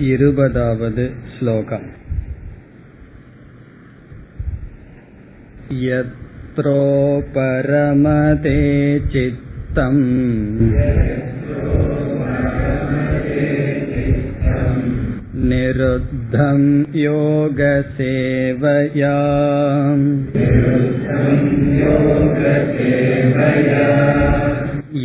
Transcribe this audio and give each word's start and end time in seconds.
वद् 0.00 0.98
श्लोकम् 1.36 1.86
यत्रोपरमते 5.84 6.60
चित्तम् 9.12 10.04
निरुद्धं 15.48 16.60
योगसेवया 17.04 19.16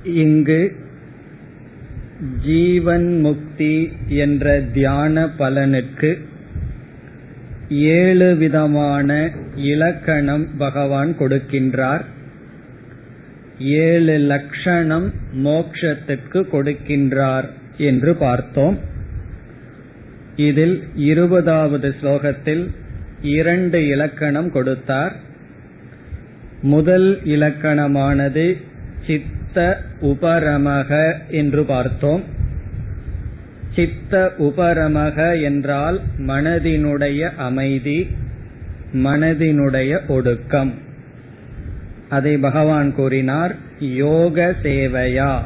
இங்கு 0.05 0.77
ஜீவன் 2.44 3.20
முக்தி 3.20 3.92
என்ற 4.06 4.60
தியான 4.60 5.28
பலனுக்கு 5.38 6.10
ஏழு 7.68 8.36
விதமான 8.36 9.30
இலக்கணம் 9.56 10.56
பகவான் 10.58 11.16
கொடுக்கின்றார். 11.18 12.05
ஏழு 13.58 14.18
லட்சணம் 14.18 15.12
மோக்ஷத்துக்கு 15.44 16.40
கொடுக்கின்றார் 16.52 17.48
என்று 17.77 18.14
பார்த்தோம். 18.14 18.78
இதில் 20.36 20.83
இருபதாவது 20.96 21.94
ஸ்லோகத்தில் 22.02 22.70
இரண்டு 23.25 23.86
இலக்கணம் 23.86 24.50
கொடுத்தார். 24.50 25.17
முதல் 26.62 27.20
இலக்கணமானது 27.25 28.62
சித்த 29.06 29.83
உபரமக 30.03 31.12
என்று 31.28 31.64
பார்த்தோம். 31.64 32.22
சித்த 33.75 34.34
உபரமக 34.39 35.42
என்றால் 35.42 36.00
மனதினுடைய 36.27 37.36
அமைதி 37.36 38.06
மனதினுடைய 38.92 40.06
ஒடுக்கம். 40.08 40.72
அதை 42.08 42.36
பகவான் 42.36 42.95
கூறினார் 42.95 43.56
யோக 43.78 44.55
சேவையா. 44.62 45.39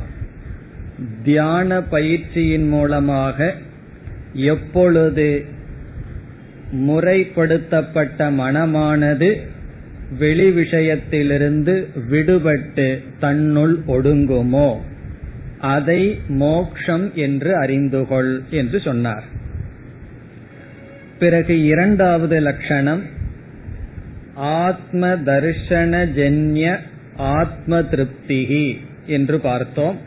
தியான 1.24 1.82
பயிற்சியின் 1.82 2.68
மூலமாக 2.68 3.54
எப்பொழுது 4.32 5.56
முறைப்படுத்தப்பட்ட 6.72 8.30
மனமானது 8.32 9.40
வெளி 10.18 10.50
விஷயத்திலிருந்து 10.50 11.86
விடுபட்டு 12.10 13.04
தன்னுள் 13.20 13.78
ஒடுங்குமோ? 13.86 14.78
அதை 15.60 16.20
மோக்ஷம் 16.28 17.10
என்று 17.14 17.60
அறிந்துகொள் 17.60 18.48
என்று 18.50 18.80
சொன்னார். 18.80 19.24
பிறகு 21.18 21.64
இரண்டாவது 21.64 22.40
லட்சணம் 22.40 23.02
ஆத்ம 24.34 25.08
தர்ஷன 25.08 26.06
ஜென்ய 26.16 26.78
ஆத்ம 27.16 27.80
திருப்திகி 27.80 28.76
என்று 29.06 29.40
பார்த்தோம். 29.40 29.98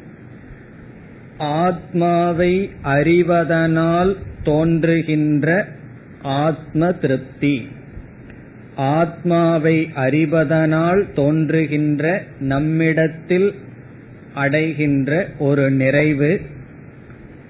ஆத்மாவை 1.38 2.69
அறிவதனால் 2.81 4.18
தோன்றுகின்ற 4.44 5.68
ஆத்ம 6.22 6.92
திருப்தி 6.92 7.68
ஆத்மாவை 8.76 9.90
அறிவதனால் 9.96 11.14
தோன்றுகின்ற 11.14 12.24
நம்மிடத்தில் 12.40 13.54
அடைகின்ற 14.34 15.28
ஒரு 15.40 15.72
நிறைவு. 15.72 16.42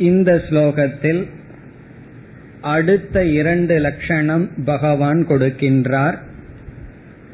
இந்த 0.05 0.43
ஸ்லோகத்தில் 0.49 1.23
அடுத்த 2.61 3.25
இரண்டு 3.25 3.79
லட்சணம் 3.79 4.49
பகவான் 4.65 5.27
கொடுக்கின்றார். 5.29 6.19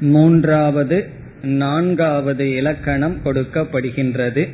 மூன்றாவது 0.00 0.98
நான்காவது 1.42 2.44
இலக்கணம் 2.50 3.16
கொடுக்கப்படுகின்றது. 3.24 4.48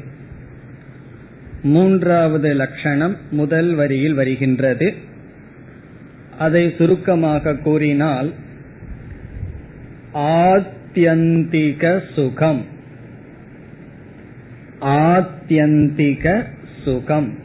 மூன்றாவது 1.63 2.55
லட்சணம் 2.55 3.17
முதல் 3.31 3.75
வரியில் 3.75 4.15
வருகின்றது. 4.15 4.95
அதை 6.39 6.75
சுருக்கமாக 6.79 7.55
கூறினால் 7.55 8.33
ஆத்தியந்திக 10.15 12.01
சுகம். 12.15 12.65
ஆத்தியந்திக 14.81 16.43
சுகம். 16.85 17.45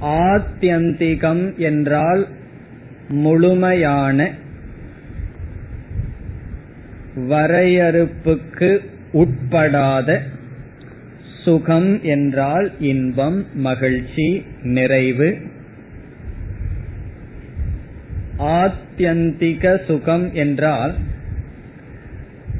ஆத்தியந்திகம் 0.00 1.56
என்றால் 1.56 2.26
முழுமையான 3.08 4.30
வரையறுப்புக்கு 7.16 8.78
உட்படாத 9.12 10.20
சுகம் 11.44 12.02
என்றால் 12.02 12.72
இன்பம் 12.78 13.46
மகிழ்ச்சி 13.54 14.44
நிறைவு. 14.62 15.36
ஆத்தியந்திக 18.38 19.84
சுகம் 19.84 20.34
என்றால் 20.34 20.94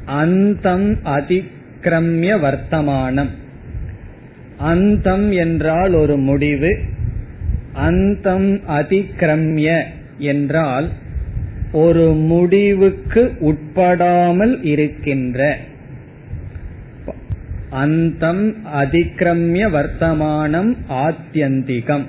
அந்தம் 0.05 0.93
அதிக்கிரமிய 0.93 2.39
வர்த்தமானம். 2.39 3.29
அந்தம் 4.57 5.31
என்றால் 5.31 5.93
ஒரு 5.93 6.17
முடிவு. 6.17 6.79
அந்தம் 7.73 8.51
அதிக்கிரமிய 8.51 9.83
என்றால் 10.17 10.89
ஒரு 11.71 12.13
முடிவுக்கு 12.13 13.31
உட்படாமல் 13.39 14.65
இருக்கின்ற. 14.65 15.57
அந்தம் 17.69 18.55
அதிக்கிரமிய 18.75 19.69
வர்த்தமானம் 19.69 20.77
ஆத்தியந்திகம். 20.89 22.03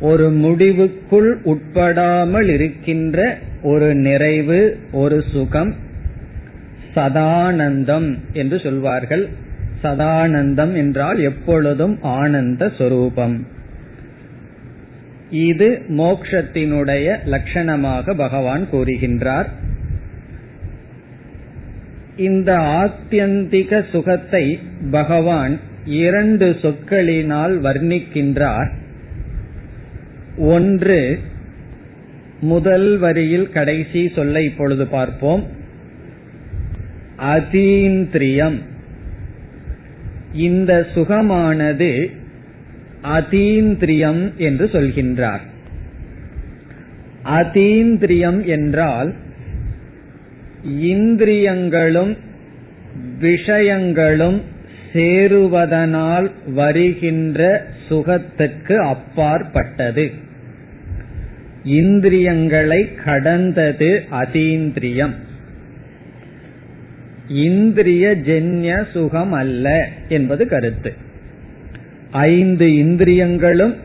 ஒரு 0.00 0.30
முடிவுக்குள் 0.30 1.32
உட்படாமல் 1.44 2.48
இருக்கின்ற 2.48 3.38
ஒரு 3.62 3.94
நிறைவு 3.94 4.78
ஒரு 4.92 5.24
சுகம் 5.32 5.74
சதானந்தம் 6.94 8.18
என்று 8.32 8.58
சொல்வார்கள். 8.58 9.28
சதானந்தம் 9.82 10.74
என்றால் 10.74 11.18
எப்பொழுதும் 11.20 11.98
ஆனந்த 12.02 12.72
சொரூபம். 12.78 13.51
இது 15.32 15.82
மோக்ஷத்தினுடைய 15.88 17.16
லட்சணமாக 17.26 18.14
பகவான் 18.16 18.68
கூறுகின்றார். 18.72 19.46
இந்த 22.16 22.56
ஆத்தியந்திக 22.56 23.90
சுகத்தை 23.90 24.58
பகவான் 24.90 25.60
இரண்டு 25.84 26.56
சொற்களினால் 26.62 27.54
வர்ணிக்கின்றார். 27.60 28.70
ஒன்று 30.36 31.18
முதல் 32.40 32.98
வரியில் 32.98 33.50
கடைசி 33.50 34.12
சொல்ல 34.14 34.42
இப்பொழுது 34.42 34.86
பார்ப்போம். 34.86 35.46
அதீந்திரியம். 37.18 38.58
இந்த 40.34 40.86
சுகமானது 40.94 42.20
அதீந்திரியம் 43.04 44.36
என்று 44.36 44.66
சொல்கின்றார். 44.66 45.40
அதீந்திரியம் 47.24 48.44
என்றால் 48.44 49.14
இந்திரியங்களும் 50.80 52.16
விஷயங்களும் 53.18 54.40
சேருவதனால் 54.92 56.30
வருகின்ற 56.46 57.66
சுகத்துக்கு 57.88 58.76
அப்பாற்பட்டது. 58.76 60.10
இந்திரியங்களை 61.64 62.94
கடந்தது 62.94 64.04
அதீந்திரியம். 64.10 65.14
இந்திரிய 67.28 68.08
ஜென்ய 68.08 68.84
சுகம் 68.92 69.32
அல்ல 69.32 69.88
என்பது 70.08 70.48
கருத்து. 70.48 71.10
ஐந்து 72.12 72.76
இந்திரியங்களும் 72.76 73.76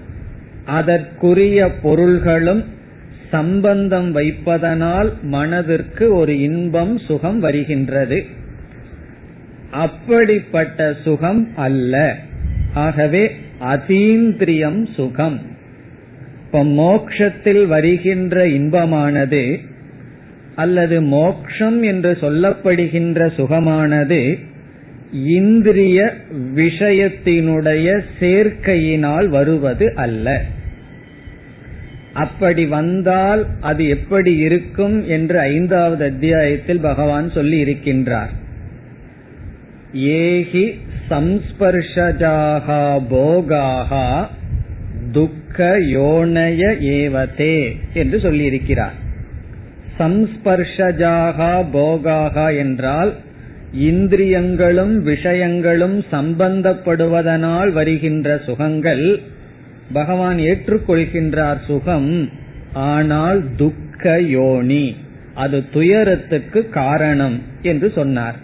அதற்குரிய 0.66 1.72
பொருள்களும் 1.82 2.66
சம்பந்தம் 3.32 4.16
வைப்பதனால் 4.16 5.10
மனதிற்கு 5.22 6.16
ஒரு 6.16 6.40
இன்பம் 6.40 6.98
சுகம் 6.98 7.40
வருகின்றது. 7.40 8.26
அப்படிப்பட்ட 9.72 10.96
சுகம் 11.04 11.48
அல்ல. 11.56 12.16
ஆகவே 12.74 13.36
அதீந்திரியம் 13.62 14.94
சுகம். 14.94 15.42
இப்ப 16.46 16.64
மோக்ஷத்தில் 16.64 17.66
வருகின்ற 17.66 18.46
இன்பமானது 18.46 19.58
அல்லது 20.56 21.02
மோக்ஷம் 21.02 21.84
என்று 21.84 22.18
சொல்லப்படுகின்ற 22.22 23.32
சுகமானது 23.38 24.40
இந்திரிய 25.12 26.14
விஷயத்தினுடைய 26.56 28.02
சேர்க்கையினால் 28.20 29.28
வருவது 29.28 29.96
அல்ல. 29.96 30.42
அப்படி 32.14 32.66
வந்தால் 32.66 33.48
அது 33.62 33.88
எப்படி 33.88 34.36
இருக்கும் 34.36 35.08
என்று 35.08 35.40
ஐந்தாவது 35.40 36.06
அத்தியாயத்தில் 36.06 36.80
பகவான் 36.80 37.30
சொல்லி 37.30 37.64
இருக்கின்றார். 37.64 38.34
ஏகி 39.94 40.80
சம்ஸ்பர்ஷஜாகா 41.10 43.02
போகாகா 43.12 44.26
துக்க 45.12 45.78
யோனய 45.80 46.62
ஏவதே 46.80 47.76
என்று 47.94 48.18
சொல்லியிருக்கிறார் 48.18 48.96
சம்ஸ்பர்ஷஜாகா 50.00 51.66
போகாகா 51.74 52.58
என்றால் 52.58 53.16
இந்திரியங்களும் 53.74 55.02
விஷயங்களும் 55.02 56.06
சம்பந்தப்படுவதனால் 56.12 57.72
வருகின்ற 57.72 58.42
சுகங்கள் 58.46 59.22
பகவான் 59.94 60.38
ஏற்றுக்கொள்கின்றார் 60.38 61.58
சுகம் 61.68 62.30
ஆனால் 62.74 63.44
துக்க 63.56 64.22
யோனி 64.22 64.96
அது 65.34 65.64
துயரத்துக்கு 65.72 66.70
காரணம் 66.70 67.42
என்று 67.62 67.92
சொன்னார். 67.96 68.36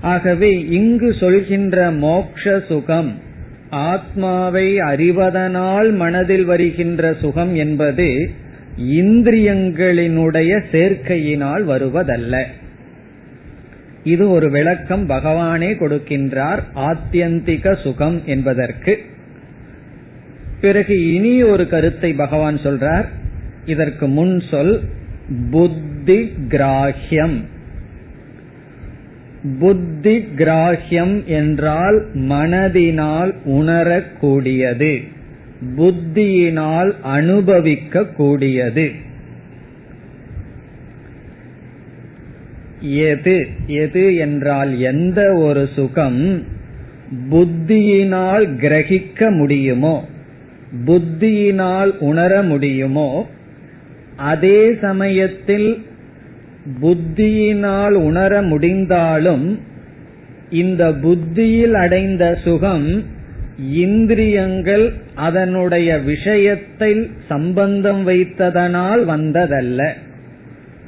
ஆகவே 0.00 0.60
இங்கு 0.68 1.14
சொல்கின்ற 1.14 1.90
மோக்ஷ 1.90 2.60
சுகம் 2.68 3.18
ஆத்மாவை 3.70 4.78
அறிவதனால் 4.78 5.92
மனதில் 5.92 6.44
வருகின்ற 6.44 7.14
சுகம் 7.20 7.54
என்பது 7.54 8.30
இந்திரியங்களினுடைய 8.78 10.60
சேர்க்கையினால் 10.72 11.64
வருவதல்ல. 11.64 12.46
இது 14.06 14.24
ஒரு 14.30 14.50
விளக்கம் 14.50 15.08
பகவானே 15.08 15.70
கொடுக்கின்றார் 15.78 16.60
ஆத்தியந்திக 16.74 17.80
சுகம் 17.82 18.22
என்பதற்கு. 18.26 18.92
பிறகு 20.60 21.14
இனி 21.14 21.42
ஒரு 21.42 21.64
கருத்தை 21.68 22.12
பகவான் 22.12 22.56
சொல்றார். 22.56 23.08
இதற்கு 23.66 24.06
முன் 24.08 24.42
சொல் 24.50 24.74
புத்தி 25.50 26.18
கிராஹ்யம். 26.48 27.36
புத்தி 29.60 30.16
கிராஹ்யம் 30.36 31.16
என்றால் 31.24 31.98
மனதினால் 32.14 33.32
உணரக்கூடியது. 33.44 34.94
புத்தியினால் 35.76 36.92
அனுபவிக்க 37.02 38.04
கூடியது 38.04 38.86
எது 42.80 43.46
எது 43.66 44.16
என்றால் 44.16 44.78
எந்த 44.78 45.32
ஒரு 45.32 45.68
சுகம் 45.74 46.42
புத்தியினால் 47.30 48.56
கிரகிக்க 48.60 49.30
முடியுமோ 49.30 50.04
புத்தியினால் 50.86 51.98
உணர 51.98 52.42
முடியுமோ 52.42 53.28
அதே 54.16 54.74
சமயத்தில் 54.74 55.84
புத்தியினால் 56.82 57.92
உணர 57.92 58.42
முடிந்தாலும் 58.42 59.60
இந்த 60.50 60.92
புத்தியில் 60.92 61.74
அடைந்த 61.74 62.38
சுகம் 62.44 63.14
இந்திரியங்கள் 63.70 64.92
அதனுடைய 65.14 65.98
விஷயத்தில் 65.98 67.10
சம்பந்தம் 67.28 68.08
வைத்ததனால் 68.08 69.04
வந்ததல்ல. 69.04 69.88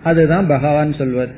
அதுதான் 0.03 0.47
பகவான் 0.47 0.93
சொல்வது. 0.93 1.33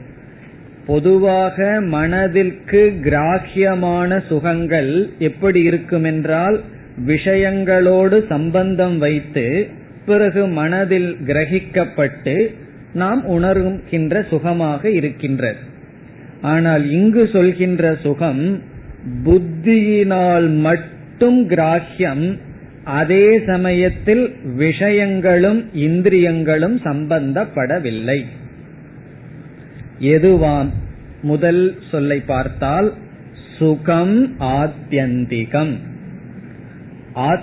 பொதுவாக 0.87 1.80
மனதிற்கு 1.80 2.92
கிராகியமான 3.02 4.20
சுகங்கள் 4.28 5.08
எப்படி 5.18 5.62
இருக்கும் 5.62 6.04
என்றால் 6.04 6.60
விஷயங்களோடு 7.06 8.26
சம்பந்தம் 8.26 8.99
வைத்து 8.99 9.66
பிறகு 10.06 10.46
மனதில் 10.46 11.16
கிரகிக்கப்பட்டு 11.26 12.54
நாம் 12.92 13.28
உணர்கின்ற 13.28 14.28
சுகமாக 14.28 14.90
இருக்கின்றது. 14.90 15.58
ஆனால் 16.42 16.90
இங்கு 16.90 17.28
சொல்கின்ற 17.32 17.96
சுகம் 18.02 18.62
புத்தியினால் 19.25 20.49
மட்டும் 20.60 21.49
கிராஹ்யம் 21.49 22.38
அதே 22.84 23.38
சமயத்தில் 23.38 24.34
விஷயங்களும் 24.56 25.64
இந்திரியங்களும் 25.72 26.80
சம்பந்தப்படவில்லை. 26.84 28.25
எதுவாம் 30.00 30.71
முதல் 31.23 31.78
சொல்லை 31.90 32.21
பார்த்தால் 32.21 32.95
சுகம் 33.59 34.37
ஆத்தியந்திகம். 34.40 35.73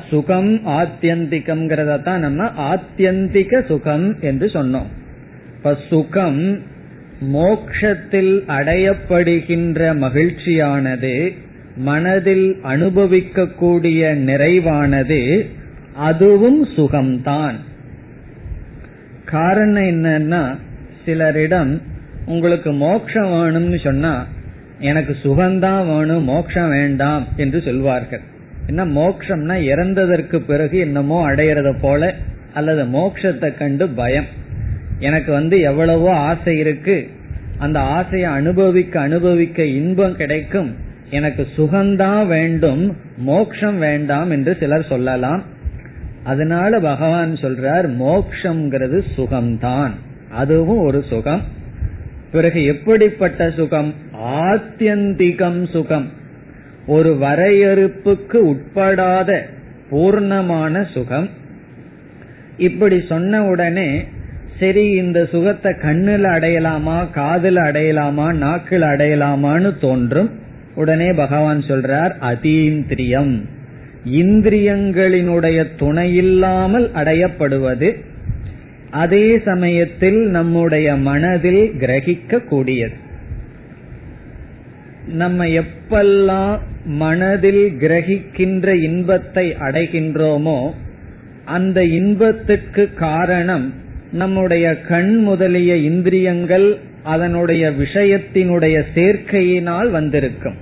சுகம் 0.10 0.56
ஆத்தியந்திகம் 0.66 2.02
தான் 2.04 2.20
நம்ம 2.20 2.44
ஆத்தியந்திக 2.46 3.66
சுகம் 3.66 4.22
என்று 4.22 4.48
சொன்னோம். 4.48 4.90
இப்ப 5.58 5.78
சுகம் 5.90 6.60
மோக்ஷத்தில் 7.34 8.34
அடையப்படுகின்ற 8.48 9.80
மகிழ்ச்சியானது 9.98 11.34
மனதில் 11.78 12.58
அனுபவிக்கக்கூடிய 12.64 14.16
நிறைவானது 14.30 15.46
அதுவும் 15.96 16.66
சுகம்தான். 16.66 17.56
காரணம் 19.26 19.84
என்னன்னா 19.84 20.58
சிலரிடம் 21.06 21.82
உங்களுக்கு 22.28 22.72
மோட்சம் 22.72 23.30
வேணும்னு 23.32 23.80
சொன்னா 23.84 24.26
எனக்கு 24.80 25.18
சுகம்தான் 25.24 25.86
வேணும் 25.88 26.24
மோட்சம் 26.24 26.70
வேண்டாம் 26.70 27.28
என்று 27.36 27.62
சொல்வார்கள். 27.62 28.22
என்ன 28.68 28.86
மோக்ஷம்னா 28.86 29.56
இறந்ததற்கு 29.68 30.38
பிறகு 30.38 30.78
என்னமோ 30.78 31.20
அடையிறத 31.30 31.70
போல 31.82 32.14
அல்லது 32.54 32.84
மோக்ஷத்தை 32.84 33.58
கண்டு 33.58 33.88
பயம். 33.90 34.26
எனக்கு 35.00 35.32
வந்து 35.32 35.60
எவ்வளவோ 35.60 36.16
ஆசை 36.16 36.58
இருக்கு. 36.58 37.10
அந்த 37.58 37.80
ஆசையை 37.80 38.30
அனுபவிக்க 38.30 39.00
அனுபவிக்க 39.00 39.66
இன்பம் 39.66 40.16
கிடைக்கும். 40.16 40.76
எனக்கு 41.10 41.48
சுகம்தான் 41.58 42.28
வேண்டும் 42.28 42.98
மோக்ஷம் 43.18 43.80
வேண்டாம் 43.80 44.32
என்று 44.32 44.58
சிலர் 44.60 44.90
சொல்லலாம். 44.90 45.44
அதனால 46.24 46.80
பகவான் 46.80 47.34
சொல்றார் 47.34 47.88
மோக்ஷங்கிறது 48.02 49.00
சுகம்தான். 49.18 49.94
அதுவும் 50.32 50.84
ஒரு 50.86 51.04
சுகம். 51.10 51.42
பிறகு 52.32 52.66
எப்படிப்பட்ட 52.66 53.50
சுகம்? 53.50 53.94
ஆத்தியந்திகம் 54.26 55.72
சுகம். 55.72 56.10
ஒரு 56.88 57.18
வரையறுப்புக்கு 57.22 58.38
உட்படாத 58.38 59.40
பூர்ணமான 59.92 60.92
சுகம். 60.92 61.30
இப்படி 62.58 63.04
சொன்ன 63.10 63.46
உடனே 63.46 64.04
சரி 64.60 64.90
இந்த 64.90 65.26
சுகத்தை 65.26 65.74
கண்ணுல 65.74 66.26
அடையலாமா 66.38 67.08
காதுல 67.16 67.60
அடையலாமா 67.70 68.34
நாக்கில் 68.34 68.82
அடையலாமான்னு 68.82 69.80
தோன்றும். 69.80 70.30
உடனே 70.76 71.14
பகவான் 71.14 71.64
சொல்றார் 71.68 72.12
அதீந்திரியம். 72.22 73.42
இந்திரியங்களினுடைய 74.12 75.68
துணையில்லாமல் 75.78 76.92
அடையப்படுவது 76.92 77.96
அதே 78.92 79.40
சமயத்தில் 79.40 80.28
நம்முடைய 80.28 80.96
மனதில் 80.96 81.72
கிரகிக்க 81.80 82.44
கூடியது 82.44 82.94
நம்ம 85.08 85.46
எப்பெல்லாம் 85.46 86.58
மனதில் 86.86 87.74
கிரகிக்கின்ற 87.80 88.82
இன்பத்தை 88.82 89.56
அடைகின்றோமோ 89.60 90.72
அந்த 91.46 91.86
இன்பத்துக்கு 91.86 92.94
காரணம் 92.94 93.74
நம்முடைய 94.12 94.82
கண் 94.82 95.18
முதலிய 95.18 95.76
இந்திரியங்கள் 95.76 96.78
அதனுடைய 97.04 97.72
விஷயத்தினுடைய 97.72 98.84
சேர்க்கையினால் 98.96 99.90
வந்திருக்கும். 99.90 100.56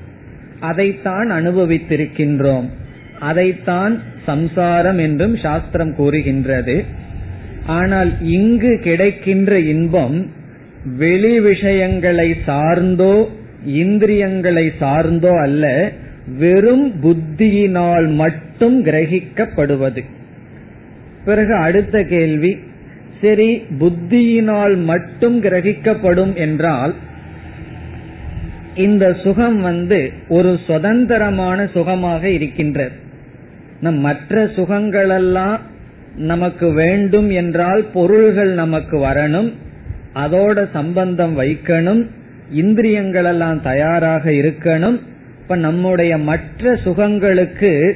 அதைத்தான் 0.59 1.31
அனுபவித்திருக்கின்றோம். 1.31 2.69
அதைத்தான் 3.19 4.01
சம்சாரம் 4.25 4.97
என்றும் 4.97 5.37
சாஸ்திரம் 5.37 5.95
கூறுகின்றது. 5.95 6.83
ஆனால் 7.65 8.11
இங்கு 8.21 8.79
கிடைக்கின்ற 8.83 9.59
இன்பம் 9.59 10.17
வெளி 10.97 11.39
விஷயங்களை 11.39 12.35
சார்ந்தோ 12.45 13.27
இந்திரியங்களை 13.65 14.71
சார்ந்தோ 14.79 15.41
அல்ல 15.41 15.91
வெறும் 16.39 16.91
புத்தியினால் 17.03 18.07
மட்டும் 18.13 18.85
கிரகிக்கப்படுவது. 18.85 20.03
பிறகு 21.25 21.53
அடுத்த 21.55 22.03
கேள்வி 22.03 22.57
சரி 23.21 23.61
புத்தியினால் 23.79 24.75
மட்டும் 24.83 25.43
கிரகிக்கப்படும் 25.43 26.33
என்றால் 26.33 26.93
இந்த 28.75 29.13
சுகம் 29.13 29.61
வந்து 29.61 30.11
ஒரு 30.27 30.59
சுதந்திரமான 30.67 31.67
சுகமாக 31.67 32.29
இருக்கின்றது. 32.29 32.95
நம் 33.81 33.99
மற்ற 33.99 34.43
சுகங்களெல்லாம் 34.45 35.59
நமக்கு 36.17 36.71
வேண்டும் 36.71 37.29
என்றால் 37.29 37.83
பொருள்கள் 37.93 38.53
நமக்கு 38.53 38.97
வரணும் 38.97 39.53
அதோட 40.13 40.67
சம்பந்தம் 40.73 41.39
வைக்கணும் 41.39 42.07
இந்திரியங்கள் 42.51 43.25
எல்லாம் 43.25 43.61
தயாராக 43.61 44.31
இருக்கணும். 44.31 44.99
இப்ப 45.41 45.55
நம்முடைய 45.55 46.17
மற்ற 46.17 46.73
சுகங்களுக்கு 46.73 47.91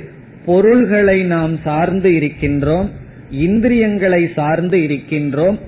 பொருள்களை 0.45 1.23
நாம் 1.23 1.57
சார்ந்து 1.63 2.09
இருக்கின்றோம் 2.09 2.89
இந்திரியங்களை 3.31 4.29
சார்ந்து 4.35 4.77
இருக்கின்றோம். 4.77 5.59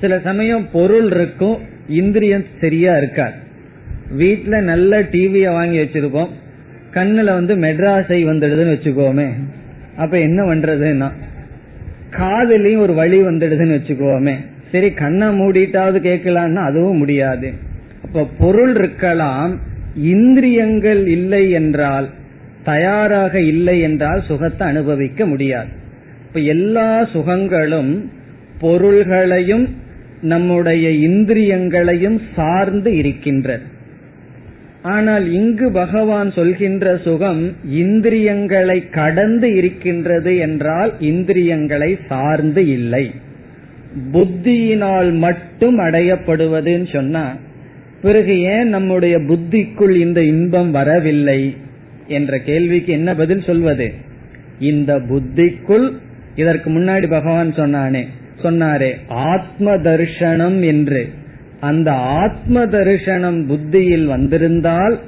சில 0.00 0.18
சமயம் 0.18 0.68
பொருள் 0.72 1.06
இருக்கும் 1.06 1.58
இந்திரியம் 1.88 2.44
சரியா 2.60 2.96
இருக்காது. 2.96 3.34
வீட்டுல 4.18 4.60
நல்ல 4.60 5.02
டிவிய 5.02 5.52
வாங்கி 5.52 5.78
வச்சிருக்கோம். 5.78 6.28
கண்ணுல 6.94 7.24
வந்து 7.24 7.56
மெட்ராஸை 7.56 8.24
வந்துடுதுன்னு 8.26 8.74
வச்சுக்கோமே. 8.74 9.28
அப்ப 9.96 10.18
என்ன 10.18 10.44
பண்றதுன்னா 10.44 11.10
காதலையும் 12.10 12.80
ஒரு 12.80 12.94
வழி 12.94 13.22
வந்துடுதுன்னு 13.22 13.76
வச்சுக்கோமே. 13.78 14.34
சரி 14.72 14.92
கண்ணை 14.92 15.28
மூடிட்டாவது 15.28 15.98
கேட்கலான்னா 16.06 16.54
அதுவும் 16.54 16.96
முடியாது. 16.96 17.52
அப்ப 18.04 18.28
பொருள் 18.38 18.74
இருக்கலாம் 18.74 19.58
இந்திரியங்கள் 19.94 21.06
இல்லை 21.06 21.50
என்றால் 21.50 22.08
தயாராக 22.64 23.40
இல்லை 23.40 23.80
என்றால் 23.80 24.22
சுகத்தை 24.22 24.66
அனுபவிக்க 24.66 25.26
முடியாது. 25.26 25.68
இப்ப 26.26 26.40
எல்லா 26.40 27.02
சுகங்களும் 27.04 28.10
பொருள்களையும் 28.60 29.68
நம்முடைய 30.20 30.88
இந்திரியங்களையும் 30.88 32.20
சார்ந்து 32.34 32.96
இருக்கின்றது. 32.96 33.62
ஆனால் 34.82 35.32
இங்கு 35.32 35.72
பகவான் 35.72 36.32
சொல்கின்ற 36.32 36.96
சுகம் 36.96 37.52
இந்திரியங்களை 37.70 38.88
கடந்து 38.88 39.54
இருக்கின்றது 39.54 40.36
என்றால் 40.36 40.92
இந்திரியங்களை 41.00 41.98
சார்ந்து 42.08 42.68
இல்லை. 42.68 43.10
புத்தியினால் 44.12 45.12
மட்டும் 45.12 45.78
அடையப்படுவதுன்னு 45.78 46.92
சொன்னா 46.92 47.36
பிறகு 48.02 48.40
ஏன் 48.40 48.68
நம்முடைய 48.68 49.18
புத்திக்குள் 49.18 49.96
இந்த 49.96 50.22
இன்பம் 50.22 50.70
வரவில்லை? 50.70 51.56
என்ற 52.08 52.38
கேள்விக்கு 52.38 52.92
என்ன 52.92 53.14
பதில் 53.14 53.42
சொல்வது? 53.42 53.92
இந்த 54.58 54.98
புத்திக்குள் 54.98 55.92
இதற்கு 56.36 56.70
முன்னாடி 56.70 57.08
பகவான் 57.08 57.54
சொன்னானே 57.54 58.06
சொன்னாரே 58.42 58.92
ஆத்ம 59.08 59.76
தர்ஷனம் 59.76 60.64
என்று. 60.64 61.08
அந்த 61.60 61.92
ஆத்ம 61.92 62.66
தரிசனம் 62.66 63.46
புத்தியில் 63.46 64.06
வந்திருந்தால் 64.06 65.00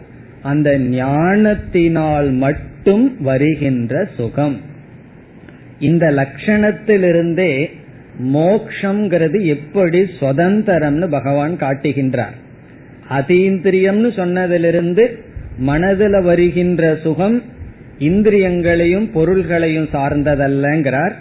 அந்த 0.43 0.79
ஞானத்தினால் 0.79 2.31
மட்டும் 2.31 3.23
வருகின்ற 3.23 4.09
சுகம். 4.17 4.57
இந்த 5.81 6.11
லட்சணத்திலிருந்தே 6.11 7.71
மோக்ஷங்கிறது 8.23 9.45
எப்படி 9.45 10.01
சுதந்திரம்னு 10.21 11.09
பகவான் 11.09 11.57
காட்டுகின்றார். 11.57 12.37
அதீந்திரியம்னு 13.11 14.11
சொன்னதிலிருந்து 14.17 15.05
மனதில் 15.59 16.23
வருகின்ற 16.23 16.99
சுகம் 17.03 17.43
இந்திரியங்களையும் 17.99 19.11
பொருள்களையும் 19.11 19.89
சார்ந்ததல்லங்கிறார். 19.93 21.13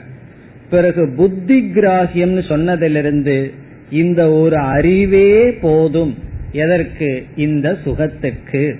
பிறகு 0.70 1.14
புத்தி 1.16 1.72
கிராகியம்னு 1.76 2.44
சொன்னதிலிருந்து 2.48 3.52
இந்த 3.92 4.32
ஒரு 4.32 4.58
அறிவே 4.58 5.52
போதும். 5.52 6.18
எதற்கு? 6.52 7.26
இந்த 7.36 7.78
சுகத்துக்கு 7.84 8.76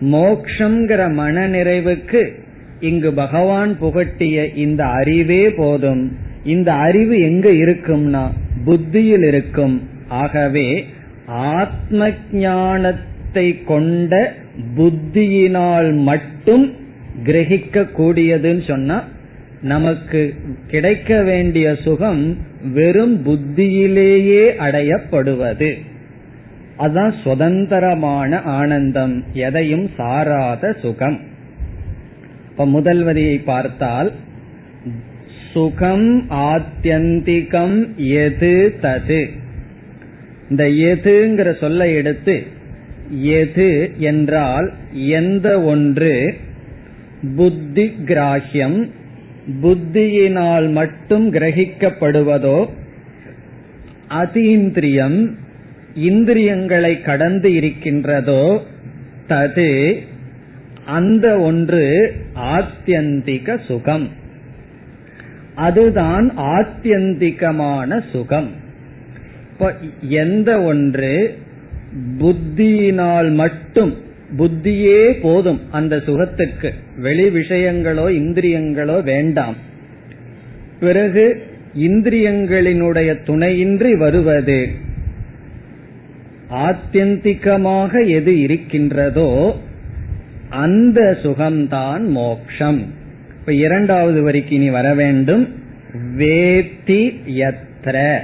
மோக்ஷங்கிற 0.00 1.12
மன 1.12 1.48
நிறைவுக்கு 1.48 2.28
இங்கு 2.80 3.12
பகவான் 3.12 3.76
புகட்டிய 3.80 4.56
இந்த 4.56 4.84
அறிவே 4.84 5.50
போதும். 5.50 6.16
இந்த 6.44 6.72
அறிவு 6.72 7.20
எங்க 7.20 7.48
இருக்கும்னா 7.48 8.30
புத்தியில் 8.64 9.22
இருக்கும். 9.22 9.88
ஆகவே 10.08 10.84
ஆத்ம 11.26 12.10
ஞானத்தை 12.32 13.62
கொண்ட 13.64 14.34
புத்தியினால் 14.76 15.94
மட்டும் 15.94 16.72
கிரகிக்க 17.24 17.86
கூடியதுன்னு 17.98 18.66
சொன்னா 18.66 19.04
நமக்கு 19.62 20.34
கிடைக்க 20.68 21.22
வேண்டிய 21.22 21.74
சுகம் 21.74 22.36
வெறும் 22.72 23.22
புத்தியிலேயே 23.22 24.44
அடையப்படுவது. 24.58 25.78
அதுதான் 26.76 27.14
சுதந்திரமான 27.24 28.40
ஆனந்தம் 28.40 29.24
எதையும் 29.32 29.90
சாராத 29.96 30.76
சுகம். 30.82 31.20
இப்ப 32.50 32.66
முதல் 32.66 33.02
வரியை 33.02 33.38
பார்த்தால் 33.38 34.12
சுகம் 35.52 36.30
ஆத்தியந்திகம் 36.30 37.94
எது 37.96 38.78
தது? 38.82 39.30
இந்த 40.50 40.64
எதுங்கிற 40.64 41.58
சொல்ல 41.58 41.88
எடுத்து 41.88 42.42
எது 43.10 43.90
என்றால் 43.96 44.72
எந்த 44.92 45.62
ஒன்று? 45.62 46.34
புத்தி 47.36 47.94
கிராஹ்யம் 48.04 48.88
புத்தியினால் 49.62 50.72
மட்டும் 50.72 51.32
கிரகிக்கப்படுவதோ? 51.32 52.68
அதீந்திரியம் 54.08 55.32
இந்திரியங்களை 55.94 57.00
கடந்து 57.00 57.52
இருக்கின்றதோ? 57.52 58.62
தது 59.28 60.02
அந்த 60.86 61.38
ஒன்று 61.38 62.14
ஆத்தியந்திக 62.34 63.64
சுகம். 63.64 64.08
அதுதான் 65.54 66.38
ஆத்தியந்திகமான 66.38 68.10
சுகம். 68.10 68.50
எந்த 70.08 70.62
ஒன்று? 70.62 71.38
புத்தியினால் 72.18 73.34
மட்டும் 73.34 73.96
புத்தியே 74.38 75.20
போதும் 75.20 75.60
அந்த 75.70 75.96
சுகத்துக்கு. 75.96 76.70
வெளி 76.96 77.28
விஷயங்களோ 77.28 78.10
இந்திரியங்களோ 78.10 79.02
வேண்டாம். 79.02 79.56
பிறகு 80.80 81.42
இந்திரியங்களினுடைய 81.80 83.22
துணையின்றி 83.24 83.94
வருவது. 83.94 84.68
ஆத்தியந்திகமாக 86.50 88.08
எது 88.08 88.40
இருக்கின்றதோ 88.40 89.58
அந்த 90.48 91.18
சுகம்தான் 91.22 92.06
மோக்ஷம். 92.08 92.82
இப்ப 93.40 93.54
இரண்டாவது 93.54 94.30
வரைக்கு 94.30 94.52
இனி 94.52 94.70
வர 94.70 94.94
வேண்டும். 94.94 95.48
வேத்தி 96.18 97.14
எத்திர 97.26 98.18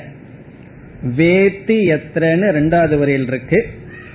வேத்தி 1.17 1.97
எத்திரன்னு 1.97 2.49
இரண்டாவது 2.49 2.99
வரையில் 2.99 3.27
இருக்கு. 3.27 3.67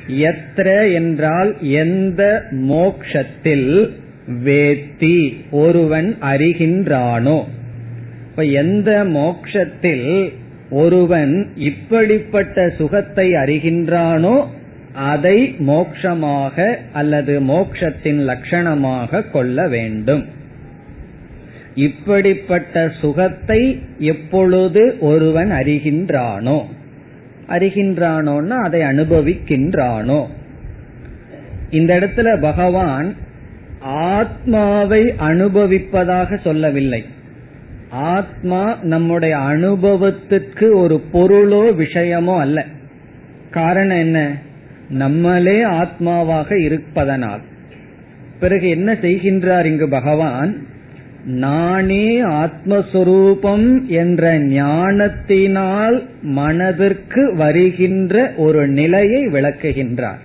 எத்திர 0.08 0.94
என்றால் 0.94 1.56
எந்த 1.62 2.46
மோக்ஷத்தில்? 2.52 3.90
வேத்தி 4.44 5.36
ஒருவன் 5.52 6.18
அறிகின்றானோ. 6.22 7.44
இப்ப 8.30 8.44
எந்த 8.44 9.04
மோக்ஷத்தில் 9.04 10.34
ஒருவன் 10.70 11.48
இப்படிப்பட்ட 11.56 12.70
சுகத்தை 12.70 13.34
அறிகின்றானோ 13.34 14.46
அதை 14.94 15.56
மோக்ஷமாக 15.68 16.76
அல்லது 16.94 17.42
மோக்ஷத்தின் 17.42 18.20
லட்சணமாக 18.28 19.32
கொள்ள 19.32 19.68
வேண்டும். 19.68 20.26
இப்படிப்பட்ட 21.76 22.92
சுகத்தை 23.02 23.82
எப்பொழுது 24.00 24.98
ஒருவன் 25.00 25.52
அறிகின்றானோ? 25.52 26.66
அறிகின்றானோன்னா 27.48 28.64
அதை 28.64 28.82
அனுபவிக்கின்றானோ. 28.82 30.26
இந்த 31.70 32.00
இடத்துல 32.00 32.42
பகவான் 32.42 33.16
ஆத்மாவை 33.80 35.04
அனுபவிப்பதாக 35.04 36.42
சொல்லவில்லை. 36.42 37.06
ஆத்மா 37.90 38.78
நம்முடைய 38.82 39.38
அனுபவத்துக்கு 39.38 40.76
ஒரு 40.76 41.04
பொருளோ 41.14 41.72
விஷயமோ 41.82 42.40
அல்ல. 42.40 42.66
காரணம் 43.52 43.98
என்ன? 43.98 44.38
நம்மளே 44.90 45.64
ஆத்மாவாக 45.66 46.62
இருப்பதனால். 46.62 47.42
பிறகு 48.40 48.70
என்ன 48.70 48.94
செய்கின்றார் 48.94 49.66
இங்கு 49.66 49.90
பகவான்? 49.90 50.68
நானே 51.26 52.22
ஆத்மஸ்வரூபம் 52.22 53.86
என்ற 53.88 54.40
ஞானத்தினால் 54.40 56.04
மனதிற்கு 56.22 57.36
வருகின்ற 57.36 58.34
ஒரு 58.38 58.68
நிலையை 58.68 59.28
விளக்குகின்றார். 59.28 60.22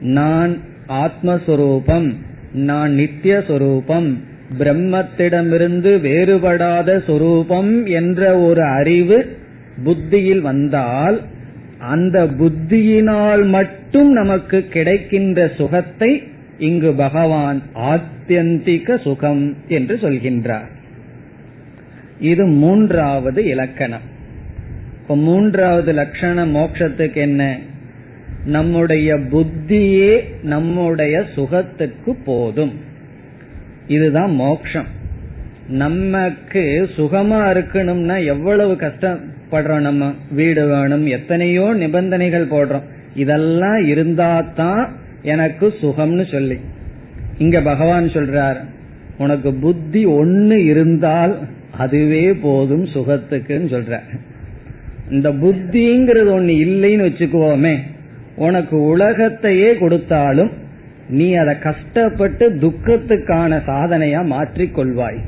நான் 0.00 0.56
ஆத்மஸ்வரூபம் 0.88 2.14
நான் 2.52 2.92
நித்திய 2.92 3.42
சொரூபம் 3.46 4.22
பிரம்மத்திடமிருந்து 4.58 6.00
வேறுபடாத 6.00 7.04
சொரூபம் 7.06 7.86
என்ற 7.86 8.38
ஒரு 8.38 8.62
அறிவு 8.62 9.38
புத்தியில் 9.84 10.40
வந்தால் 10.40 11.20
அந்த 11.78 12.24
புத்தியினால் 12.24 13.48
மட்டும் 13.48 14.12
நமக்கு 14.12 14.68
கிடைக்கின்ற 14.68 15.50
சுகத்தை 15.56 16.22
இங்கு 16.58 16.92
பகவான் 16.92 17.62
ஆத்தியந்திக 17.74 19.00
சுகம் 19.00 19.56
என்று 19.68 19.96
சொல்கின்றார். 19.96 20.68
இது 22.20 22.46
மூன்றாவது 22.46 23.44
இலக்கணம். 23.44 24.12
இப்ப 25.02 25.16
மூன்றாவது 25.16 25.92
லட்சணம் 25.92 26.54
மோட்சத்துக்கு 26.54 27.16
என்ன? 27.16 27.58
நம்முடைய 28.44 29.14
புத்தியே 29.14 30.24
நம்முடைய 30.42 31.24
சுகத்துக்கு 31.34 32.16
போதும். 32.24 32.72
இதுதான் 33.86 34.34
மோக்ஷம் 34.34 34.86
நமக்கு 35.68 36.90
சுகமா 36.96 37.40
இருக்கணும்னா 37.50 38.24
எவ்வளவு 38.24 38.72
கஷ்டப்படுறோம் 38.72 39.80
நம்ம? 39.80 40.12
வீடு 40.30 40.68
வேணும் 40.68 41.06
எத்தனையோ 41.06 41.72
நிபந்தனைகள் 41.74 42.46
போடுறோம். 42.46 42.82
இதெல்லாம் 43.14 43.84
இருந்தா 43.86 44.40
தான் 44.40 45.02
எனக்கு 45.24 45.66
சுகம்னு 45.82 46.24
சொல்லி. 46.30 46.56
இங்க 47.38 47.60
பகவான் 47.60 48.06
சொல்றார் 48.08 48.58
உனக்கு 49.18 49.50
புத்தி 49.54 50.04
ஒன்னு 50.04 50.64
இருந்தால் 50.64 51.34
அதுவே 51.78 52.24
போதும் 52.34 52.84
சுகத்துக்குன்னு 52.94 53.68
சொல்ற 53.74 53.94
இந்த 55.10 55.28
புத்திங்கிறது 55.42 56.30
ஒன்னு 56.32 56.52
இல்லைன்னு 56.66 57.06
வச்சுக்குவோமே 57.08 57.74
உனக்கு 58.36 58.76
உலகத்தையே 58.82 59.70
கொடுத்தாலும் 59.76 60.52
நீ 61.08 61.26
அதை 61.34 61.54
கஷ்டப்பட்டு 61.58 62.44
துக்கத்துக்கான 62.62 63.58
சாதனையா 63.66 64.20
மாற்றி 64.26 64.66
கொள்வாய். 64.66 65.20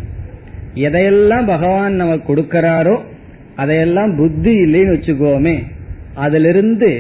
எதையெல்லாம் 0.87 1.47
பகவான் 1.47 1.95
நமக்கு 1.95 2.27
கொடுக்கிறாரோ 2.29 2.97
அதையெல்லாம் 3.55 4.17
புத்தி 4.17 4.53
இல்லைன்னு 4.65 4.95
வச்சுக்கோமே 4.97 5.57
அதிலிருந்து 6.15 6.91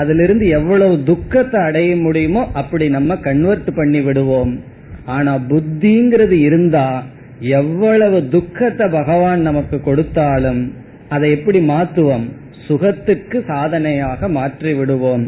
அதிலிருந்து 0.00 0.46
எவ்வளவு 0.58 0.94
துக்கத்தை 1.10 1.58
அடைய 1.68 1.90
முடியுமோ 2.04 2.42
அப்படி 2.60 2.86
நம்ம 2.96 3.16
கன்வெர்ட் 3.26 3.70
பண்ணி 3.78 4.00
விடுவோம். 4.06 4.52
ஆனா 5.16 5.32
புத்திங்கிறது 5.50 6.36
இருந்தா 6.48 6.86
எவ்வளவு 7.60 8.18
துக்கத்தை 8.34 8.86
பகவான் 8.98 9.40
நமக்கு 9.48 9.76
கொடுத்தாலும் 9.80 10.62
அதை 11.14 11.28
எப்படி 11.36 11.60
மாற்றுவோம் 11.72 12.26
சுகத்துக்கு 12.66 13.38
சாதனையாக 13.50 14.28
மாற்றி 14.36 14.72
விடுவோம். 14.78 15.24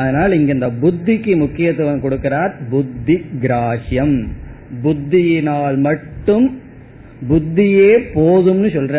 அதனால் 0.00 0.36
இங்க 0.38 0.52
இந்த 0.56 0.68
புத்திக்கு 0.82 1.32
முக்கியத்துவம் 1.42 2.04
கொடுக்கிறார் 2.04 2.52
புத்தி 2.72 3.16
கிராஹ்யம். 3.44 4.16
புத்தியினால் 4.84 5.76
மட்டும் 5.88 6.46
புத்தியே 7.28 7.92
போதும்னு 8.16 8.70
சொல்ற. 8.76 8.96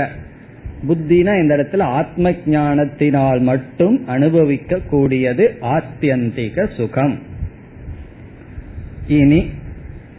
புத்தினா 0.87 1.41
இந்த 1.41 1.57
இடத்துல 1.57 1.81
ஆத்ம 1.81 2.31
ஞானத்தினால் 2.45 3.39
மட்டும் 3.39 4.07
அனுபவிக்க 4.07 4.79
கூடியது 4.79 5.57
ஆத்தியந்திக 5.61 6.75
சுகம். 6.75 7.19
இனி 9.07 9.49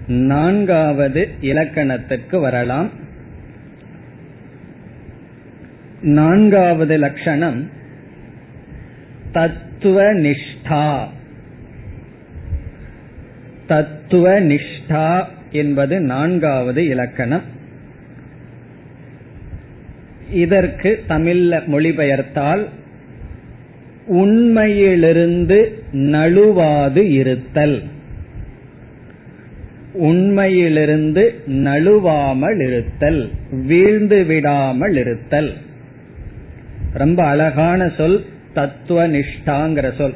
நான்காவது 0.08 1.28
இலக்கணத்திற்கு 1.40 2.40
வரலாம். 2.40 2.90
நான்காவது 6.02 6.96
லட்சணம் 6.96 7.70
தத்துவ 9.32 10.14
நிஷ்டா 10.14 11.04
தத்துவ 13.66 14.40
நிஷ்டா 14.40 15.24
என்பது 15.50 16.00
நான்காவது 16.00 16.86
இலக்கணம். 16.86 17.58
இதற்கு 20.30 21.04
தமிழ்ல 21.08 21.66
மொழிபெயர்த்தால் 21.66 22.64
உண்மையிலிருந்து 24.06 25.82
நழுவாது 25.92 26.96
இருத்தல். 26.96 27.82
உண்மையிலிருந்து 29.92 31.34
நழுவாமல் 31.46 32.66
இருத்தல் 32.66 33.30
வீழ்ந்து 33.66 34.24
விடாமல் 34.24 34.96
இருத்தல். 34.96 35.52
ரொம்ப 36.92 37.26
அழகான 37.26 37.88
சொல் 37.96 38.24
தத்துவ 38.54 39.08
நிஷ்டாங்கிற 39.08 39.96
சொல். 39.96 40.14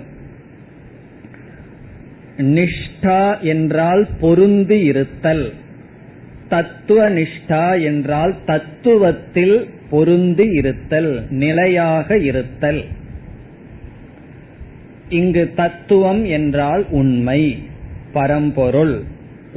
நிஷ்டா 2.38 3.40
என்றால் 3.40 4.08
பொருந்தி 4.20 4.80
இருத்தல். 4.80 5.52
தத்துவ 6.48 7.10
நிஷ்டா 7.10 7.82
என்றால் 7.82 8.34
தத்துவத்தில் 8.46 9.68
பொருந்தி 9.94 10.46
இருத்தல் 10.60 11.12
நிலையாக 11.42 12.18
இருத்தல். 12.30 12.82
இங்கு 15.08 15.44
தத்துவம் 15.56 16.22
என்றால் 16.36 16.84
உண்மை 16.90 17.40
பரம்பொருள். 18.12 18.94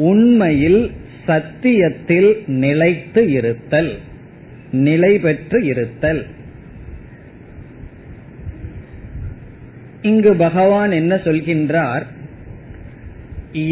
உண்மையில் 0.10 0.82
சத்தியத்தில் 1.28 2.32
நிலைத்து 2.62 3.22
இருத்தல் 3.32 3.92
நிலை 4.72 5.14
பெற்று 5.20 5.60
இருத்தல். 5.66 6.22
இங்கு 10.02 10.32
பகவான் 10.36 10.92
என்ன 10.92 11.14
சொல்கின்றார்? 11.16 12.06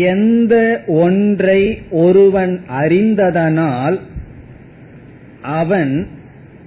எந்த 0.08 0.56
ஒன்றை 1.04 1.62
ஒருவன் 2.04 2.54
அறிந்ததனால் 2.80 3.98
அவன் 5.58 5.96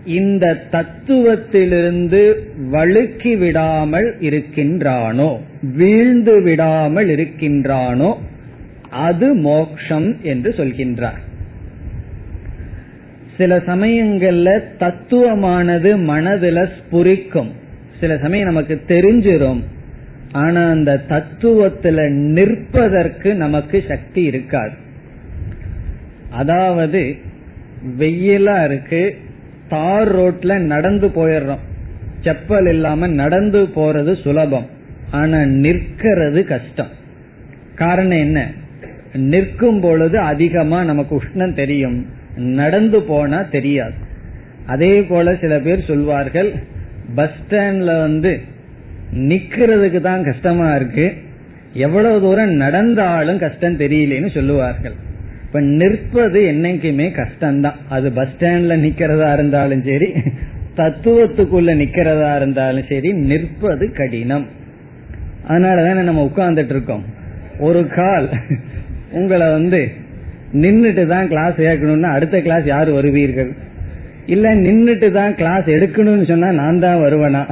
இந்த 0.09 0.57
தத்துவத்திலிருந்து 0.71 2.35
வழுக்கி 2.71 3.37
விடாமல் 3.37 4.17
இருக்கின்றானோ 4.21 5.31
வீழ்ந்து 5.77 6.43
விடாமல் 6.43 7.09
இருக்கின்றானோ 7.09 8.11
அது 8.91 9.35
மோக்ஷம் 9.35 10.17
என்று 10.23 10.51
சொல்கின்றார். 10.51 11.23
சில 13.37 13.57
சமயங்கள்ல 13.57 14.49
தத்துவமானது 14.79 15.91
மனதுல 16.11 16.69
ஸ்புரிக்கும். 16.77 17.51
சில 18.01 18.19
சமயம் 18.19 18.47
நமக்கு 18.47 18.81
தெரிஞ்சிரும். 18.89 19.63
ஆனா 20.33 20.71
அந்த 20.71 21.03
தத்துவத்துல 21.09 22.09
நிற்பதற்கு 22.11 23.35
நமக்கு 23.35 23.85
சக்தி 23.89 24.23
இருக்காது. 24.23 24.75
அதாவது 26.31 27.03
வெயிலா 27.99 28.65
இருக்கு 28.65 29.03
தார் 29.69 30.17
ரோட்ல 30.17 30.59
நடந்து 30.59 31.07
போயிடுறோம். 31.07 31.59
செப்பல் 32.23 32.69
இல்லாம 32.69 33.07
நடந்து 33.07 33.63
போறது 33.63 34.21
சுலபம். 34.21 34.67
ஆனா 35.11 35.45
நிற்கிறது 35.45 36.45
கஷ்டம். 36.45 36.89
காரணம் 37.75 38.19
என்ன? 38.19 38.51
நிற்கும் 39.15 39.81
பொழுது 39.81 40.19
அதிகமா 40.19 40.85
நமக்கு 40.85 41.23
உஷ்ணம் 41.23 41.55
தெரியும். 41.55 42.07
நடந்து 42.37 43.03
போனா 43.03 43.43
தெரியாது. 43.43 43.95
அதே 44.67 45.03
போல 45.03 45.35
சில 45.41 45.59
பேர் 45.59 45.85
சொல்வார்கள் 45.85 46.53
பஸ் 47.15 47.31
ஸ்டாண்ட்ல 47.31 48.01
வந்து 48.01 48.41
நிக்கிறதுக்கு 49.15 50.01
தான் 50.01 50.25
கஷ்டமா 50.25 50.75
இருக்கு. 50.75 51.15
எவ்வளவு 51.73 52.21
தூரம் 52.21 52.53
நடந்தாலும் 52.53 53.39
கஷ்டம் 53.39 53.79
தெரியலேன்னு 53.79 54.31
சொல்லுவார்கள். 54.31 54.93
இப்ப 55.49 55.61
நிற்பது 55.81 56.41
என்னைக்குமே 56.53 57.07
கஷ்டம்தான். 57.19 57.79
அது 57.97 58.09
பஸ் 58.17 58.33
ஸ்டாண்ட்ல 58.33 58.75
நிக்கிறதா 58.87 59.29
இருந்தாலும் 59.37 59.85
சரி 59.87 60.09
தத்துவத்துக்குள்ள 60.81 61.71
நிக்கிறதா 61.83 62.33
இருந்தாலும் 62.41 62.89
சரி 62.91 63.11
நிற்பது 63.31 63.87
கடினம். 64.01 64.45
அதனாலதானே 65.49 66.03
நம்ம 66.09 66.25
உட்கார்ந்துட்டு 66.29 66.75
இருக்கோம். 66.77 67.05
ஒரு 67.69 67.81
கால் 67.97 68.29
உங்களை 69.21 69.47
வந்து 69.57 69.81
நின்றுட்டு 70.65 71.05
தான் 71.15 71.31
கிளாஸ் 71.33 71.57
கேட்கணும்னா 71.67 72.11
அடுத்த 72.17 72.37
கிளாஸ் 72.47 72.67
யார் 72.75 72.91
வருவீர்கள்? 72.99 73.51
இல்ல 74.35 74.55
நின்றுட்டு 74.67 75.11
தான் 75.19 75.35
கிளாஸ் 75.41 75.69
எடுக்கணும்னு 75.77 76.27
சொன்னா 76.33 76.51
நான் 76.61 76.85
தான் 76.87 77.03
வருவேனா? 77.07 77.43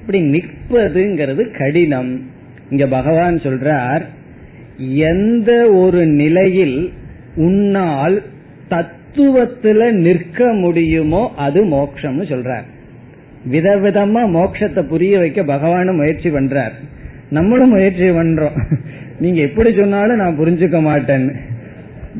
இப்படி 0.00 0.20
நிற்பதுங்கிறது 0.34 1.44
கடினம். 1.60 2.12
இங்க 2.72 2.84
பகவான் 2.98 3.44
சொல்றார் 3.46 4.04
எந்த 4.78 5.70
ஒரு 5.70 6.06
நிலையில் 6.06 6.92
உன்னால் 7.36 8.22
தத்துவத்துல 8.70 9.90
நிற்க 9.90 10.52
முடியுமோ 10.52 11.32
அது 11.36 11.64
மோக்ஷம்னு 11.64 12.24
சொல்றார். 12.24 12.64
விதவிதமா 13.50 14.26
மோட்சத்தை 14.26 14.82
புரிய 14.82 15.18
வைக்க 15.18 15.42
பகவானும் 15.42 15.96
முயற்சி 15.96 16.30
பண்றார். 16.30 16.72
நம்மளும் 17.30 17.70
முயற்சி 17.70 18.02
பண்றோம். 18.02 18.76
நீங்க 19.18 19.40
எப்படி 19.40 19.74
சொன்னாலும் 19.74 20.16
நான் 20.16 20.38
புரிஞ்சுக்க 20.38 20.80
மாட்டேன்னு. 20.80 21.34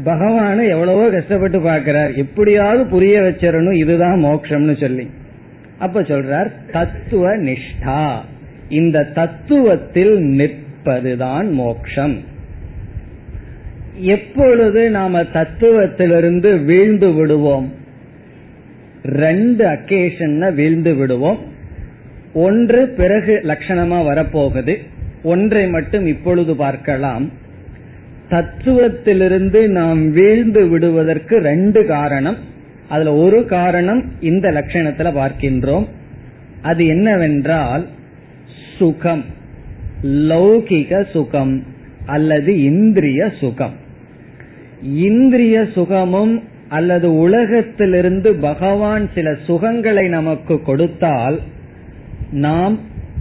பகவானு 0.04 0.68
எவ்வளவோ 0.68 1.10
கஷ்டப்பட்டு 1.10 1.60
பாக்கிறார் 1.60 2.14
எப்படியாவது 2.14 2.86
புரிய 2.86 3.20
வச்சிடணும் 3.20 3.72
இதுதான் 3.72 4.24
மோக்ஷம்னு 4.24 4.80
சொல்லி. 4.80 5.10
அப்ப 5.78 6.02
சொல்றார் 6.02 6.50
தத்துவ 6.72 7.36
நிஷ்டா. 7.36 8.14
இந்த 8.68 9.10
தத்துவத்தில் 9.14 10.18
நிற்பதுதான் 10.18 11.50
மோக்ஷம். 11.50 12.34
எப்பொழுது 14.00 14.90
நாம 14.90 15.22
தத்துவத்திலிருந்து 15.22 16.64
வீழ்ந்து 16.64 17.12
விடுவோம்? 17.12 17.72
ரெண்டு 19.02 19.66
அக்கேஷன்ல 19.66 20.54
வீழ்ந்து 20.54 20.94
விடுவோம். 20.94 21.38
ஒன்று 22.34 22.88
பிறகு 22.88 23.40
லட்சணமா 23.42 24.02
வரப்போகுது. 24.04 24.76
ஒன்றை 25.22 25.68
மட்டும் 25.68 26.06
இப்பொழுது 26.06 26.56
பார்க்கலாம். 26.56 27.30
தத்துவத்திலிருந்து 28.30 29.66
நாம் 29.66 30.10
வீழ்ந்து 30.10 30.68
விடுவதற்கு 30.68 31.38
ரெண்டு 31.38 31.86
காரணம். 31.86 32.36
அதுல 32.88 33.14
ஒரு 33.14 33.44
காரணம் 33.44 34.04
இந்த 34.20 34.50
லட்சணத்துல 34.50 35.12
பார்க்கின்றோம். 35.12 35.86
அது 36.62 36.86
என்னவென்றால் 36.86 37.86
சுகம். 38.78 39.24
லௌகிக 40.02 41.10
சுகம் 41.10 41.64
அல்லது 42.06 42.62
இந்திரிய 42.62 43.32
சுகம். 43.40 43.84
இந்திரிய 44.82 45.66
சுகமும் 45.74 46.42
அல்லது 46.68 47.16
உலகத்திலிருந்து 47.16 48.34
பகவான் 48.34 49.10
சில 49.14 49.30
சுகங்களை 49.30 50.08
நமக்கு 50.08 50.62
கொடுத்தால் 50.62 51.40
நாம் 52.30 52.78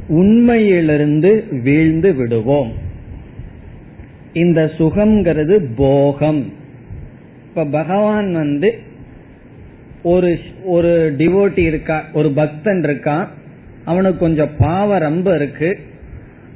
உண்மையிலிருந்து 0.07 1.43
வீழ்ந்து 1.63 2.15
விடுவோம். 2.15 2.71
இந்த 4.33 4.71
சுகம்ங்கிறது 4.77 5.65
போகம். 5.75 6.53
இப்ப 7.47 7.65
பகவான் 7.65 8.33
வந்து 8.33 8.79
ஒரு 10.03 10.39
ஒரு 10.63 11.15
டிவோட்டி 11.17 11.57
இருக்கா 11.57 12.03
ஒரு 12.13 12.31
பக்தன் 12.31 12.81
இருக்கான் 12.81 13.27
அவனுக்கு 13.85 14.17
கொஞ்சம் 14.17 14.49
பாவ 14.57 14.97
ரொம்ப 14.97 15.35
இருக்கு. 15.35 15.77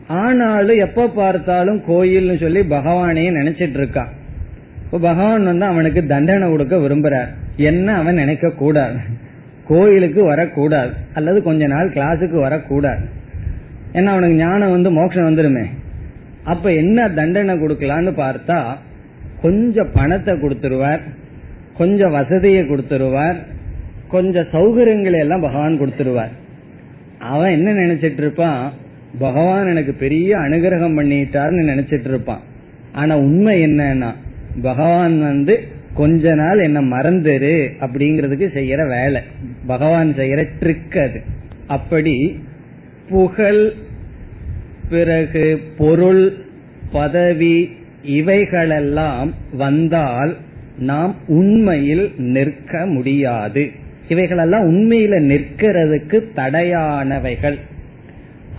ஆனாலும் 0.07 0.77
எப்ப 0.77 1.07
பார்த்தாலும் 1.07 1.81
கோயில்னு 1.87 2.39
சொல்லி 2.39 2.59
பகவானே 2.59 3.31
நினைச்சிட்டு 3.31 3.77
இருக்கான். 3.77 4.17
இப்ப 4.91 5.07
பகவான் 5.07 5.45
வந்து 5.45 5.65
அவனுக்கு 5.65 6.05
தண்டனை 6.05 6.49
கொடுக்க 6.49 6.75
விரும்புறார். 6.75 7.27
என்ன 7.55 7.95
அவன் 7.95 8.13
நினைக்க 8.13 8.49
கூடாது. 8.49 8.97
கோயிலுக்கு 9.67 10.23
வரக்கூடாது. 10.23 10.93
அல்லது 11.13 11.43
கொஞ்ச 11.43 11.67
நாள் 11.67 11.89
கிளாஸுக்கு 11.89 12.39
வரக்கூடாது. 12.39 13.05
ஏன்னா 13.93 14.05
அவனுக்கு 14.05 14.35
ஞானம் 14.35 14.71
வந்து 14.71 14.91
மோட்சம் 14.91 15.37
வந்துருமே. 15.37 15.65
அப்ப 16.43 16.73
என்ன 16.73 17.09
தண்டனை 17.09 17.55
கொடுக்கலான்னு 17.55 18.11
பார்த்தா 18.17 18.63
கொஞ்சம் 19.41 19.89
பணத்தை 19.93 20.33
கொடுத்துருவார். 20.33 20.99
கொஞ்சம் 21.77 22.11
வசதியை 22.11 22.63
கொடுத்துருவார். 22.63 23.35
கொஞ்சம் 24.07 24.47
சௌகரியங்களை 24.51 25.17
எல்லாம் 25.17 25.41
பகவான் 25.41 25.81
கொடுத்துருவார். 25.81 26.31
அவன் 27.19 27.51
என்ன 27.51 27.71
நினைச்சிட்டு 27.71 28.17
இருப்பான்? 28.17 28.71
பகவான் 29.19 29.67
எனக்கு 29.67 29.93
பெரிய 29.93 30.37
அனுகிரகம் 30.37 30.99
பண்ணிட்டாருன்னு 30.99 31.69
நினைச்சிட்டு 31.71 32.07
இருப்பான். 32.07 32.39
ஆனா 32.91 33.17
உண்மை 33.17 33.65
என்னன்னா 33.65 34.13
பகவான் 34.61 35.21
வந்து 35.21 35.67
கொஞ்ச 35.93 36.33
நாள் 36.33 36.59
என்ன 36.59 36.81
மறந்துரு 36.81 37.71
அப்படிங்கறதுக்கு 37.79 38.47
செய்யற 38.53 38.87
வேலை. 38.87 39.21
பகவான் 39.67 40.13
செய்யற 40.13 40.47
ட்ரிக் 40.59 40.99
அது. 41.01 41.21
அப்படி 41.67 42.43
புகழ் 43.09 43.71
பிறகு 44.89 45.61
பொருள் 45.77 46.33
பதவி 46.91 47.69
இவைகளெல்லாம் 48.03 49.33
வந்தால் 49.53 50.37
நாம் 50.79 51.15
உண்மையில் 51.27 52.11
நிற்க 52.17 52.85
முடியாது. 52.85 53.71
இவைகளெல்லாம் 54.07 54.69
உண்மையில 54.69 55.19
நிற்கிறதுக்கு 55.19 56.23
தடையானவைகள். 56.35 57.57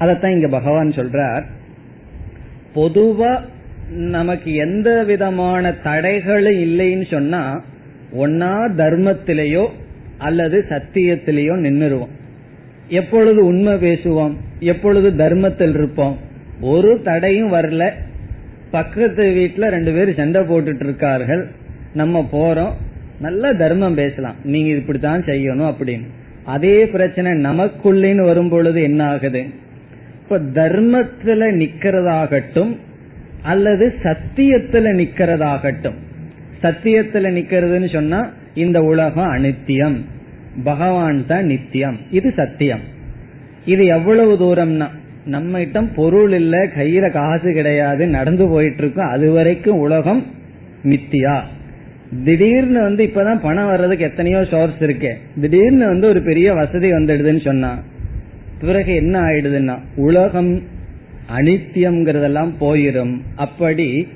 அதத்தான் 0.01 0.31
இங்க 0.31 0.49
பகவான் 0.49 0.89
சொல்றார். 0.89 1.43
பொதுவா 2.75 3.41
நமக்கு 3.90 4.55
எந்த 4.55 5.05
விதமான 5.05 5.74
தடைகளும் 5.85 6.59
இல்லைன்னு 6.66 7.11
சொன்னா 7.11 7.64
ஒன்னா 8.18 8.53
தர்மத்திலேயோ 8.76 9.68
அல்லது 10.18 10.64
சத்தியத்திலேயோ 10.68 11.55
நின்னுருவோம். 11.66 12.14
எப்பொழுது 12.88 13.44
உண்மை 13.44 13.72
பேசுவோம் 13.72 14.35
எப்பொழுது 14.61 15.16
தர்மத்தில் 15.16 15.74
இருப்போம் 15.74 16.18
ஒரு 16.61 17.00
தடையும் 17.05 17.53
வரல. 17.53 17.90
பக்கத்து 18.70 19.24
வீட்டுல 19.24 19.68
ரெண்டு 19.68 19.92
பேரும் 19.92 20.14
சண்டை 20.14 20.42
போட்டுட்டு 20.42 20.85
இருக்கார்கள் 20.85 21.48
நம்ம 21.94 22.29
போறோம் 22.33 22.72
நல்ல 23.20 23.55
தர்மம் 23.55 23.94
பேசலாம் 23.94 24.35
நீங்க 24.44 24.68
இப்படித்தான் 24.68 25.24
செய்யணும் 25.24 25.74
அப்படின்னு. 25.74 26.07
அதே 26.44 26.87
பிரச்சனை 26.87 27.33
நமக்குள்ளேன்னு 27.33 28.24
வரும் 28.24 28.48
பொழுது 28.48 28.83
என்ன 28.83 29.05
ஆகுது 29.05 29.44
இப்ப 30.22 30.38
தர்மத்துல 30.38 31.42
நிக்கிறதாகட்டும் 31.62 32.76
அல்லது 33.42 33.94
சத்தியத்துல 34.03 34.92
நிக்கிறதாகட்டும். 35.00 35.94
சத்தியத்துல 36.62 37.31
நிக்கிறதுன்னு 37.38 37.92
சொன்னா 37.92 38.31
இந்த 38.55 38.83
உலகம் 38.83 39.33
அனித்தியம். 39.33 39.96
பகவான் 40.64 41.26
தான் 41.26 41.46
நித்தியம். 41.46 41.98
இது 42.11 42.33
சத்தியம். 42.37 42.81
இது 43.64 43.87
எவ்வளவு 43.87 44.35
தூரம்னா 44.35 44.87
நம்ம 45.24 45.59
கிட்ட 45.59 45.83
பொருள் 45.83 46.33
இல்ல 46.33 46.66
கையில 46.66 47.11
காசு 47.11 47.53
கிடையாது 47.53 48.07
நடந்து 48.07 48.48
போயிட்டு 48.48 48.79
இருக்கோம் 48.79 49.09
அது 49.09 49.31
வரைக்கும் 49.31 49.79
உலகம் 49.79 50.26
மித்தியா. 50.85 51.40
திடீர்னு 52.24 52.83
வந்து 52.83 53.05
இப்பதான் 53.05 53.38
பணம் 53.42 53.66
வர்றதுக்கு 53.66 54.05
எத்தனையோ 54.05 54.44
சோர்ஸ் 54.44 54.83
இருக்கு. 54.83 55.16
திடீர்னு 55.40 55.87
வந்து 55.87 56.09
ஒரு 56.09 56.22
பெரிய 56.22 56.55
வசதி 56.55 56.92
வந்துடுதுன்னு 56.92 57.40
சொன்னா 57.40 57.79
பிறகு 58.61 58.94
என்ன 58.94 59.20
ஆயிடுதுன்னா 59.20 59.79
உலகம் 59.96 60.62
அனித்தியம்ங்கிறதெல்லாம் 61.37 62.53
போயிரும். 62.61 63.14
அப்படி 63.37 64.07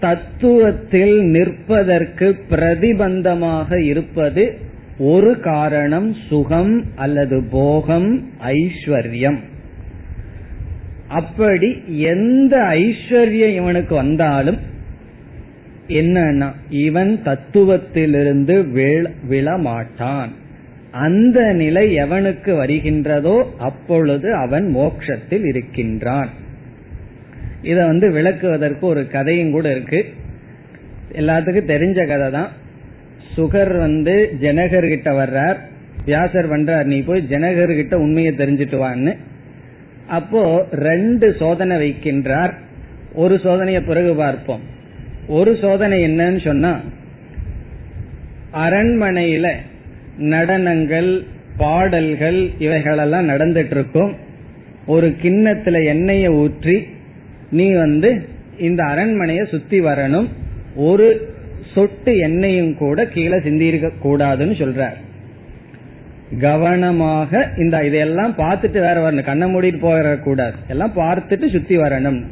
தத்துவத்தில் 0.00 1.20
நிற்பதற்கு 1.20 2.36
பிரதிபந்தமாக 2.50 3.78
இருப்பது 3.80 4.58
ஒரு 4.98 5.40
காரணம் 5.40 6.14
சுகம் 6.28 6.84
அல்லது 6.94 7.42
போகம் 7.50 8.30
ஐஸ்வர்யம். 8.44 9.40
அப்படி 11.08 11.82
எந்த 11.86 12.56
ஐஸ்வர்யம் 12.56 13.54
இவனுக்கு 13.54 13.94
வந்தாலும் 13.94 14.58
என்னன்னா 15.88 16.52
இவன் 16.70 17.20
தத்துவத்திலிருந்து 17.24 18.56
விழமாட்டான். 19.30 20.32
அந்த 20.92 21.52
நிலை 21.52 21.96
எவனுக்கு 21.96 22.52
வருகின்றதோ 22.64 23.42
அப்பொழுது 23.58 24.34
அவன் 24.34 24.70
மோட்சத்தில் 24.70 25.44
இருக்கின்றான். 25.44 26.28
இத 27.62 27.86
வந்து 27.86 28.10
விளக்குவதற்கு 28.10 28.80
ஒரு 28.80 29.08
கதையும் 29.08 29.50
கூட 29.50 29.70
இருக்கு. 29.70 30.06
எல்லாத்துக்கும் 31.12 31.70
தெரிஞ்ச 31.70 32.06
கதை 32.06 32.30
தான். 32.30 32.48
சுகர் 33.36 33.78
வந்து 33.78 34.36
ஜனகர் 34.40 34.88
கிட்ட 34.88 35.10
வர்றார். 35.10 35.56
வியாசர் 36.04 36.50
பண்றார் 36.50 36.84
நீ 36.84 37.02
போய் 37.02 37.26
ஜனகர் 37.30 37.74
கிட்ட 37.74 37.98
உண்மையை 37.98 38.32
தெரிஞ்சிட்டு 38.32 38.78
வான்னு. 38.84 39.16
அப்போ 40.06 40.66
ரெண்டு 40.72 41.34
சோதனை 41.34 41.76
வைக்கின்றார். 41.76 42.52
ஒரு 43.14 43.34
சோதனையை 43.34 43.86
பிறகு 43.86 44.14
பார்ப்போம். 44.14 44.60
ஒரு 45.28 45.58
சோதனை 45.60 46.04
என்னன்னு 46.04 46.44
சொன்னா 46.44 46.80
அரண்மனையில 48.52 49.52
நடனங்கள் 50.22 51.24
பாடல்கள் 51.56 52.50
இவைகளெல்லாம் 52.58 53.28
நடந்துட்டு 53.28 53.70
இருக்கும் 53.70 54.16
ஒரு 54.86 55.16
கிண்ணத்துல 55.22 55.84
எண்ணெயை 55.84 56.28
ஊற்றி 56.28 56.86
நீ 57.50 57.72
வந்து 57.72 58.28
இந்த 58.58 58.84
அரண்மனையை 58.84 59.46
சுத்தி 59.50 59.80
வரணும். 59.80 60.26
ஒரு 60.74 61.34
சொட்டு 61.74 62.16
எண்ணெயும் 62.16 62.76
கூட 62.76 63.06
கீழே 63.06 63.40
சிந்திருக்க 63.40 63.90
கூடாதுன்னு 64.04 64.54
சொல்றார். 64.62 64.96
கவனமாக 66.40 67.50
இந்த 67.58 67.84
இதையெல்லாம் 67.84 68.34
பார்த்துட்டு 68.38 68.80
வேற 68.86 69.10
வரணும். 69.10 69.22
கண்ணை 69.22 69.54
மூடிட்டு 69.54 69.78
போக 69.78 70.16
கூடாது 70.16 70.54
எல்லாம் 70.68 70.92
பார்த்துட்டு 70.96 71.50
சுத்தி 71.50 71.78
வரணும். 71.78 72.24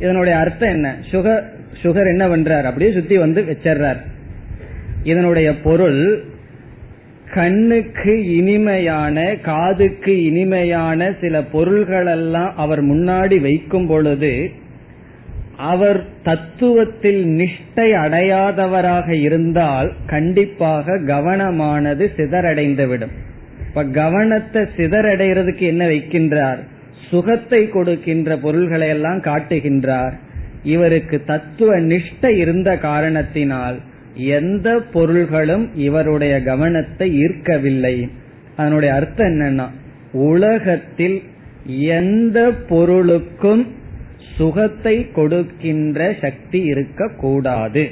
இதனுடைய 0.00 0.38
அர்த்தம் 0.38 0.68
என்ன? 0.68 0.94
சுகர் 1.10 1.42
சுகர் 1.82 2.06
என்ன 2.06 2.28
பண்றார்? 2.28 2.62
அப்படியே 2.62 2.92
சுத்தி 2.92 3.16
வந்து 3.16 3.42
வச்சிடுறார். 3.42 3.96
இதனுடைய 5.02 5.60
பொருள் 5.60 6.24
கண்ணுக்கு 7.34 8.36
இனிமையான 8.36 9.34
காதுக்கு 9.42 10.24
இனிமையான 10.24 11.12
சில 11.20 11.40
பொருள்களெல்லாம் 11.52 12.52
அவர் 12.56 12.84
முன்னாடி 12.84 13.40
வைக்கும் 13.40 13.86
பொழுது 13.86 14.50
அவர் 15.56 16.04
தத்துவத்தில் 16.24 17.22
நிஷ்டை 17.38 17.92
அடையாதவராக 18.04 19.20
இருந்தால் 19.20 19.92
கண்டிப்பாக 20.06 20.98
கவனமானது 20.98 22.10
சிதறடைந்துவிடும். 22.16 23.14
இப்ப 23.68 23.84
கவனத்தை 23.84 24.62
சிதறடைகிறதுக்கு 24.76 25.58
என்ன 25.58 25.86
வைக்கின்றார்? 25.86 26.58
சுகத்தை 27.08 27.68
கொடுக்கின்ற 27.68 28.36
பொருள்களை 28.36 28.88
எல்லாம் 28.88 29.20
காட்டுகின்றார். 29.20 30.12
இவருக்கு 30.62 31.24
தத்துவ 31.24 31.80
நிஷ்டை 31.80 32.36
இருந்த 32.36 32.76
காரணத்தினால் 32.76 33.78
எந்த 34.18 34.80
பொருள்களும் 34.92 35.76
இவருடைய 35.76 36.42
கவனத்தை 36.42 37.20
ஈர்க்கவில்லை. 37.20 38.08
அதனுடைய 38.56 38.94
அர்த்தம் 38.94 39.26
என்னன்னா 39.26 39.66
உலகத்தில் 40.12 41.22
எந்த 41.78 42.50
பொருளுக்கும் 42.50 43.66
சுகத்தை 44.36 45.10
கொடுக்கின்ற 45.10 46.14
சக்தி 46.20 46.60
இருக்கக்கூடாது. 46.60 47.88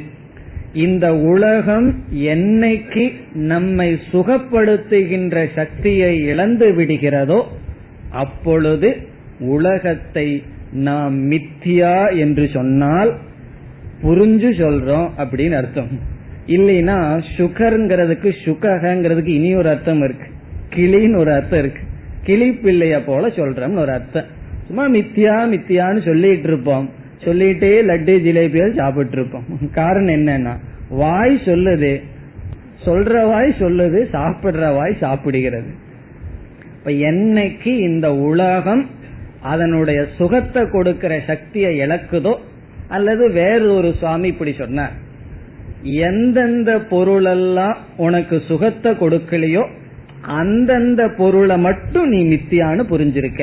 இந்த 0.73 1.17
உலகம் 1.17 2.05
என்னைக்கு 2.13 3.13
நம்மை 3.33 3.99
சுகப்படுத்துகின்ற 4.13 5.47
சக்தியை 5.55 6.25
இழந்து 6.25 6.73
விடுகிறதோ 6.73 7.43
அப்பொழுது 8.11 8.97
உலகத்தை 9.39 10.43
நாம் 10.71 11.31
மித்தியா 11.31 12.17
என்று 12.17 12.49
சொன்னால் 12.53 13.13
புரிஞ்சு 14.03 14.51
சொல்றோம் 14.63 15.09
அப்படின்னு 15.19 15.53
அர்த்தம். 15.53 16.15
இல்லைன்னா 16.47 17.25
சுகருங்கிறதுக்கு 17.37 18.33
சுகங்கிறதுக்கு 18.45 19.27
இனி 19.27 19.55
ஒரு 19.55 19.69
அர்த்தம் 19.69 20.03
இருக்கு. 20.03 20.29
கிளின்னு 20.75 21.19
ஒரு 21.19 21.33
அர்த்தம் 21.33 21.59
இருக்கு. 21.59 21.81
கிளி 22.23 22.51
பிள்ளைய 22.51 23.01
போல 23.07 23.27
சொல்றோம்னு 23.27 23.79
ஒரு 23.79 23.93
அர்த்தம். 23.93 24.25
சும்மா 24.67 24.89
மித்தியா 24.89 25.35
மித்தியான்னு 25.53 26.05
சொல்லிட்டு 26.05 26.49
இருப்போம். 26.49 26.91
சொல்லிட்டே 27.25 27.73
லட்டு 27.83 28.15
ஜிலேபியால் 28.27 28.75
சாப்பிட்டு 28.75 29.13
இருப்போம். 29.13 29.45
காரணம் 29.73 30.15
என்னன்னா 30.15 30.55
வாய் 30.89 31.41
சொல்லுது 31.45 32.03
சொல்ற 32.85 33.27
வாய் 33.27 33.55
சொல்லுது 33.59 34.01
சாப்பிடுற 34.13 34.75
வாய் 34.75 34.97
சாப்பிடுகிறது. 35.01 35.71
இப்ப 36.79 36.91
என்னைக்கு 36.91 37.67
இந்த 37.67 38.15
உலகம் 38.15 38.87
அதனுடைய 39.43 40.07
சுகத்தை 40.17 40.63
கொடுக்கிற 40.73 41.21
சக்தியை 41.27 41.81
இழக்குதோ 41.81 42.35
அல்லது 42.89 43.33
வேறு 43.33 43.75
ஒரு 43.75 43.95
சுவாமி 43.99 44.29
இப்படி 44.29 44.55
சொன்னார். 44.59 45.05
எந்தெந்த 45.93 46.79
பொருளெல்லாம் 46.79 47.77
உனக்கு 47.97 48.43
சுகத்தை 48.49 48.93
கொடுக்கலையோ 48.93 49.65
அந்தந்த 50.41 51.09
பொருளை 51.09 51.57
மட்டும் 51.59 52.09
நீ 52.09 52.21
மித்தியான்னு 52.25 52.85
புரிஞ்சிருக்க. 52.93 53.43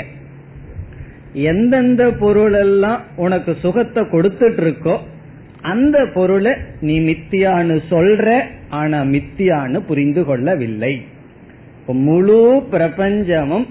எந்தெந்த 1.33 2.03
பொருளெல்லாம் 2.11 3.01
உனக்கு 3.15 3.55
சுகத்தை 3.61 4.03
கொடுத்துட்டு 4.03 4.61
இருக்கோ 4.63 4.95
அந்த 5.61 6.05
பொருளை 6.13 6.53
நீ 6.79 6.99
மித்தியான்னு 6.99 7.77
சொல்ற 7.89 8.27
ஆனா 8.69 8.99
மித்தியான்னு 9.03 9.79
புரிந்து 9.79 10.25
கொள்ளவில்லை. 10.25 10.93
முழு 12.07 12.63
பிரபஞ்சமும் 12.71 13.65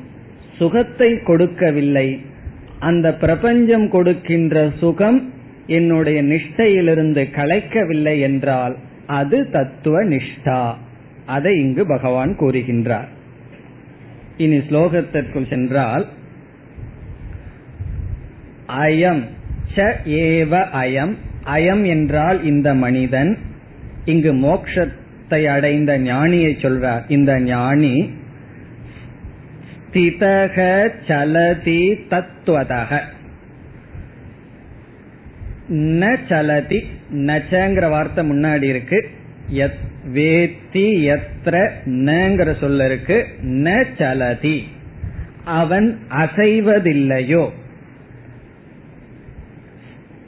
சுகத்தை 0.58 1.10
கொடுக்கவில்லை. 1.22 2.08
அந்த 2.78 3.14
பிரபஞ்சம் 3.14 3.88
கொடுக்கின்ற 3.88 4.70
சுகம் 4.78 5.32
என்னுடைய 5.72 6.18
நிஷ்டையிலிருந்து 6.22 7.22
கலைக்கவில்லை 7.36 8.16
என்றால் 8.20 8.74
அது 9.18 9.38
தத்துவ 9.50 9.96
நிஷ்டா. 10.04 10.62
அதை 11.26 11.52
இங்கு 11.60 11.82
பகவான் 11.86 12.32
கூறுகின்றார். 12.40 13.10
இனி 14.36 14.58
ஸ்லோகத்திற்குள் 14.68 15.50
சென்றால் 15.50 16.04
அயம் 18.82 19.22
ச 19.74 19.86
ஏவ 20.22 20.52
அயம். 20.82 21.14
அயம் 21.56 21.84
என்றால் 21.86 22.38
இந்த 22.44 22.68
மனிதன் 22.82 23.30
இங்கு 24.04 24.32
மோக்ஷத்தை 24.44 25.40
அடைந்த 25.54 25.92
ஞானியை 25.98 26.52
சொல்றார் 26.64 27.04
இந்த 27.08 27.32
ஞானி 27.46 27.94
ஸ்திதக 29.84 30.58
சலதி 31.08 31.82
தத்துவதக 32.10 33.00
ந 35.70 36.16
சலதி 36.28 36.86
நச்சங்கிற 37.12 37.90
வார்த்தை 37.90 38.30
முன்னாடி 38.30 38.62
இருக்கு. 38.62 39.10
வேத்தி 40.14 41.16
எத்ர 41.16 41.70
நங்கிற 41.84 42.58
சொல்ல 42.58 42.84
இருக்கு. 42.84 43.26
ந 43.42 43.84
சலதி. 43.98 44.66
அவன் 45.44 45.98
அசைவதில்லையோ? 46.10 47.50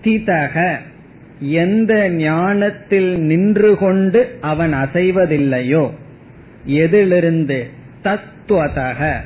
ஸ்திதக 0.02 0.76
எந்த 1.40 2.08
ஞானத்தில் 2.08 3.18
நின்று 3.18 3.76
கொண்டு 3.76 4.38
அவன் 4.40 4.74
அசைவதில்லையோ? 4.74 5.90
எதிலிருந்து? 6.64 7.68
தத்துவதக. 8.04 9.16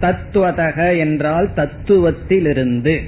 தத்துவதக 0.00 0.98
என்றால் 0.98 1.50
தத்துவத்திலிருந்து. 1.56 3.00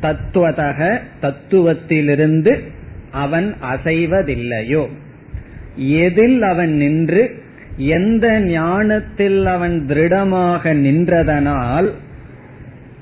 தத்துவதக 0.00 1.00
தத்துவத்திலிருந்து 1.22 2.52
அவன் 3.12 3.54
அசைவதில்லையோ? 3.72 4.82
எதில் 5.76 6.42
அவன் 6.42 6.72
நின்று 6.72 7.22
எந்த 7.76 8.40
ஞானத்தில் 8.40 9.46
அவன் 9.46 9.86
திருடமாக 9.86 10.72
நின்றதனால் 10.74 11.88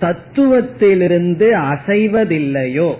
தத்துவத்திலிருந்து 0.01 1.47
அசைவதில்லையோ? 1.73 2.95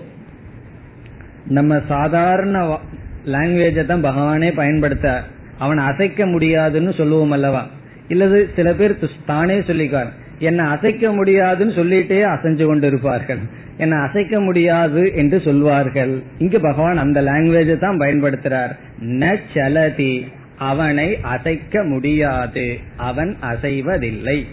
நம்ம 1.47 1.81
சாதாரண 1.87 2.77
லாங்குவேஜ 3.25 3.85
தான் 3.85 4.03
பகவானே 4.03 4.53
பயன்படுத்த 4.55 5.23
அவன் 5.57 5.77
அசைக்க 5.77 6.25
முடியாதுன்னு 6.25 6.93
சொல்லுவோம் 6.93 7.31
அல்லவா? 7.31 7.65
இல்லது 8.07 8.49
சில 8.55 8.73
பேர் 8.73 8.99
தானே 9.25 9.59
சொல்லிக்கார் 9.59 10.11
என்ன 10.39 10.67
அசைக்க 10.69 11.11
முடியாதுன்னு 11.11 11.73
சொல்லிட்டே 11.73 12.19
அசைஞ்சு 12.35 12.65
கொண்டு 12.65 12.87
இருப்பார்கள் 12.87 13.39
என்னை 13.77 13.97
அசைக்க 13.97 14.39
முடியாது 14.39 15.15
என்று 15.15 15.39
சொல்வார்கள். 15.39 16.21
இங்கு 16.37 16.59
பகவான் 16.59 16.97
அந்த 16.97 17.21
லாங்குவேஜ் 17.21 17.77
தான் 17.77 17.99
பயன்படுத்துறார். 17.99 18.77
ந 19.03 19.39
சலதி 19.53 20.27
அவனை 20.57 21.17
அசைக்க 21.21 21.83
முடியாது. 21.83 22.79
அவன் 22.97 23.37
அசைவதில்லை. 23.41 24.45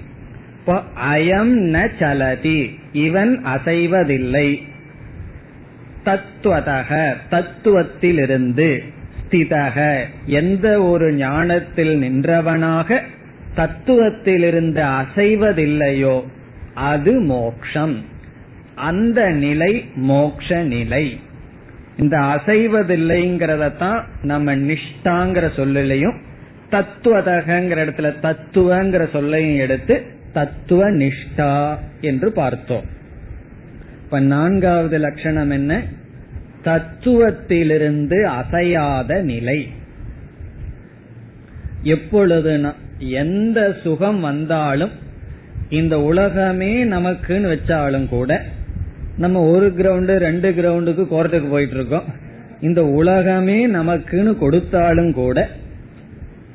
அயம் 1.12 1.54
ந 1.72 1.88
சலதி 1.98 2.78
இவன் 2.92 3.44
அசைவதில்லை. 3.44 4.62
தத்துவதக 6.04 7.14
தத்துவத்திலிருந்து 7.30 8.82
ஸ்திதக 9.20 10.00
எந்த 10.26 10.82
ஒரு 10.82 11.12
ஞானத்தில் 11.12 12.02
நின்றவனாக 12.02 13.00
தத்துவத்திலிருந்து 13.56 14.82
அசைவதில்லையோ 15.02 16.22
அது 16.74 17.20
மோக்ஷம். 17.20 18.12
அந்த 18.74 19.30
நிலை 19.30 19.84
மோக்ஷ 19.94 20.62
நிலை. 20.62 21.18
இந்த 21.98 22.18
அசைவதில்லைங்கிறத 22.18 23.76
தான் 23.76 24.06
நம்ம 24.22 24.56
நிஷ்டாங்கிற 24.56 25.54
சொல்லிலையும் 25.54 26.14
தத்துவதகங்கிற 26.70 27.78
இடத்துல 27.84 28.14
தத்துவங்கிற 28.22 29.10
சொல்லையும் 29.10 29.58
எடுத்து 29.58 30.02
தத்துவ 30.32 30.90
நிஷ்டா 30.90 31.78
என்று 32.00 32.32
பார்த்தோம். 32.32 32.84
இப்ப 34.04 34.20
நான்காவது 34.20 34.98
லட்சணம் 34.98 35.50
என்ன? 35.50 35.82
தத்துவத்திலிருந்து 36.64 38.22
அசையாத 38.22 39.22
நிலை. 39.22 39.68
எப்பொழுது 41.82 42.66
எந்த 42.98 43.76
சுகம் 43.82 44.20
வந்தாலும் 44.20 44.90
இந்த 45.68 46.00
உலகமே 46.00 46.84
நமக்குன்னு 46.84 47.58
வச்சாலும் 47.58 48.08
கூட 48.08 48.44
நம்ம 49.18 49.40
ஒரு 49.40 49.66
கிரவுண்டு 49.76 50.16
ரெண்டு 50.16 50.50
கிரவுண்டுக்கு 50.50 51.02
கோர்ட்டுக்கு 51.10 51.50
போயிட்டு 51.50 51.74
இருக்கோம் 51.74 52.02
இந்த 52.60 52.84
உலகமே 52.84 53.66
நமக்குன்னு 53.66 54.38
கொடுத்தாலும் 54.38 55.12
கூட 55.12 55.48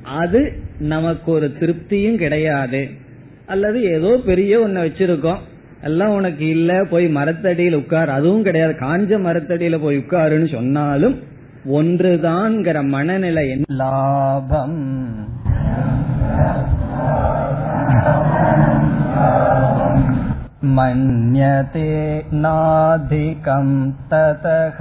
அது 0.03 0.53
நமக்கு 0.79 1.31
ஒரு 1.31 1.53
திருப்தியும் 1.59 2.15
கிடையாது. 2.15 2.89
அல்லது 3.45 3.83
ஏதோ 3.83 4.21
பெரிய 4.25 4.59
ஒன்ன 4.59 4.77
வச்சிருக்கோம். 4.77 5.37
எல்லாம் 5.83 6.09
உனக்கு 6.09 6.47
இல்ல 6.47 6.83
போய் 6.83 7.07
மரத்தடியில் 7.07 7.73
உட்கார். 7.73 8.09
அதுவும் 8.09 8.43
கிடையாது. 8.43 8.75
காஞ்ச 8.79 9.21
மரத்தடியில 9.27 9.81
போய் 9.81 9.97
உட்காருன்னு 9.97 10.51
சொன்னாலும் 10.51 11.19
ஒன்றுதான்ங்கிற 11.71 12.83
மனநிலை 12.83 13.63
லாபம். 13.67 15.27
मन्यते 20.76 21.88
नाधिकं 22.42 23.66
ततः 24.12 24.78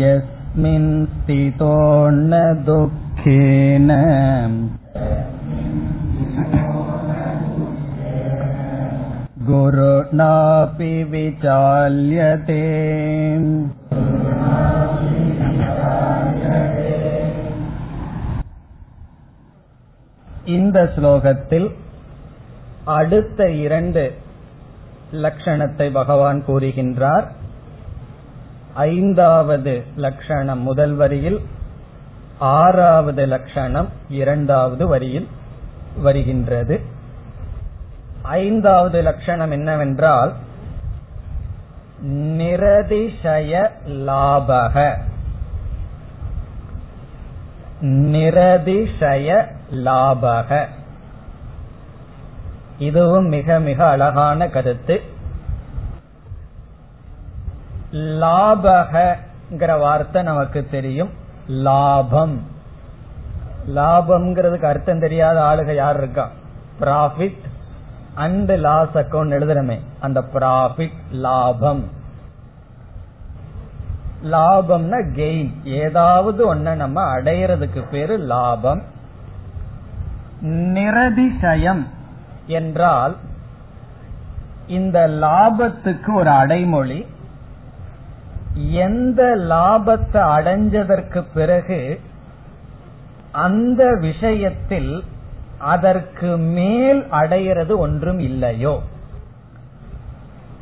यस्मिन् 0.00 0.90
स्थितो 1.06 1.74
न 2.10 2.42
दुःखेन 2.66 3.90
गुरुणापि 9.48 10.92
विचाल्यते 11.10 12.62
இந்த 20.55 20.77
ஸ்லோகத்தில் 20.95 21.69
அடுத்த 22.97 23.49
இரண்டு 23.65 24.03
லட்சணத்தை 25.23 25.87
பகவான் 25.91 26.39
கூறுகின்றார். 26.47 27.27
ஐந்தாவது 28.73 29.73
லட்சணம் 29.95 30.61
முதல் 30.61 30.93
வரியில் 30.93 31.39
ஆறாவது 32.39 33.25
லட்சணம் 33.25 33.89
இரண்டாவது 34.09 34.87
வரியில் 34.87 35.27
வருகின்றது. 35.97 36.75
ஐந்தாவது 38.21 39.01
லட்சணம் 39.01 39.51
என்னவென்றால் 39.51 40.31
நிரதிசய 42.39 43.53
லாபக. 44.07 44.75
நிரதிசய 48.13 49.27
லாபக. 49.71 50.67
இதுவும் 52.77 53.25
மிக 53.25 53.59
மிக 53.59 53.87
அழகான 53.87 54.47
கருத்து. 54.47 55.01
லாபகங்கிற 57.91 59.79
வார்த்தை 59.79 60.21
நமக்கு 60.21 60.67
தெரியும். 60.71 61.09
லாபம். 61.47 62.45
லாபம்ங்கிறதுக்கு 63.75 64.63
அர்த்தம் 64.63 64.99
தெரியாத 64.99 65.41
ஆளுக 65.41 65.75
யார் 65.75 65.97
இருக்கா? 65.97 66.29
ப்ராஃபிட் 66.79 67.49
அண்ட் 68.15 68.51
லாஸ் 68.51 68.93
அக்கௌண்ட் 68.93 69.33
எழுதுறமே 69.37 69.79
அந்த 69.99 70.23
ப்ராஃபிட் 70.33 70.97
லாபம். 71.11 71.89
லாபம்னா 74.23 75.03
கெயின் 75.15 75.63
ஏதாவது 75.63 76.55
ஒன்ன 76.55 76.73
நம்ம 76.75 77.15
அடையிறதுக்கு 77.15 77.89
பேரு 77.91 78.17
லாபம். 78.17 78.90
நிரதிசயம் 80.45 81.83
என்றால் 82.45 83.17
இந்த 84.67 85.07
லாபத்துக்கு 85.07 86.13
ஒரு 86.13 86.29
அடைமொழி 86.29 87.05
எந்த 88.55 89.35
லாபத்தை 89.35 90.21
அடைஞ்சதற்கு 90.37 91.23
பிறகு 91.33 91.99
அந்த 93.31 93.97
விஷயத்தில் 93.99 95.03
அதற்கு 95.57 96.37
மேல் 96.37 97.01
அடையிறது 97.11 97.77
ஒன்றும் 97.77 98.19
இல்லையோ? 98.19 98.81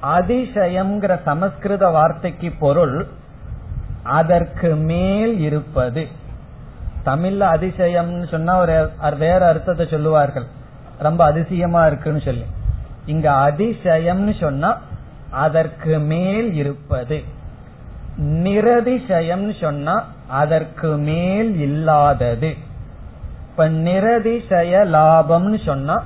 அதிசயம்ங்கிற 0.04 1.22
சமஸ்கிருத 1.24 1.88
வார்த்தைக்கு 1.88 2.52
பொருள் 2.60 3.08
அதற்கு 4.04 4.76
மேல் 4.76 5.40
இருப்பது. 5.40 6.08
தமிழ்ல 7.10 7.44
அதிசயம்னு 7.56 8.28
சொன்னா 8.28 8.60
ஒரு 8.60 8.76
வேற 9.18 9.48
அர்த்தத்தை 9.48 9.88
சொல்லுவார்கள். 9.90 10.48
ரொம்ப 11.00 11.26
அதிசயமா 11.26 11.82
இருக்குன்னு 11.88 12.22
சொல்லி. 12.22 12.46
இங்க 13.06 13.28
அதிசயம்னு 13.32 14.34
சொன்னா 14.40 14.72
அதற்கு 15.32 16.00
மேல் 16.00 16.54
இருப்பது. 16.54 17.18
நிரதிசயம்னு 18.46 19.54
சொன்னா 19.62 19.96
அதற்கு 20.28 20.90
மேல் 21.10 21.52
இல்லாதது. 21.60 22.50
இப்ப 23.50 23.70
நிரதிசய 23.70 24.74
லாபம்னு 24.96 25.60
சொன்னா 25.66 25.98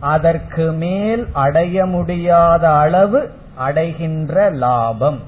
அதற்கு 0.00 0.72
மேல் 0.72 1.22
அடைய 1.32 1.86
முடியாத 1.86 2.64
அளவு 2.70 3.20
அடைகின்ற 3.56 4.50
லாபம். 4.64 5.20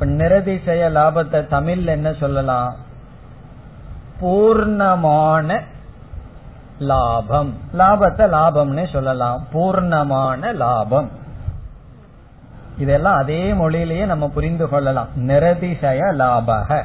இப்ப 0.00 0.12
நிரதிசய 0.12 0.90
லாபத்தை 0.90 1.46
தமிழ் 1.46 1.86
என்ன 1.86 2.12
சொல்லலாம்? 2.12 2.76
பூர்ணமான 4.20 5.60
லாபம். 6.78 7.54
லாபத்தை 7.78 8.30
லாபம்னு 8.32 8.92
சொல்லலாம். 8.92 9.46
பூர்ணமான 9.52 10.54
லாபம். 10.54 11.10
இதெல்லாம் 12.78 13.16
அதே 13.16 13.52
மொழியிலேயே 13.52 14.04
நம்ம 14.04 14.28
புரிந்து 14.28 14.68
கொள்ளலாம். 14.68 15.08
நிரதிசய 15.16 15.98
லாபக. 16.12 16.84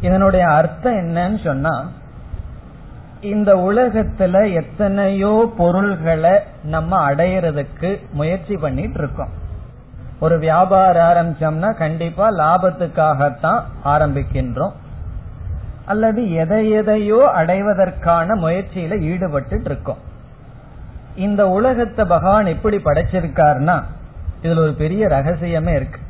இதனுடைய 0.00 0.46
அர்த்தம் 0.46 0.96
என்னன்னு 0.96 1.44
சொன்னா 1.44 1.88
இந்த 3.20 3.54
உலகத்துல 3.54 4.52
எத்தனையோ 4.52 5.52
பொருள்களை 5.56 6.38
நம்ம 6.64 7.10
அடையிறதுக்கு 7.10 8.10
முயற்சி 8.12 8.56
பண்ணிட்டு 8.56 8.98
இருக்கோம். 8.98 9.39
ஒரு 10.20 10.38
வியாபாரம் 10.38 11.08
ஆரம்பிச்சோம்னா 11.10 11.76
கண்டிப்பா 11.76 12.30
லாபத்துக்காகத்தான் 12.30 13.60
ஆரம்பிக்கின்றோம். 13.84 14.72
அல்லது 15.84 16.32
எதை 16.32 16.70
எதையோ 16.70 17.30
அடைவதற்கான 17.34 18.34
முயற்சியில 18.34 19.00
ஈடுபட்டு 19.00 19.60
இருக்கோம் 19.64 20.02
இந்த 21.16 21.48
உலகத்தை 21.48 22.04
பகவான் 22.04 22.46
எப்படி 22.46 22.76
படைச்சிருக்காருன்னா 22.76 23.82
இதுல 24.42 24.58
ஒரு 24.58 24.72
பெரிய 24.72 25.06
ரகசியமே 25.06 25.74
இருக்கு. 25.74 26.00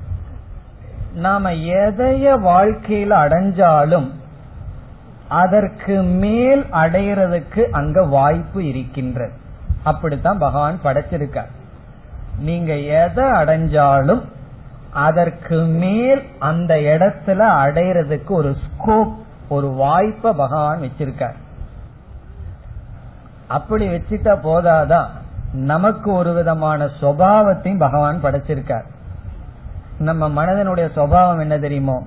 நாம 1.14 1.52
எதைய 1.52 2.26
வாழ்க்கையில 2.48 3.12
அடைஞ்சாலும் 3.24 4.08
அதற்கு 5.28 6.02
மேல் 6.02 6.62
அடையிறதுக்கு 6.72 7.62
அங்க 7.70 8.04
வாய்ப்பு 8.04 8.66
இருக்கின்றது. 8.66 9.32
அப்படித்தான் 9.82 10.38
பகவான் 10.38 10.78
படைச்சிருக்கார். 10.84 11.50
நீங்க 12.40 12.76
எதை 12.76 13.24
அடைஞ்சாலும் 13.24 14.22
அதற்கு 14.92 15.56
மேல் 15.56 16.22
அந்த 16.38 16.74
இடத்துல 16.74 17.40
அடையிறதுக்கு 17.64 18.28
ஒரு 18.28 18.56
ஸ்கோப் 18.64 19.14
ஒரு 19.48 19.68
வாய்ப்பை 19.70 20.32
பகவான் 20.32 20.80
வச்சிருக்கார். 20.80 21.38
அப்படி 23.48 23.88
வச்சுட்டா 23.88 24.36
போதாதான் 24.42 25.06
நமக்கு 25.52 26.12
ஒரு 26.12 26.32
விதமான 26.32 26.84
சுவாவத்தையும் 26.84 27.78
பகவான் 27.78 28.24
படைச்சிருக்கார். 28.24 28.84
நம்ம 29.98 30.28
மனதனுடைய 30.28 30.88
சுவாவம் 30.96 31.40
என்ன 31.40 31.58
தெரியுமோ? 31.58 32.02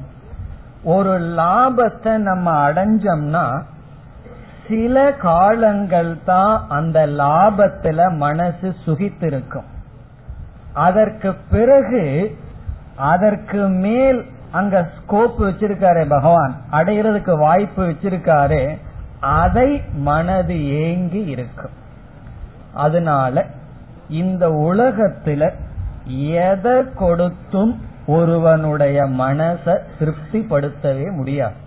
ஒரு 0.83 1.19
லாபத்தை 1.19 2.17
நம்ம 2.17 2.69
அடைஞ்சோம்னா 2.69 3.61
சில 4.67 5.13
காலங்கள் 5.13 6.17
தான் 6.25 6.65
அந்த 6.69 7.07
லாபத்துல 7.07 8.15
மனசு 8.15 8.75
சுகித்திருக்கும். 8.85 9.71
அதற்கு 10.73 11.33
பிறகு 11.49 12.37
அதற்கு 12.95 13.67
மேல் 13.67 14.25
அங்க 14.51 14.89
ஸ்கோப் 14.97 15.43
வச்சிருக்காரே 15.43 16.05
பகவான். 16.07 16.55
அடைகிறதுக்கு 16.71 17.37
வாய்ப்பு 17.37 17.83
வச்சிருக்காரு. 17.83 18.77
அதை 19.19 19.81
மனது 19.93 20.69
ஏங்கி 20.69 21.25
இருக்கும். 21.25 21.71
அதனால 22.73 23.45
இந்த 24.09 24.49
உலகத்துல 24.49 25.53
எதை 26.05 26.93
கொடுத்தும் 26.93 27.81
ஒருவனுடைய 28.07 29.03
மனச 29.03 29.77
திருப்திப்படுத்தவே 29.99 31.11
முடியாது. 31.11 31.61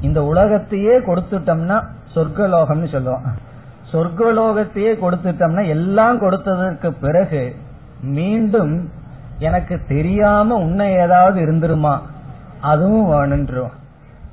இந்த 0.00 0.24
உலகத்தையே 0.24 0.98
கொடுத்துட்டோம்னா 0.98 1.84
சொர்க்கலோகம்னு 2.14 2.88
சொல்லுவான் 2.92 3.38
சொர்க்கலோகத்தையே 3.92 4.96
கொடுத்துட்டோம்னா 4.96 5.68
எல்லாம் 5.68 6.20
கொடுத்ததற்கு 6.20 6.90
பிறகு 6.90 7.56
மீண்டும் 8.04 8.90
எனக்கு 9.38 9.80
தெரியாம 9.88 10.54
உன்னை 10.54 10.92
ஏதாவது 10.92 11.40
இருந்துருமா? 11.44 11.98
அதுவும் 12.60 13.10
வேணுன்றோம். 13.10 13.70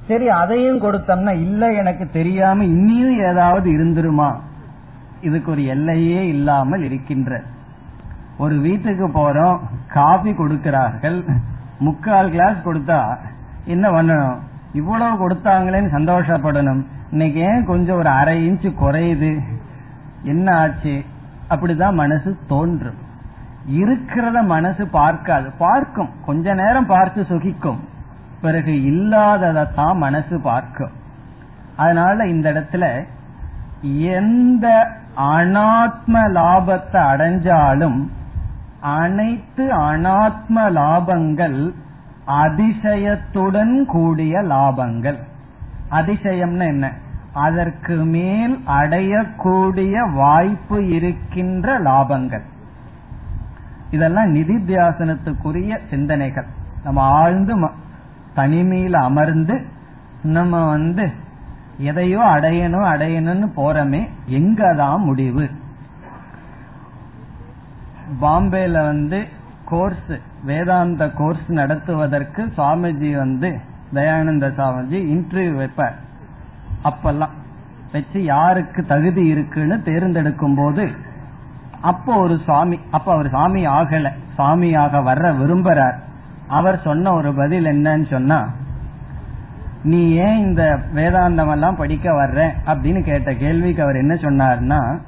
சரி 0.07 0.29
அதையும் 0.29 0.81
கொடுத்தோம்னா 0.81 1.31
இல்ல 1.31 1.71
எனக்கு 1.71 2.09
தெரியாம 2.09 2.63
இன்னியும் 2.63 3.29
ஏதாவது 3.29 3.71
இருந்துருமா? 3.71 4.35
இதுக்கு 5.21 5.51
ஒரு 5.51 5.65
எல்லையே 5.65 6.27
இல்லாமல் 6.27 6.83
இருக்கின்ற. 6.83 7.41
ஒரு 8.37 8.55
வீட்டுக்கு 8.55 9.07
போறோம் 9.07 9.59
காபி 9.87 10.33
கொடுக்கிறார்கள். 10.33 11.25
முக்கால் 11.79 12.29
கிளாஸ் 12.29 12.65
கொடுத்தா 12.65 13.17
என்ன 13.65 13.89
பண்ணணும்? 13.89 14.37
இவ்வளவு 14.73 15.29
கொடுத்தாங்களேன்னு 15.29 15.93
சந்தோஷப்படணும். 15.93 16.85
இன்னைக்கு 17.11 17.39
ஏன் 17.39 17.65
கொஞ்சம் 17.65 17.97
ஒரு 17.97 18.09
அரை 18.09 18.51
இன்ச்சு 18.51 18.73
குறையுது? 18.81 19.39
என்ன 20.23 20.55
ஆச்சு? 20.55 21.03
அப்படிதான் 21.49 21.93
மனசு 21.93 22.37
தோன்றும். 22.47 23.09
இருக்கிறத 23.69 24.45
மனசு 24.45 24.87
பார்க்காது. 24.87 25.51
பார்க்கும். 25.57 26.09
கொஞ்ச 26.25 26.53
நேரம் 26.53 26.85
பார்த்து 26.85 27.23
சுகிக்கும். 27.23 27.79
பிறகு 28.41 28.83
இல்லாததை 28.83 29.65
தான் 29.75 29.97
மனசு 29.97 30.39
பார்க்கும். 30.39 30.91
அதனால 31.75 32.27
இந்த 32.27 32.51
இடத்துல 32.51 33.05
எந்த 33.81 34.87
அனாத்ம 35.17 36.13
லாபத்தை 36.13 37.01
அடைஞ்சாலும் 37.01 38.07
அனைத்து 38.79 39.77
அனாத்ம 39.77 40.55
லாபங்கள் 40.55 41.73
அதிசயத்துடன் 42.27 43.85
கூடிய 43.85 44.41
லாபங்கள். 44.41 45.17
அதிசயம்னு 45.91 46.67
என்ன? 46.67 46.91
அதற்கு 47.33 47.95
மேல் 47.95 48.63
அடையக்கூடிய 48.67 50.13
வாய்ப்பு 50.13 50.87
இருக்கின்ற 50.87 51.79
லாபங்கள். 51.79 52.43
இதெல்லாம் 53.91 54.35
நிதித்தியாசனத்துக்குரிய 54.35 55.77
சிந்தனைகள். 55.89 56.45
நம்ம 56.83 57.01
ஆழ்ந்து 57.01 57.69
தனிமையில 58.35 58.93
அமர்ந்து 58.93 59.65
நம்ம 60.23 60.67
வந்து 60.67 61.11
எதையோ 61.77 62.19
அடையணும் 62.19 62.87
அடையணும்னு 62.93 63.51
போறமே 63.55 64.09
எங்கதான் 64.29 64.97
முடிவு? 64.97 65.49
பாம்பேல 68.21 68.71
வந்து 68.71 69.27
கோர்ஸ் 69.65 70.19
வேதாந்த 70.43 71.09
கோர்ஸ் 71.09 71.47
நடத்துவதற்கு 71.47 72.53
சுவாமிஜி 72.57 73.15
வந்து 73.15 73.59
தயானந்த 73.93 74.47
சுவாமிஜி 74.57 74.99
இன்டர்வியூ 75.13 75.59
வைப்பார். 75.61 75.93
அப்பெல்லாம் 76.83 77.35
வச்சு 77.91 78.23
யாருக்கு 78.23 78.85
தகுதி 78.85 79.25
இருக்குன்னு 79.25 79.81
தேர்ந்தெடுக்கும் 79.81 80.55
போது 80.55 80.91
அப்போ 81.81 82.15
ஒரு 82.15 82.39
சாமி 82.45 82.79
அப்ப 82.91 83.11
அவர் 83.11 83.29
சாமி 83.29 83.67
ஆகல. 83.67 84.09
சாமியாக 84.37 85.03
வர்ற 85.03 85.35
விரும்புறார். 85.37 85.95
அவர் 86.47 86.81
சொன்ன 86.83 87.13
ஒரு 87.13 87.33
பதில் 87.33 87.65
என்னன்னு 87.65 88.09
சொன்னா 88.09 88.47
நீ 89.83 90.11
ஏன் 90.11 90.37
இந்த 90.37 90.79
வேதாந்தம் 90.95 91.51
எல்லாம் 91.51 91.75
படிக்க 91.75 92.11
வர்ற? 92.11 92.49
அப்படின்னு 92.65 93.03
கேட்ட 93.03 93.33
கேள்விக்கு 93.33 93.83
அவர் 93.83 93.95
என்ன 93.95 94.13
சொன்னார்னா 94.13 94.99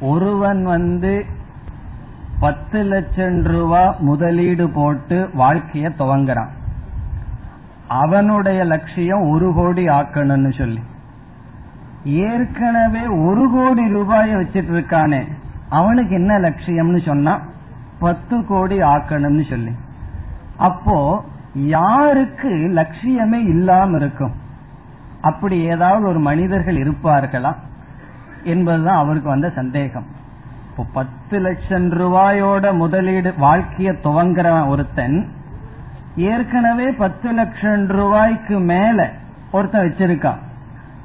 ஒருவன் 0.00 0.64
வந்து 0.64 1.24
பத்து 2.40 2.82
லட்சம் 2.82 3.42
ரூபா 3.42 3.94
முதலீடு 3.98 4.70
போட்டு 4.70 5.30
வாழ்க்கைய 5.38 5.90
துவங்குறான். 5.98 6.48
அவனுடைய 7.88 8.64
லட்சியம் 8.64 9.30
ஒரு 9.30 9.52
கோடி 9.54 9.86
ஆக்கணும்னு 9.86 10.58
சொல்லி. 10.58 10.80
ஏற்கனவே 12.04 13.06
ஒரு 13.06 13.50
கோடி 13.52 13.88
ரூபாயை 13.88 14.34
வச்சிட்டு 14.34 14.72
இருக்கானே 14.72 15.24
அவனுக்கு 15.68 16.14
என்ன 16.14 16.38
லட்சியம்னு 16.38 17.06
சொன்னா 17.06 17.40
பத்து 17.98 18.46
கோடி 18.46 18.80
ஆக்கணும்னு 18.80 19.50
சொல்லி. 19.50 19.70
அப்போ 20.56 21.24
யாருக்கு 21.54 22.48
லட்சியமே 22.48 23.32
இல்லாம 23.32 23.96
இருக்கும்? 23.96 24.32
அப்படி 25.20 25.60
ஏதாவது 25.60 26.08
ஒரு 26.08 26.18
மனிதர்கள் 26.18 26.76
இருப்பார்களா? 26.76 27.54
என்பதுதான் 28.44 28.96
அவருக்கு 28.96 29.28
வந்த 29.28 29.50
சந்தேகம். 29.50 30.06
இப்போ 30.70 30.84
பத்து 30.92 31.38
லட்சம் 31.38 31.92
ரூபாயோட 31.92 32.72
முதலீடு 32.72 33.34
வாழ்க்கைய 33.40 33.94
துவங்குற 34.04 34.68
ஒருத்தன் 34.68 35.28
ஏற்கனவே 36.16 36.90
பத்து 36.90 37.32
லட்சம் 37.32 37.86
ரூபாய்க்கு 37.86 38.58
மேல 38.58 39.10
ஒருத்தன் 39.52 39.88
வச்சிருக்கான். 39.88 40.38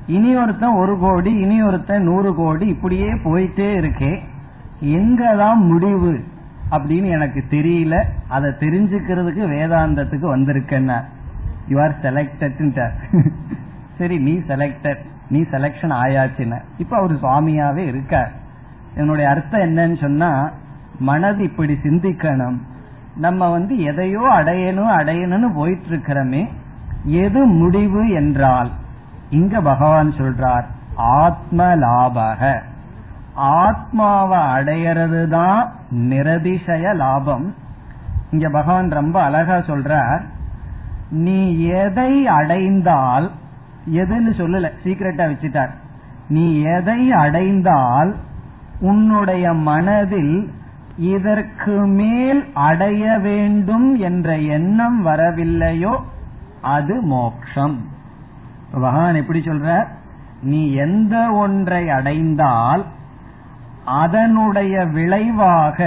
இனி 0.07 0.35
ஒருத்தன் 0.35 0.73
ஒரு 0.73 0.97
கோடி 0.99 1.33
இனி 1.33 1.63
ஒருத்தன் 1.63 2.03
நூறு 2.03 2.35
கோடி 2.35 2.67
இப்படியே 2.67 3.11
போயிட்டே 3.11 3.69
இருக்கே. 3.79 4.19
எங்கதான் 4.83 5.55
முடிவு 5.55 6.23
அப்படின்னு 6.71 7.05
எனக்கு 7.05 7.43
தெரியல. 7.49 8.03
அதை 8.27 8.49
தெரிஞ்சுக்கிறதுக்கு 8.49 9.47
வேதாந்தத்துக்கு 9.47 10.35
வந்திருக்கேன்னா. 10.35 11.03
யூ 11.67 11.81
ஆர் 11.81 11.99
செலக்டட் 12.01 12.89
சரி. 13.97 14.17
நீ 14.17 14.33
செலக்டட் 14.33 14.97
நீ 15.29 15.41
செலக்ஷன் 15.41 15.93
ஆயாச்சுன்னு. 16.05 16.61
இப்ப 16.77 16.97
அவர் 16.97 17.15
சுவாமியாவே 17.15 17.87
இருக்கார். 17.87 18.31
என்னுடைய 18.95 19.29
அர்த்தம் 19.29 19.61
என்னன்னு 19.61 20.01
சொன்னா 20.01 20.51
மனது 20.99 21.43
இப்படி 21.43 21.77
சிந்திக்கணும். 21.83 22.57
நம்ம 23.15 23.51
வந்து 23.51 23.79
எதையோ 23.79 24.19
அடையணும் 24.19 24.91
அடையணும்னு 24.97 25.53
போயிட்டு 25.55 25.87
இருக்கிறோமே. 25.87 26.47
எது 27.03 27.45
முடிவு 27.45 28.09
என்றால் 28.09 28.71
இங்க 29.29 29.61
பகவான் 29.61 30.11
சொல்றார் 30.11 30.65
ஆத்ம 30.95 31.75
லாபக 31.75 32.61
ஆத்மாவை 33.35 34.37
அடையிறது 34.37 35.27
தான் 35.27 35.71
நிரதிசய 35.91 36.95
லாபம். 36.95 37.55
இங்க 38.31 38.49
பகவான் 38.49 38.89
ரொம்ப 38.89 39.21
அழகா 39.21 39.57
சொல்றார் 39.57 40.21
நீ 41.09 41.59
எதை 41.61 42.27
அடைந்தால் 42.27 43.31
எதுன்னு 43.85 44.31
சொல்லல 44.37 44.71
சீக்கிரட்டா 44.83 45.25
வச்சுட்டார். 45.31 45.69
நீ 46.27 46.61
எதை 46.61 47.11
அடைந்தால் 47.11 48.15
உன்னுடைய 48.79 49.53
மனதில் 49.53 50.51
இதற்கு 50.97 51.87
மேல் 51.87 52.51
அடைய 52.53 53.17
வேண்டும் 53.17 53.95
என்ற 53.95 54.37
எண்ணம் 54.37 55.05
வரவில்லையோ 55.05 55.99
அது 56.61 57.01
மோக்ஷம். 57.01 57.77
பகவான் 58.81 59.15
எப்படி 59.15 59.39
சொல்ற 59.39 59.87
நீ 60.41 60.73
எந்த 60.73 61.15
ஒன்றை 61.31 61.89
அடைந்தால் 61.89 62.85
அதனுடைய 63.85 64.85
விளைவாக 64.85 65.79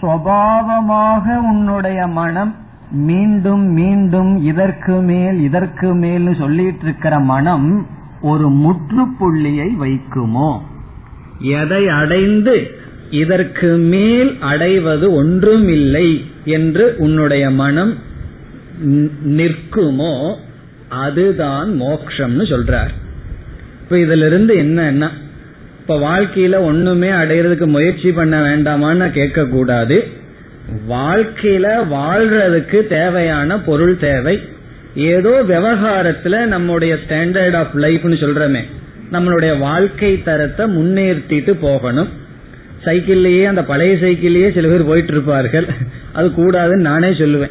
சுவாவமாக 0.00 1.36
உன்னுடைய 1.36 2.06
மனம் 2.06 2.54
மீண்டும் 2.90 3.64
மீண்டும் 3.72 4.36
இதற்கு 4.36 4.94
மேல் 5.00 5.38
இதற்கு 5.40 5.94
மேல் 5.94 6.34
சொல்லிட்டு 6.34 6.84
இருக்கிற 6.84 7.18
மனம் 7.18 7.86
ஒரு 8.20 8.48
முற்றுப்புள்ளியை 8.50 9.68
வைக்குமோ? 9.80 10.58
எதை 11.38 11.88
அடைந்து 11.88 12.66
இதற்கு 13.10 13.76
மேல் 13.76 14.40
அடைவது 14.40 15.12
ஒன்றும் 15.12 15.68
இல்லை 15.68 16.24
என்று 16.44 16.94
உன்னுடைய 16.98 17.50
மனம் 17.50 17.92
நிற்குமோ? 19.40 20.36
அதுதான் 20.88 21.80
மோக்ஷம்னு 21.80 22.44
சொல்றார். 22.52 22.92
இப்ப 23.82 23.96
இதுல 23.96 24.26
இருந்து 24.26 24.54
என்னன்னா 24.54 25.08
இப்ப 25.80 25.98
வாழ்க்கையில 25.98 26.58
ஒண்ணுமே 26.58 27.08
அடையிறதுக்கு 27.08 27.66
முயற்சி 27.66 28.12
பண்ண 28.12 28.40
வேண்டாமான்னு 28.40 29.10
கேட்க 29.10 29.44
கூடாது 29.44 30.08
வாழ்க்கையில 30.88 31.66
வாழ்றதுக்கு 31.90 32.86
தேவையான 32.86 33.58
பொருள் 33.58 33.98
தேவை. 33.98 34.40
ஏதோ 34.94 35.42
விவகாரத்துல 35.48 36.46
நம்முடைய 36.46 36.96
ஸ்டாண்டர்ட் 37.08 37.56
ஆஃப் 37.56 37.76
லைஃப்னு 37.76 38.18
சொல்றமே 38.24 38.62
நம்மளுடைய 39.12 39.58
வாழ்க்கை 39.58 40.22
தரத்தை 40.22 40.66
முன்னேற்றிட்டு 40.66 41.56
போகணும். 41.60 42.08
சைக்கிள்லயே 42.84 43.46
அந்த 43.46 43.64
பழைய 43.64 43.94
சைக்கிள்லயே 43.94 44.54
சில 44.54 44.68
பேர் 44.68 44.84
போயிட்டு 44.84 45.12
இருப்பார்கள். 45.12 45.66
அது 46.12 46.28
கூடாதுன்னு 46.28 46.80
நானே 46.80 47.08
சொல்லுவேன். 47.08 47.50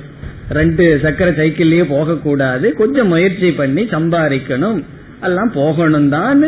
ரெண்டு 0.49 0.99
சக்கர 1.01 1.29
சைக்கிள்லயே 1.29 1.83
போகக்கூடாது. 1.89 2.73
கொஞ்சம் 2.73 3.07
முயற்சி 3.07 3.51
பண்ணி 3.51 3.83
சம்பாதிக்கணும். 3.83 4.83
எல்லாம் 5.21 5.51
போகணும் 5.53 6.09
தான் 6.09 6.43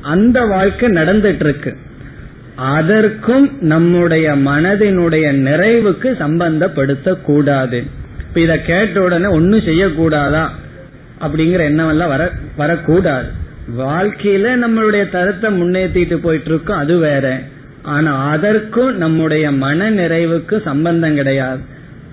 அந்த 0.00 0.44
வாழ்க்கை 0.44 0.88
நடந்துட்டு 0.88 1.40
இருக்கு 1.40 1.76
அதற்கும் 2.56 3.58
நம்முடைய 3.60 4.34
மனதினுடைய 4.34 5.26
நிறைவுக்கு 5.48 6.08
சம்பந்தப்படுத்த 6.20 7.22
கூடாது 7.22 7.82
இப்ப 8.18 8.40
இத 8.40 8.58
கேட்ட 8.58 9.02
உடனே 9.02 9.26
ஒன்னும் 9.26 9.60
செய்யக்கூடாதா? 9.60 10.44
அப்படிங்கிற 11.20 11.58
எண்ணம் 11.58 11.88
எல்லாம் 11.88 12.08
வர 12.08 12.30
வரக்கூடாது. 12.56 13.26
வாழ்க்கையில 13.78 14.46
நம்மளுடைய 14.64 15.10
தரத்தை 15.10 15.50
முன்னேற்றிட்டு 15.60 16.16
போயிட்டு 16.16 16.50
இருக்கோம் 16.50 16.76
அது 16.76 16.98
வேற. 16.98 17.40
ஆனா 17.82 18.28
அதற்கும் 18.28 18.96
நம்முடைய 18.96 19.50
மன 19.50 19.90
நிறைவுக்கு 19.90 20.62
சம்பந்தம் 20.62 21.14
கிடையாது. 21.14 21.60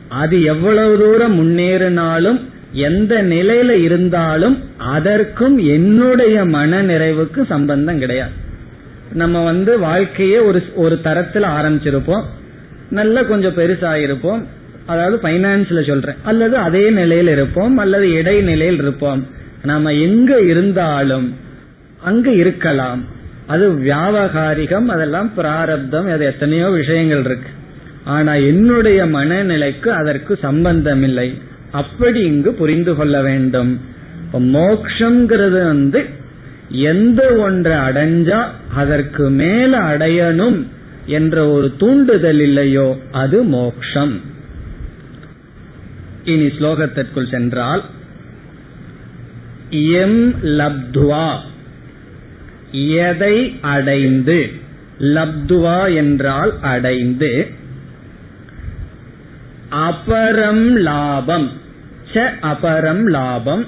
அது 0.10 0.44
எவ்வளவு 0.44 1.00
தூரம் 1.00 1.36
முன்னேறினாலும் 1.40 2.42
எந்த 2.72 3.24
நிலையில 3.24 3.70
இருந்தாலும் 3.70 4.64
அதற்கும் 4.78 5.58
என்னுடைய 5.58 6.46
மன 6.46 6.84
நிறைவுக்கு 6.84 7.46
சம்பந்தம் 7.46 8.00
கிடையாது. 8.00 8.32
நம்ம 9.14 9.44
வந்து 9.44 9.80
வாழ்க்கையே 9.80 10.40
ஒரு 10.40 10.64
ஒரு 10.76 11.00
தரத்துல 11.04 11.48
ஆரம்பிச்சிருப்போம். 11.60 12.24
நல்ல 12.90 13.24
கொஞ்சம் 13.24 13.56
பெருசாயிருப்போம். 13.56 14.44
அதாவது 14.86 15.30
பைனான்ஸ்ல 15.30 15.88
சொல்றேன். 15.88 16.16
அல்லது 16.24 16.58
அதே 16.58 16.90
நிலையில் 16.90 17.28
இருப்போம். 17.28 17.78
அல்லது 17.78 18.12
இடைநிலையில் 18.12 18.78
இருப்போம். 18.78 19.28
நாம 19.64 19.94
எங்க 19.94 20.40
இருந்தாலும் 20.40 21.36
அங்க 22.04 22.32
இருக்கலாம். 22.32 23.04
அது 23.48 23.72
வியாபகாரிகம் 23.72 24.86
அதெல்லாம் 24.86 25.34
பிராரப்தம். 25.34 26.12
அது 26.12 26.26
எத்தனையோ 26.26 26.70
விஷயங்கள் 26.70 27.20
இருக்கு. 27.20 27.50
ஆனா 28.06 28.34
என்னுடைய 28.34 29.06
மனநிலைக்கு 29.06 29.88
அதற்கு 29.88 30.38
சம்பந்தமில்லை. 30.42 31.42
அப்படி 31.72 32.20
இங்கு 32.22 32.54
புரிந்து 32.54 32.96
கொள்ள 32.96 33.22
வேண்டும். 33.22 33.82
மோக்ஷங்கிறது 34.34 35.66
வந்து 35.66 36.06
எந்த 36.72 37.36
ஒன்றை 37.36 37.78
அடைஞ்சா 37.78 38.40
அதற்கு 38.76 39.30
மேல 39.30 39.78
அடையணும் 39.78 40.60
என்ற 41.06 41.48
ஒரு 41.48 41.74
தூண்டுதல் 41.78 42.40
இல்லையோ 42.40 43.00
அது 43.12 43.44
மோக்ஷம். 43.44 44.22
இனி 46.24 46.46
ஸ்லோகத்திற்குள் 46.46 47.30
சென்றால் 47.30 47.84
எம் 49.72 50.34
லப்துவா 50.44 51.28
எதை 53.10 53.58
அடைந்து 53.62 54.50
லப்துவா 55.00 55.96
என்றால் 55.96 56.54
அடைந்து 56.62 57.58
அபரம் 59.72 60.74
லாபம். 60.74 61.52
ச 62.14 62.20
அபரம் 62.42 63.04
லாபம். 63.04 63.66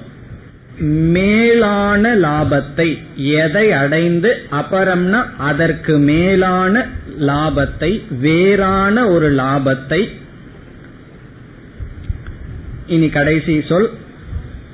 மேலான 1.12 2.16
லாபத்தை 2.16 2.98
எதை 3.16 3.72
அடைந்து 3.72 4.42
அபரம்னா 4.52 5.24
அதற்கு 5.38 5.98
மேலான 5.98 6.86
லாபத்தை 7.20 8.02
வேறான 8.20 9.08
ஒரு 9.10 9.32
லாபத்தை. 9.32 10.10
இனி 12.88 13.10
கடைசி 13.10 13.62
சொல் 13.62 13.90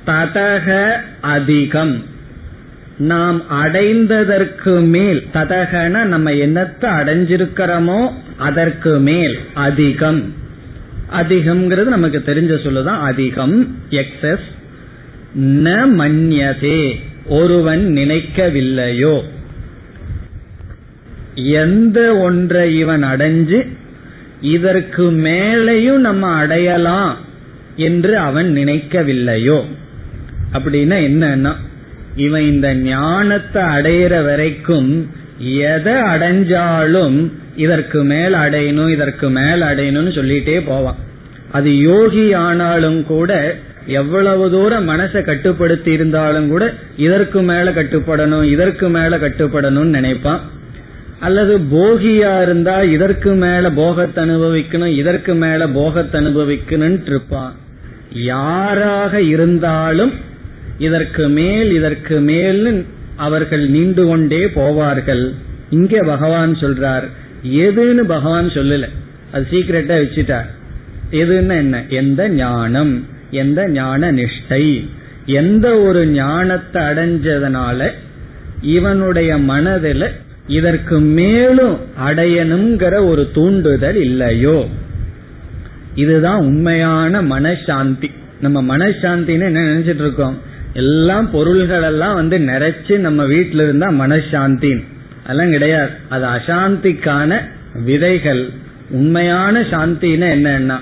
ததக 0.06 0.98
அதிகம். 1.22 2.04
நாம் 2.98 3.42
அடைந்ததற்கு 3.52 4.88
மேல் 4.88 5.28
ததகன 5.34 6.04
நம்ம 6.04 6.32
என்னத்தை 6.32 6.90
அடைஞ்சிருக்கிறோமோ 7.00 8.12
அதற்கு 8.38 9.00
மேல் 9.00 9.40
அதிகம். 9.54 10.37
அதிகம்ங்கிறது 11.14 11.84
நமக்கு 11.84 12.24
தெரிஞ்ச 12.26 12.66
சொல்லுதான் 12.66 13.02
அதிகம். 13.02 13.78
எக்ஸஸ் 13.90 14.48
ந 15.40 15.86
மன்யதே. 15.98 16.96
ஒருவன் 17.26 17.94
நினைக்கவில்லையோ. 17.96 19.22
எந்த 21.36 22.18
ஒன்றை 22.18 22.78
இவன் 22.78 23.04
அடைஞ்சு 23.04 23.68
இதற்கு 24.42 25.12
மேலையும் 25.12 25.98
நம்ம 25.98 26.28
அடையலாம் 26.28 27.18
என்று 27.76 28.18
அவன் 28.18 28.54
நினைக்கவில்லையோ. 28.56 29.64
அப்படின்னா 30.54 30.98
என்னன்னா 31.10 31.56
இவன் 32.16 32.42
இந்த 32.42 32.76
ஞானத்தை 32.76 33.64
அடையிற 33.64 34.24
வரைக்கும் 34.24 35.10
எதை 35.38 35.94
அடைஞ்சாலும் 35.94 37.32
இதற்கு 37.64 38.00
மேல் 38.12 38.36
அடையணும் 38.44 38.92
இதற்கு 38.96 39.28
மேல் 39.38 39.64
அடையணும்னு 39.70 40.12
சொல்லிட்டே 40.18 40.58
போவான். 40.72 41.00
அது 41.58 41.70
யோகி 41.90 42.26
ஆனாலும் 42.48 43.00
கூட 43.14 43.32
எவ்வளவு 44.00 44.46
தூரம் 44.54 44.88
மனசை 44.92 45.20
கட்டுப்படுத்தி 45.28 45.92
இருந்தாலும் 45.98 46.48
கூட 46.54 46.64
இதற்கு 47.06 47.42
மேல 47.50 47.72
கட்டுப்படணும் 47.78 48.46
இதற்கு 48.54 48.88
மேல 48.96 49.18
கட்டுப்படணும்னு 49.18 49.98
நினைப்பான். 49.98 50.42
அல்லது 51.28 51.54
போகியா 51.76 52.34
இருந்தா 52.46 52.76
இதற்கு 52.96 53.32
மேல 53.44 53.70
போகத்தை 53.82 54.20
அனுபவிக்கணும் 54.26 54.96
இதற்கு 55.02 55.34
மேல 55.44 55.68
போகத்தை 55.78 56.18
அனுபவிக்கணும் 56.22 56.98
இருப்பான். 57.10 57.54
யாராக 58.32 59.22
இருந்தாலும் 59.34 60.14
இதற்கு 60.88 61.24
மேல் 61.38 61.70
இதற்கு 61.80 62.18
மேல் 62.30 62.68
அவர்கள் 63.26 63.64
நீண்டு 63.76 64.04
கொண்டே 64.10 64.44
போவார்கள். 64.60 65.26
இங்கே 65.78 66.02
பகவான் 66.12 66.54
சொல்றார் 66.64 67.08
எதுன்னு 67.44 68.02
பகவான் 68.02 68.48
சொல்லல. 68.48 68.88
அது 69.32 69.48
சீக்கிரட்டா 69.52 70.06
வச்சுட்டார் 70.06 70.46
எதுன்னு 71.12 71.50
என்ன? 71.50 71.84
எந்த 71.90 72.30
ஞானம்? 72.30 73.06
எந்த 73.32 73.70
ஞான 73.70 74.12
நிஷ்டை? 74.12 74.88
எந்த 75.26 75.80
ஒரு 75.80 76.08
ஞானத்தை 76.08 76.82
அடைஞ்சதுனால 76.82 77.92
இவனுடைய 78.62 79.38
மனதில் 79.38 80.12
இதற்கு 80.48 81.00
மேலும் 81.00 81.78
அடையணுங்கிற 82.08 83.08
ஒரு 83.08 83.30
தூண்டுதல் 83.34 83.96
இல்லையோ? 83.96 84.68
இதுதான் 85.96 86.40
உண்மையான 86.40 87.22
மனசாந்தி. 87.22 88.12
நம்ம 88.42 88.78
மனசாந்தின்னு 88.78 89.40
என்ன 89.40 89.62
நினைச்சிட்டு 89.62 89.96
இருக்கோம்? 89.96 90.38
எல்லாம் 90.74 91.32
பொருள்கள் 91.32 91.82
எல்லாம் 91.82 92.16
வந்து 92.16 92.38
நிறைச்சு 92.38 92.98
நம்ம 92.98 93.24
வீட்டில 93.24 93.54
இருந்தா 93.54 93.90
மனசாந்தின்னு. 93.90 94.84
அதெல்லாம் 95.28 95.52
கிடையாது. 95.52 95.90
அது 96.10 96.26
அசாந்திக்கான 96.26 97.42
விதைகள். 97.84 98.50
உண்மையான 98.90 99.62
சாந்தின்னு 99.62 100.28
என்னன்னா 100.36 100.78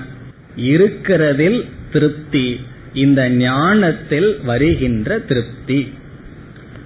இருக்கிறதில் 0.56 1.68
திருப்தி 1.92 2.60
இந்த 2.92 3.30
ஞானத்தில் 3.30 4.40
வருகின்ற 4.44 5.18
திருப்தி. 5.18 5.92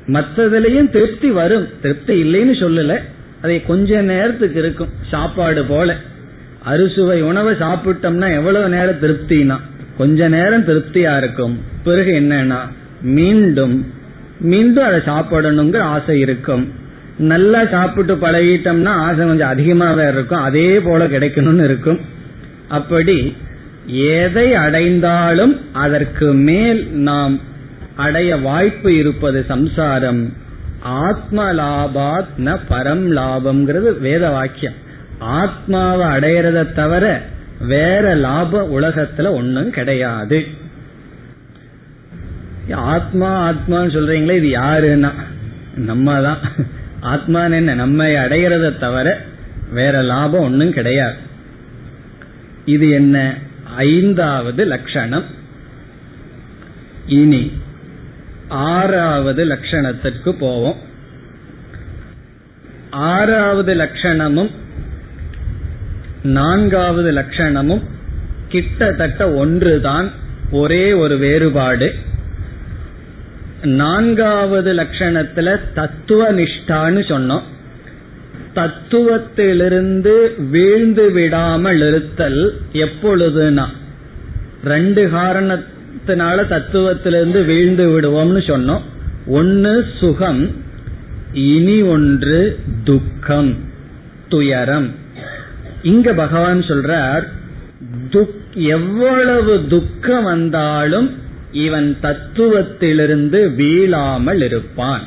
மற்றதுலயும் 0.06 0.90
திருப்தி 0.90 1.30
வரும். 1.30 1.68
திருப்தி 1.82 2.22
இல்லைன்னு 2.22 2.52
சொல்லல. 2.62 2.98
அதை 3.42 3.62
கொஞ்ச 3.62 4.00
நேரத்துக்கு 4.00 4.58
இருக்கும். 4.58 4.88
சாப்பாடு 5.10 5.64
போல. 5.64 5.96
அறுசுவை 6.64 7.22
உணவை 7.22 7.54
சாப்பிட்டோம்னா 7.54 8.34
எவ்வளவு 8.34 8.68
நேரம் 8.68 9.00
திருப்தினா? 9.00 9.60
கொஞ்ச 9.98 10.28
நேரம் 10.28 10.64
திருப்தியா 10.64 11.16
இருக்கும். 11.16 11.60
பிறகு 11.84 12.12
என்னன்னா 12.12 12.58
மீண்டும் 13.02 13.92
மீண்டும் 14.40 14.84
அதை 14.84 15.00
சாப்பிடணுங்கிற 15.00 15.78
ஆசை 15.78 16.20
இருக்கும். 16.20 16.79
நல்லா 17.20 17.66
சாப்பிட்டு 17.66 18.14
பழகிட்டோம்னா 18.14 18.92
ஆசை 19.06 19.26
கொஞ்சம் 19.26 19.52
அதிகமாவே 19.52 20.08
இருக்கும். 20.08 20.42
அதே 20.42 20.80
போல 20.80 21.06
கிடைக்கணும்னு 21.06 21.64
இருக்கும். 21.64 22.00
அப்படி 22.68 23.36
எதை 23.86 24.54
அடைந்தாலும் 24.54 25.60
அதற்கு 25.72 26.32
மேல் 26.32 26.92
நாம் 26.92 27.40
அடைய 27.96 28.36
வாய்ப்பு 28.36 28.96
இருப்பது 28.96 29.44
சம்சாரம். 29.48 30.32
ஆத்ம 30.80 31.52
லாபாத் 31.52 32.32
ந 32.38 32.56
பரம் 32.70 33.04
லாபம்ங்கிறது 33.18 34.00
வேத 34.00 34.30
வாக்கியம். 34.30 34.74
ஆத்மாவை 35.18 36.06
அடையறத 36.06 36.74
தவிர 36.74 37.22
வேற 37.66 38.14
லாப 38.14 38.68
உலகத்துல 38.80 39.32
ஒன்னும் 39.32 39.70
கிடையாது. 39.70 40.46
ஆத்மா 42.74 43.50
ஆத்மான்னு 43.50 43.94
சொல்றீங்களே 43.96 44.36
இது 44.42 44.58
யாருன்னா? 44.58 45.10
நம்ம 45.76 46.20
தான் 46.20 46.38
ஆத்மான்னு 47.02 47.54
என்ன? 47.54 47.74
நம்ம 47.74 48.04
அடைகிறத 48.04 48.78
தவிர 48.78 49.20
வேற 49.72 50.02
லாபம் 50.02 50.40
ஒன்னும் 50.40 50.72
கிடையாது. 50.72 51.16
இது 52.64 52.90
என்ன? 52.90 53.34
ஐந்தாவது 53.76 54.64
லட்சணம். 54.64 55.24
இனி 57.06 57.52
ஆறாவது 58.48 59.44
லட்சணத்திற்கு 59.44 60.30
போவோம். 60.30 60.76
ஆறாவது 62.90 63.74
லட்சணமும் 63.74 64.50
நான்காவது 66.22 67.12
லட்சணமும் 67.12 67.82
கிட்டத்தட்ட 68.48 69.32
ஒன்றுதான் 69.32 70.10
ஒரே 70.50 70.92
ஒரு 70.92 71.18
வேறுபாடு. 71.18 71.94
நான்காவது 73.64 74.72
லட்சணத்துல 74.72 75.60
தத்துவ 75.74 76.32
நிஷ்டான்னு 76.32 77.02
சொன்னோம். 77.10 77.42
தத்துவத்திலிருந்து 78.54 80.44
வீழ்ந்து 80.50 81.10
விடாமல் 81.10 81.88
இருத்தல் 81.88 82.54
எப்பொழுதுனா 82.72 83.66
ரெண்டு 84.64 85.10
காரணத்தினால 85.12 86.46
தத்துவத்திலிருந்து 86.48 87.44
வீழ்ந்து 87.44 87.86
விடுவோம்னு 87.88 88.42
சொன்னோம். 88.50 88.80
ஒன்னு 89.26 89.84
சுகம் 89.98 90.50
இனி 91.32 91.82
ஒன்று 91.82 92.58
துக்கம் 92.84 93.56
துயரம். 94.28 94.94
இங்க 95.82 96.12
பகவான் 96.12 96.60
சொல்றார் 96.60 97.22
எவ்வளவு 98.54 99.66
துக்கம் 99.68 100.24
வந்தாலும் 100.24 101.19
இவன் 101.52 101.96
தத்துவத்திலிருந்து 102.02 103.54
வீழாமல் 103.54 104.42
இருப்பான். 104.42 105.02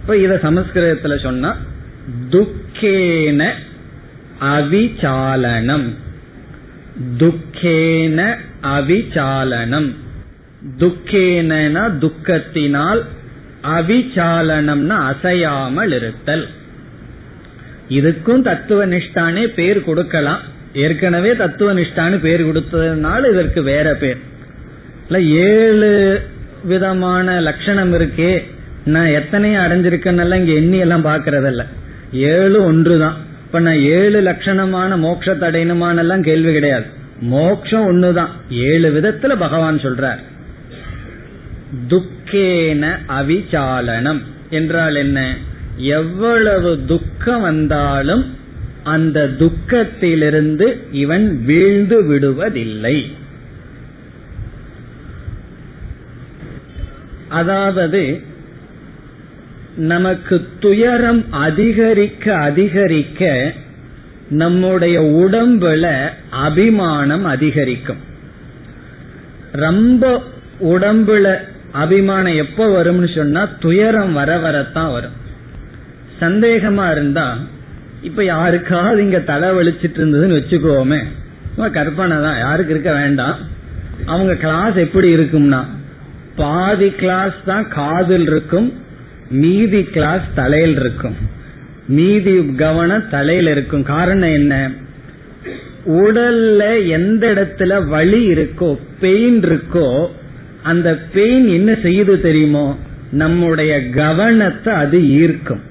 இப்ப 0.00 0.16
இத 0.16 0.40
சமஸ்கிருதத்துல 0.42 1.20
சொன்னா 1.20 1.56
துக்கேன 2.30 3.50
அவிச்சாலனம் 4.40 5.88
துக்கேன 7.18 8.36
அவிச்சாலனம் 8.62 9.90
துக்கேனா 10.78 11.84
துக்கத்தினால் 11.98 13.02
அவிச்சாலனம்னா 13.62 14.96
அசையாமல் 15.12 15.92
இருத்தல். 15.92 16.48
இதுக்கும் 17.88 18.42
தத்துவ 18.42 18.86
நிஷ்டானே 18.86 19.46
பேர் 19.46 19.84
கொடுக்கலாம். 19.84 20.40
ஏற்கனவே 20.72 21.36
தத்துவ 21.36 21.74
நிஷ்டான்னு 21.74 22.16
பேர் 22.16 22.46
கொடுத்ததுனால 22.46 23.30
இதற்கு 23.30 23.62
வேற 23.62 23.94
பேர். 23.94 24.28
இல்லை 25.10 25.32
ஏழு 25.32 26.22
விதமான 26.64 27.40
லட்சணம் 27.40 27.92
இருக்கே. 27.92 28.44
நான் 28.84 29.06
எத்தனையும் 29.06 29.62
அடைஞ்சிருக்கேன்னு 29.62 30.34
இங்க 30.34 30.52
எண்ணி 30.52 30.78
எல்லாம் 30.78 31.04
பாக்குறதல்ல. 31.04 31.64
ஏழு 32.12 32.64
ஒன்று 32.64 32.98
தான் 32.98 33.16
இப்ப 33.46 33.60
நான் 33.60 33.78
ஏழு 33.78 34.20
லட்சணமான 34.20 34.98
மோட்சத்தை 34.98 35.46
அடையணுமான 35.48 36.20
கேள்வி 36.20 36.52
கிடையாது. 36.52 36.84
மோக்ஷம் 37.20 37.92
ஒண்ணுதான். 37.92 38.28
ஏழு 38.50 38.90
விதத்துல 38.90 39.36
பகவான் 39.38 39.76
சொல்றார். 39.76 40.18
துக்கேன 41.88 42.98
அவிச்சாலனம் 43.08 44.20
என்றால் 44.50 44.94
என்ன? 44.94 45.36
எவ்வளவு 45.76 46.84
துக்கம் 46.86 47.40
வந்தாலும் 47.40 48.36
அந்த 48.82 49.28
துக்கத்திலிருந்து 49.38 50.76
இவன் 50.92 51.44
வீழ்ந்து 51.44 52.04
விடுவதில்லை. 52.04 53.12
அதாவது 57.38 58.02
நமக்கு 59.76 60.36
துயரம் 60.60 61.24
அதிகரிக்க 61.46 62.24
அதிகரிக்க 62.48 63.28
நம்முடைய 64.42 64.96
உடம்புல 65.22 65.84
அபிமானம் 66.30 67.24
அதிகரிக்கும். 67.24 68.02
ரொம்ப 69.52 70.22
உடம்புல 70.72 71.26
அபிமானம் 71.72 72.40
எப்ப 72.44 72.66
வரும்னு 72.76 73.08
சொன்னா 73.14 73.48
துயரம் 73.60 74.12
வர 74.12 74.38
வரத்தான் 74.38 74.92
வரும். 74.92 75.16
சந்தேகமா 76.20 76.86
இருந்தா 76.92 77.26
இப்ப 78.02 78.24
யாருக்காவது 78.24 79.02
இங்க 79.02 79.18
தலை 79.32 79.48
வலிச்சிட்டு 79.48 79.98
இருந்ததுன்னு 80.00 80.38
வச்சுக்கோமே. 80.40 81.00
கற்பனை 81.72 82.16
தான் 82.22 82.38
யாருக்கு 82.38 82.72
இருக்க 82.72 82.92
வேண்டாம். 82.92 83.36
அவங்க 84.06 84.34
கிளாஸ் 84.34 84.76
எப்படி 84.86 85.08
இருக்கும்னா 85.16 85.60
பாதி 86.36 86.90
கிளாஸ் 86.90 87.38
தான் 87.44 87.68
காதில் 87.68 88.26
இருக்கும் 88.26 88.72
மீதி 89.30 89.82
கிளாஸ் 89.82 90.22
தலையில் 90.34 90.76
இருக்கும். 90.76 91.16
மீதி 91.86 92.44
கவனம் 92.56 93.08
தலையில 93.10 93.50
இருக்கும். 93.50 93.82
காரணம் 93.82 94.32
என்ன? 94.32 94.70
உடல்ல 95.86 96.88
எந்த 96.88 97.32
இடத்துல 97.34 97.88
வலி 97.88 98.34
இருக்கோ 98.34 98.78
பெயின் 99.00 99.40
இருக்கோ 99.40 100.08
அந்த 100.62 100.98
பெயின் 101.12 101.48
என்ன 101.48 101.72
செய்யுது 101.72 102.20
தெரியுமோ? 102.20 102.76
நம்முடைய 103.10 103.90
கவனத்தை 103.90 104.74
அது 104.74 105.08
ஈர்க்கும். 105.08 105.62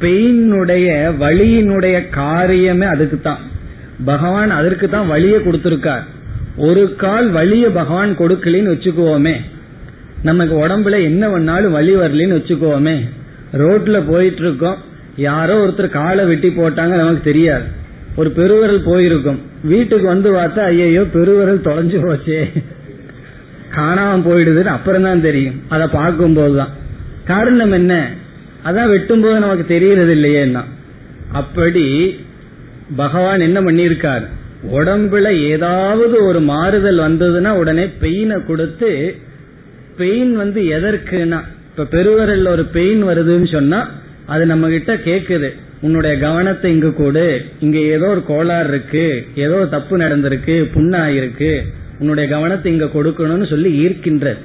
பெயினுடைய 0.00 0.88
வழியினுடைய 1.18 2.08
காரியமே 2.10 2.84
அதுக்கு 2.84 3.20
தான் 3.20 3.38
பகவான் 4.04 4.50
அதற்கு 4.50 4.88
தான் 4.88 5.06
வழியை 5.06 5.40
கொடுத்திருக்கார். 5.40 6.04
ஒரு 6.56 6.94
கால் 6.94 7.28
வலிய 7.30 7.66
பகவான் 7.68 8.12
கொடுக்கலன்னு 8.18 8.72
வச்சுக்குவோமே 8.74 9.36
நமக்கு 10.22 10.66
உடம்புல 10.66 11.02
என்ன 11.02 11.28
பண்ணாலும் 11.28 11.72
வலி 11.72 11.94
வரலன்னு 11.96 12.38
வச்சுக்குவோமே 12.38 12.96
ரோட்ல 13.52 13.96
போயிட்டு 14.06 14.42
இருக்கோம் 14.42 14.78
யாரோ 15.16 15.66
ஒருத்தர் 15.66 15.88
காலை 15.88 16.24
வெட்டி 16.24 16.48
போட்டாங்க 16.48 16.94
நமக்கு 16.96 17.22
தெரியாது. 17.22 17.64
ஒரு 18.16 18.32
பெருவரல் 18.36 18.82
போயிருக்கும். 18.82 19.40
வீட்டுக்கு 19.62 20.06
வந்து 20.06 20.32
பார்த்தா 20.32 20.62
ஐயோ 20.70 21.02
பெருவரல் 21.02 21.66
தொலைஞ்சு 21.68 21.98
போச்சே. 22.04 22.40
காணாம 23.76 24.22
போயிடுதுன்னு 24.28 24.76
அப்புறம் 24.76 25.02
தான் 25.02 25.20
தெரியும். 25.20 25.62
அதை 25.68 25.86
பார்க்கும் 25.86 26.34
போதுதான் 26.34 26.72
காரணம் 27.24 27.72
என்ன? 27.72 28.10
அதான் 28.64 28.88
வெட்டும் 28.88 29.20
போது 29.20 29.38
நமக்கு 29.38 29.66
தெரியறது 29.66 30.14
இல்லையேன்னா 30.14 30.62
அப்படி 31.32 31.84
பகவான் 32.96 33.40
என்ன 33.40 33.60
பண்ணியிருக்காரு? 33.60 34.26
உடம்புல 34.72 35.42
ஏதாவது 35.42 36.24
ஒரு 36.24 36.40
மாறுதல் 36.40 36.98
வந்ததுன்னா 36.98 37.48
உடனே 37.48 37.90
பெயினை 38.00 38.46
கொடுத்து 38.46 39.16
பெயின் 39.96 40.36
வந்து 40.36 40.62
எதற்குனா 40.62 41.40
இப்ப 41.76 41.98
பெருவரல்ல 41.98 42.48
ஒரு 42.48 42.64
பெயின் 42.64 43.04
வருதுன்னு 43.04 43.52
சொன்னா 43.52 43.90
அது 44.26 44.46
நம்ம 44.46 44.68
கிட்ட 44.68 44.94
கேக்குது. 44.94 45.50
உன்னுடைய 45.80 46.18
கவனத்தை 46.18 46.72
இங்கு 46.72 46.94
கொடு. 46.94 47.44
இங்க 47.60 47.78
ஏதோ 47.78 48.06
ஒரு 48.06 48.22
கோளாறு 48.24 48.68
இருக்கு. 48.68 49.26
ஏதோ 49.34 49.64
தப்பு 49.64 49.98
நடந்திருக்கு. 49.98 50.68
புண்ணாயிருக்கு. 50.74 51.60
உன்னுடைய 51.98 52.30
கவனத்தை 52.30 52.72
இங்க 52.72 52.84
கொடுக்கணும்னு 52.84 53.46
சொல்லி 53.46 53.86
ஈர்க்கின்றது. 53.86 54.36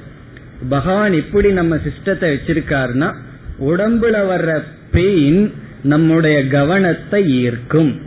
பகவான் 0.70 1.14
இப்படி 1.14 1.52
நம்ம 1.52 1.76
சிஸ்டத்தை 1.76 2.36
வச்சிருக்காருன்னா 2.36 3.14
உடம்புல 3.60 4.18
வர்ற 4.32 4.64
பெயின் 4.92 5.54
நம்முடைய 5.84 6.48
கவனத்தை 6.48 7.30
ஈர்க்கும். 7.30 8.02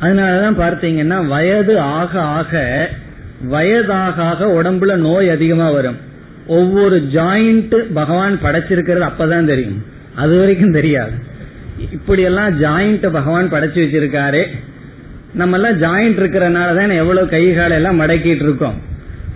அதனாலதான் 0.00 0.58
பார்த்தீங்கன்னா 0.60 1.26
வயது 1.26 1.78
ஆக 1.78 2.20
ஆக 2.20 2.88
வயதாக 3.42 4.44
உடம்புல 4.44 4.94
நோய் 4.94 5.30
அதிகமா 5.30 5.70
வரும். 5.70 5.96
ஒவ்வொரு 6.46 7.08
ஜாயிண்ட் 7.12 7.74
பகவான் 7.74 8.38
படைச்சிருக்கிறது 8.42 9.08
அப்பதான் 9.08 9.44
தெரியும். 9.44 9.84
அது 10.14 10.38
வரைக்கும் 10.38 10.72
தெரியாது. 10.72 11.10
இப்படி 11.92 12.22
எல்லாம் 12.22 12.62
ஜாயிண்ட் 12.62 13.10
பகவான் 13.10 13.52
படைச்சு 13.52 13.84
வச்சிருக்காரு. 13.84 14.44
நம்ம 15.34 15.58
எல்லாம் 15.58 15.80
ஜாயிண்ட் 15.80 16.20
இருக்கிறனால 16.20 16.76
தான் 16.76 16.90
எவ்வளவு 16.90 17.28
கை 17.28 17.54
காலெல்லாம் 17.54 18.00
மடக்கிட்டு 18.00 18.42
இருக்கோம். 18.42 18.88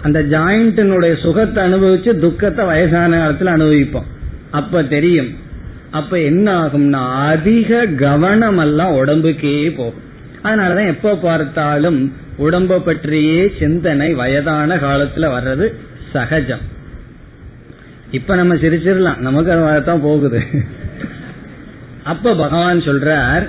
அந்த 0.03 0.23
ஜாயிண்டினுடைய 0.23 1.21
சுகத்தை 1.21 1.73
அனுபவிச்சு 1.73 2.19
துக்கத்தை 2.19 2.65
வயசான 2.65 3.19
காலத்துல 3.19 3.55
அனுபவிப்போம். 3.57 4.07
அப்ப 4.51 4.83
தெரியும். 4.83 5.37
அப்ப 5.91 6.21
என்ன 6.21 6.67
ஆகும்னா 6.67 7.15
அதிக 7.15 7.87
கவனம் 7.87 8.59
எல்லாம் 8.59 8.95
உடம்புக்கே 8.95 9.75
போகும். 9.77 10.04
அதனாலதான் 10.45 10.87
எப்ப 10.87 11.17
பார்த்தாலும் 11.17 12.13
உடம்ப 12.39 12.79
பற்றியே 12.79 13.53
சிந்தனை 13.59 14.15
வயதான 14.15 14.77
காலத்துல 14.77 15.31
வர்றது 15.37 15.75
சகஜம். 16.13 16.73
இப்ப 18.11 18.35
நம்ம 18.35 18.55
சிரிச்சிடலாம். 18.55 19.19
நமக்கு 19.19 19.53
அது 19.53 19.85
தான் 19.85 20.01
போகுது. 20.01 20.41
அப்ப 22.05 22.35
பகவான் 22.35 22.81
சொல்றார் 22.81 23.49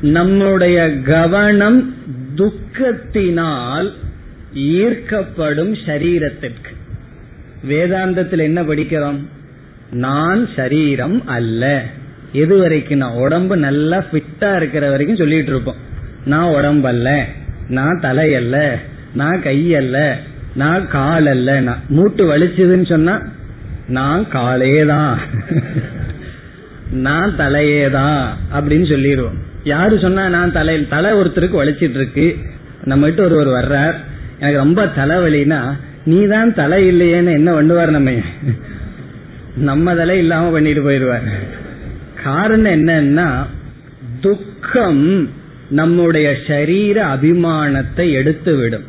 நம்முடைய 0.00 1.00
கவனம் 1.02 1.94
துக்கத்தினால் 2.36 3.92
ஈர்க்கப்படும் 4.54 5.74
சரீரத்திற்கு. 5.86 6.72
வேதாந்தத்தில் 7.68 8.38
என்ன 8.38 8.62
படிக்கிறோம்? 8.62 9.18
நான் 9.90 10.48
சரீரம் 10.56 11.26
அல்ல. 11.26 11.84
எது 12.32 12.54
வரைக்கும் 12.58 12.98
நான் 12.98 13.20
உடம்பு 13.24 13.56
நல்லா 13.56 13.98
ஃபிட்டா 14.10 14.56
இருக்கிற 14.56 14.90
வரைக்கும் 14.90 15.16
சொல்லிட்டு 15.16 15.50
இருப்போம். 15.50 15.80
நான் 16.24 16.54
உடம்பல்ல 16.58 17.08
நான் 17.68 18.00
தலை 18.00 18.34
அல்ல 18.34 18.56
நான் 19.14 19.42
கையல்ல 19.42 19.98
நான் 20.54 20.88
கால் 20.88 21.26
அல்ல 21.26 21.60
நான் 21.60 21.82
மூட்டு 21.88 22.24
வலிச்சதுன்னு 22.32 22.88
சொன்னா 22.88 23.14
நான் 23.88 24.28
காலே 24.28 24.84
தான் 24.84 25.18
நான் 27.06 27.36
தலையே 27.36 27.90
தான் 27.90 28.20
அப்படின்னு 28.52 28.86
சொல்லிடுவோம். 28.88 29.38
யாரு 29.64 29.98
சொன்னா 29.98 30.28
நான் 30.28 30.52
தலை 30.52 30.86
தலை 30.86 31.10
ஒருத்தருக்கு 31.12 31.60
வலிச்சிட்டு 31.60 31.94
இருக்கு 31.94 32.26
நம்ம 32.84 33.06
கிட்ட 33.06 33.22
ஒருவர் 33.22 33.50
வர்றார். 33.58 33.96
எனக்கு 34.40 34.58
ரொம்ப 34.58 34.84
தலைவலினா 34.84 35.60
நீ 36.06 36.26
தான் 36.26 36.54
தலை 36.54 36.78
இல்லையேன்னு 36.92 37.32
என்ன 37.32 37.50
பண்ணுவார் 37.52 37.90
நம்ம? 37.90 38.10
நம்ம 39.56 39.94
தலை 39.94 40.18
இல்லாம 40.18 40.50
பண்ணிட்டு 40.50 40.82
போயிடுவார். 40.82 41.26
காரணம் 42.24 42.72
என்னன்னா 42.72 43.28
துக்கம் 44.20 45.28
நம்முடைய 45.70 46.36
சரீர 46.46 47.06
அபிமானத்தை 47.06 48.06
எடுத்துவிடும். 48.20 48.86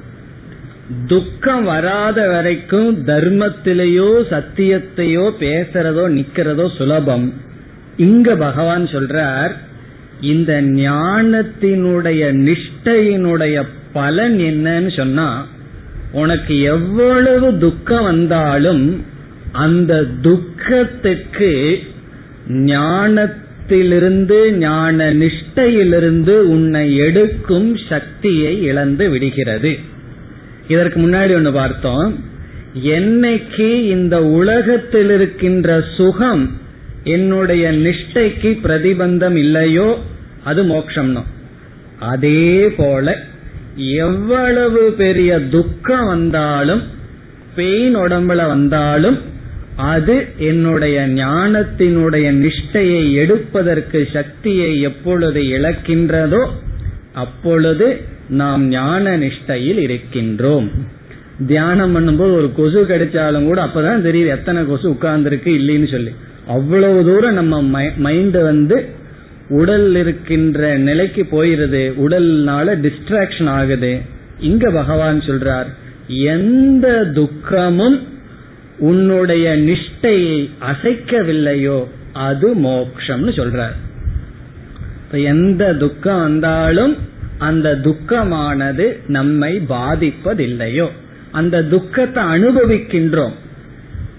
துக்கம் 1.08 1.64
வராத 1.64 2.28
வரைக்கும் 2.28 3.06
தர்மத்திலேயோ 3.06 4.10
சத்தியத்தையோ 4.32 5.26
பேசுறதோ 5.40 6.06
நிக்கிறதோ 6.18 6.76
சுலபம். 6.76 7.34
இங்க 7.98 8.36
பகவான் 8.36 8.86
சொல்றார் 8.86 9.54
இந்த 10.22 10.62
ஞானத்தினுடைய 10.62 12.22
நிஷ்டையினுடைய 12.48 13.64
பலன் 13.94 14.38
என்னன்னு 14.38 14.96
சொன்னா 14.96 15.46
உனக்கு 16.12 16.62
எவ்வளவு 16.62 17.58
துக்கம் 17.58 18.04
வந்தாலும் 18.04 19.04
அந்த 19.52 20.06
துக்கத்துக்கு 20.22 21.80
ஞானத்திலிருந்து 22.50 24.52
ஞான 24.52 25.14
நிஷ்டையிலிருந்து 25.14 26.30
உன்னை 26.30 26.96
எடுக்கும் 26.96 27.78
சக்தியை 27.90 28.62
இழந்து 28.62 29.10
விடுகிறது. 29.10 29.78
இதற்கு 30.68 31.00
முன்னாடி 31.00 31.36
ஒன்று 31.36 31.52
பார்த்தோம். 31.52 32.24
என்னைக்கு 32.86 33.82
இந்த 33.82 34.24
உலகத்தில் 34.24 35.10
இருக்கின்ற 35.10 35.84
சுகம் 35.98 36.60
என்னுடைய 37.04 37.72
நிஷ்டைக்கு 37.72 38.44
பிரதிபந்தம் 38.44 39.36
இல்லையோ 39.36 40.00
அது 40.44 40.64
மோக்ஷம்னோ. 40.64 41.24
அதே 42.00 42.74
போல 42.78 43.28
எவ்வளவு 43.76 44.92
பெரிய 44.92 45.40
துக்கம் 45.40 46.06
வந்தாலும் 46.06 46.82
பெயின் 47.56 47.98
உடம்புல 47.98 48.26
வந்தாலும் 48.26 49.20
அது 49.82 50.28
என்னுடைய 50.38 51.08
ஞானத்தினுடைய 51.08 52.28
நிஷ்டையை 52.44 53.14
எடுப்பதற்கு 53.14 54.08
சக்தியை 54.14 54.82
எப்பொழுது 54.82 55.42
இழக்கின்றதோ 55.42 56.46
அப்பொழுது 57.14 58.02
நாம் 58.28 58.68
ஞான 58.68 59.18
நிஷ்டையில் 59.18 59.80
இருக்கின்றோம். 59.88 60.68
தியானம் 61.48 61.94
பண்ணும்போது 61.96 62.34
ஒரு 62.34 62.52
கொசு 62.56 62.86
கிடைச்சாலும் 62.90 63.46
கூட 63.46 63.66
அப்பதான் 63.66 64.06
தெரியுது 64.08 64.28
எத்தனை 64.28 64.66
கொசு 64.66 64.90
உட்கார்ந்துருக்கு 64.90 65.52
இல்லைன்னு 65.60 65.92
சொல்லி. 65.92 66.12
அவ்வளவு 66.48 67.06
தூரம் 67.06 67.34
நம்ம 67.34 67.62
மைண்ட் 67.98 68.38
வந்து 68.42 68.90
உடல் 69.50 69.96
இருக்கின்ற 69.96 70.78
நிலைக்கு 70.78 71.24
போயிருது. 71.32 71.84
உடல்னால 72.06 72.76
டிஸ்ட்ராக்ஷன் 72.86 73.50
ஆகுது. 73.50 74.00
இங்க 74.40 74.72
பகவான் 74.72 75.20
சொல்றார் 75.20 75.70
எந்த 76.08 76.88
துக்கமும் 77.14 77.98
உன்னுடைய 78.80 79.46
நிஷ்டையை 79.58 80.50
அசைக்கவில்லையோ 80.72 81.86
அது 82.14 82.48
மோக்ஷம்னு 82.56 83.32
சொல்றார். 83.40 83.76
இப்ப 85.04 85.20
எந்த 85.20 85.74
துக்கம் 85.74 86.20
வந்தாலும் 86.20 86.98
அந்த 87.38 87.68
துக்கமானது 87.84 88.86
நம்மை 89.08 89.62
பாதிப்பதில்லையோ 89.70 90.88
அந்த 91.32 91.64
துக்கத்தை 91.64 92.24
அனுபவிக்கின்றோம். 92.24 93.36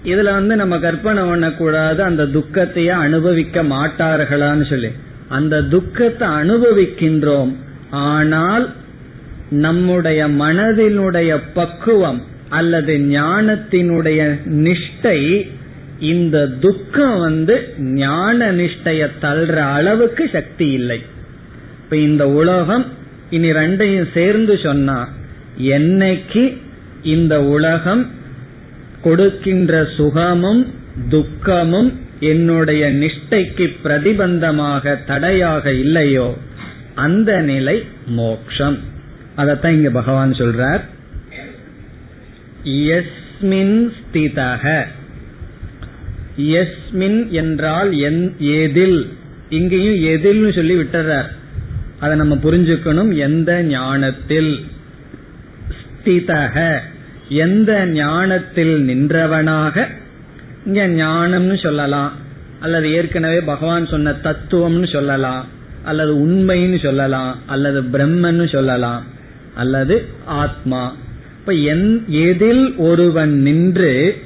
இதுல 0.05 0.23
வந்து 0.23 0.55
நம்ம 0.55 0.79
கற்பனை 0.79 1.23
பண்ணக்கூடாது 1.23 2.03
அந்த 2.03 2.23
துக்கத்தையே 2.25 2.93
அனுபவிக்க 3.05 3.63
மாட்டார்களான்னு 3.63 4.69
சொல்லி. 4.69 4.91
அந்த 5.27 5.61
துக்கத்தை 5.61 6.27
அனுபவிக்கின்றோம் 6.27 7.51
ஆனால் 7.89 8.69
நம்முடைய 9.49 10.27
மனதினுடைய 10.27 11.31
பக்குவம் 11.53 12.21
அல்லது 12.57 12.93
ஞானத்தினுடைய 12.97 14.21
நிஷ்டை 14.65 15.19
இந்த 15.99 16.37
துக்கம் 16.59 17.17
வந்து 17.19 17.55
ஞான 17.77 18.51
நிஷ்டைய 18.51 19.01
தள்ளுற 19.21 19.57
அளவுக்கு 19.77 20.23
சக்தி 20.33 20.67
இல்லை. 20.79 20.99
இப்ப 21.83 21.97
இந்த 21.97 22.23
உலகம் 22.29 22.85
இனி 23.29 23.49
ரெண்டையும் 23.51 24.11
சேர்ந்து 24.13 24.53
சொன்னா 24.63 24.99
என்னைக்கு 25.75 26.43
இந்த 27.15 27.35
உலகம் 27.55 28.03
கொடுக்கின்ற 29.01 29.73
சுகமும் 29.97 30.63
துக்கமும் 31.09 31.91
என்னுடைய 32.19 32.83
நிஷ்டைக்கு 33.01 33.67
பிரதிபந்தமாக 33.83 34.95
தடையாக 35.05 35.73
இல்லையோ 35.83 36.27
அந்த 36.95 37.31
நிலை 37.51 37.77
மோக்ஷம் 38.05 38.77
அதத்தான் 39.37 39.77
இங்க 39.77 39.89
பகவான் 39.89 40.33
சொல்றார். 40.33 40.83
எஸ்மின் 42.63 43.91
ஸ்திதக. 43.91 44.87
யஸ்மின் 46.37 47.29
என்றால் 47.29 47.97
எதில். 48.39 49.13
இங்கேயும் 49.49 50.21
எதில்னு 50.21 50.55
சொல்லி 50.55 50.75
விட்டுறார். 50.75 51.25
அதை 51.99 52.17
நம்ம 52.17 52.35
புரிஞ்சுக்கணும். 52.35 53.17
எந்த 53.17 53.63
ஞானத்தில்? 53.63 54.65
ஸ்திதக. 55.69 56.77
எந்த 57.29 57.85
ஞானத்தில் 57.85 58.87
நின்றவனாக? 58.87 59.87
இங்க 60.65 60.87
ஞானம்னு 60.87 61.61
சொல்லலாம். 61.61 62.11
அல்லது 62.59 62.91
ஏற்கனவே 62.91 63.41
பகவான் 63.41 63.87
சொன்ன 63.87 64.11
தத்துவம்னு 64.11 64.91
சொல்லலாம். 64.91 65.47
அல்லது 65.83 66.15
உண்மைன்னு 66.15 66.79
சொல்லலாம். 66.79 67.37
அல்லது 67.45 67.81
பிரம்மன்னு 67.81 68.49
சொல்லலாம். 68.49 69.03
அல்லது 69.55 70.05
ஆத்மா. 70.25 70.95
இப்ப 71.41 71.53
எதில் 72.07 72.75
ஒருவன் 72.77 73.41
நின்று 73.41 74.21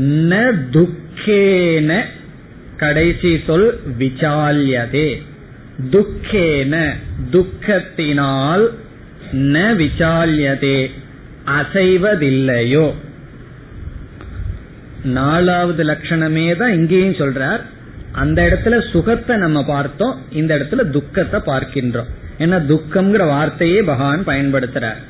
ந 0.00 0.58
துக்கேன 0.70 2.04
கடைசி 2.76 3.40
சொல் 3.46 3.80
விசால்யதே. 3.98 5.22
துக்கேன 5.90 6.90
துக்கத்தினால் 7.30 8.68
ந 9.32 9.64
விசால்யதே. 9.82 10.90
அசைவதில்லையோ. 11.46 12.94
நாலாவது 15.02 15.84
லட்சணமே 15.84 16.56
தான் 16.56 16.72
இங்கேயும் 16.72 17.20
சொல்றார். 17.22 17.60
அந்த 18.12 18.42
இடத்துல 18.42 18.90
சுகத்தை 18.90 19.36
நம்ம 19.36 19.64
பார்த்தோம் 19.64 20.18
இந்த 20.30 20.56
இடத்துல 20.56 20.90
துக்கத்தை 20.90 21.40
பார்க்கின்றோம். 21.40 22.10
ஏன்னா 22.38 22.60
துக்கம்ங்கிற 22.68 23.26
வார்த்தையே 23.26 23.82
பகவான் 23.82 24.26
பயன்படுத்துறார். 24.26 25.00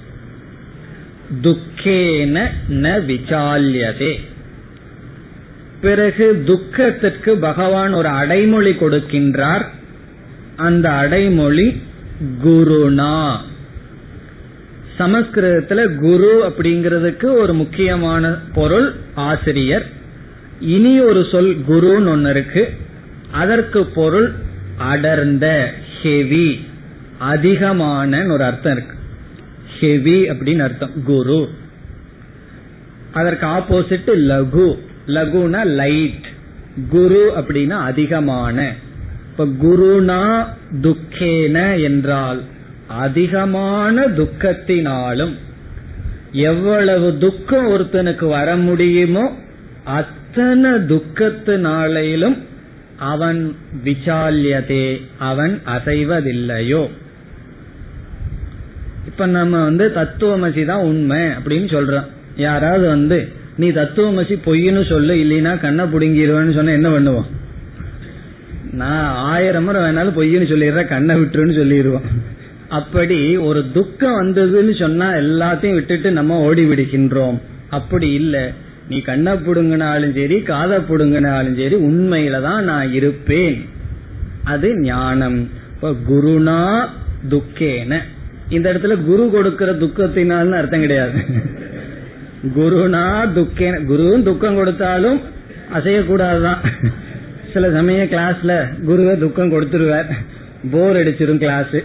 துக்கேன 1.42 2.46
ந 2.70 3.04
விசால்யதே. 3.04 4.20
பிறகு 5.80 6.42
துக்கத்திற்கு 6.46 7.36
பகவான் 7.36 7.92
ஒரு 7.92 8.08
அடைமொழி 8.08 8.70
கொடுக்கின்றார். 8.70 9.64
அந்த 10.56 10.90
அடைமொழி 10.90 11.82
குருனா. 12.44 13.36
சமஸ்கிருதத்துல 14.98 15.94
குரு 15.94 16.42
அப்படிங்கிறதுக்கு 16.46 17.24
ஒரு 17.24 17.54
முக்கியமான 17.54 18.34
பொருள் 18.54 18.92
ஆசிரியர். 19.14 19.90
இனி 20.60 21.00
ஒரு 21.00 21.26
சொல் 21.30 21.58
குருன்னு 21.68 22.06
ஒன்னு 22.06 22.30
இருக்கு. 22.30 22.76
அதற்கு 23.30 23.86
பொருள் 23.86 24.32
அடர்ந்த 24.76 25.74
ஹெவி 26.02 26.66
அதிகமான 27.18 28.24
ஒரு 28.26 28.44
அர்த்தம் 28.44 28.72
இருக்கு. 28.72 28.98
ஹெவி 29.80 30.30
அப்படின்னு 30.30 30.58
அர்த்தம். 30.58 31.02
குரு. 31.04 31.48
அதற்கு 33.12 33.46
ஆப்போசிட் 33.46 34.10
லகு. 34.14 34.78
லகுனா 35.06 35.66
லைட் 35.66 36.26
குரு 36.90 37.32
அப்படின்னா 37.36 37.68
அதிகமான. 37.68 38.74
இப்ப 39.30 39.46
குருனா 39.46 40.46
துக்கேன 40.82 41.82
என்றால் 41.82 42.42
அதிகமான 42.86 44.06
துக்கத்தினாலும் 44.06 45.34
எவ்வளவு 46.32 47.18
துக்கம் 47.18 47.68
ஒருத்தனுக்கு 47.68 48.28
வர 48.28 48.56
முடியுமோ 48.56 49.32
அத்தனை 49.84 50.70
துக்கத்தினாலும் 50.70 52.38
அவன் 52.98 53.56
விசால்யதே 53.84 55.00
அவன் 55.18 55.60
அசைவதில்லையோ. 55.66 56.90
இப்ப 59.10 59.26
நம்ம 59.26 59.62
வந்து 59.64 59.92
தத்துவமசி 59.94 60.64
தான் 60.64 60.82
உண்மை 60.82 61.18
அப்படின்னு 61.18 61.68
சொல்றோம். 61.76 62.06
யாராவது 62.36 62.88
வந்து 62.88 63.28
நீ 63.56 63.68
தத்துவமசி 63.70 64.34
பொய்னு 64.46 64.88
சொல்லு 64.88 65.14
இல்லைன்னா 65.14 65.60
கண்ணை 65.60 65.84
புடுங்கிடுவேன்னு 65.84 66.54
சொன்ன 66.54 66.72
என்ன 66.72 66.88
பண்ணுவோம்? 66.88 67.28
நான் 68.72 69.14
ஆயிரம் 69.14 69.64
முறை 69.64 69.82
வேணாலும் 69.82 70.16
பொய்னு 70.18 70.50
சொல்லிடுறேன் 70.52 70.86
கண்ணை 70.86 71.16
விட்டுருன்னு 71.16 71.54
சொல்லிடுவோம். 71.54 72.02
அப்படி 72.68 73.36
ஒரு 73.36 73.64
துக்கம் 73.72 74.18
வந்ததுன்னு 74.20 74.78
சொன்னா 74.78 75.12
எல்லாத்தையும் 75.12 75.74
விட்டுட்டு 75.74 76.12
நம்ம 76.12 76.38
ஓடி 76.38 76.64
விடுகின்றோம். 76.64 77.38
அப்படி 77.70 78.12
இல்லை. 78.12 78.44
நீ 78.88 79.00
கண்ணை 79.00 79.32
புடுங்கினாலும் 79.32 80.14
சரி 80.14 80.42
காதை 80.42 80.78
புடுங்கினாலும் 80.78 81.58
சரி 81.60 81.76
உண்மையில 81.76 82.42
தான் 82.42 82.64
நான் 82.64 82.92
இருப்பேன். 82.92 83.66
அது 84.44 84.80
ஞானம். 84.80 85.50
இப்ப 85.74 85.90
குருனா 86.08 86.88
துக்கேன. 87.28 87.98
இந்த 88.56 88.66
இடத்துல 88.72 88.94
குரு 89.08 89.24
கொடுக்கிற 89.32 89.70
துக்கத்தினால்னு 89.82 90.58
அர்த்தம் 90.60 90.84
கிடையாது. 90.84 91.18
குருனா 92.56 93.04
துக்கேன 93.36 93.80
குருவும் 93.90 94.26
துக்கம் 94.28 94.58
கொடுத்தாலும் 94.58 95.18
அசையக்கூடாதுதான். 95.76 96.60
சில 97.52 97.70
சமயம் 97.76 98.10
கிளாஸ்ல 98.12 98.52
குருவை 98.88 99.14
துக்கம் 99.24 99.52
கொடுத்துருவார். 99.52 100.10
போர் 100.72 100.98
அடிச்சிரும் 101.00 101.42
கிளாஸ் 101.44 101.76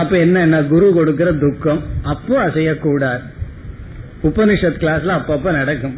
அப்ப 0.00 0.12
என்ன 0.24 0.62
குரு 0.72 0.86
கொடுக்கிற 0.98 1.30
துக்கம் 1.44 1.80
அப்போ 2.12 2.34
அசையக்கூடாது. 2.46 3.24
உபனிஷத் 4.28 4.80
கிளாஸ்ல 4.82 5.16
அப்பப்ப 5.18 5.52
நடக்கும். 5.58 5.96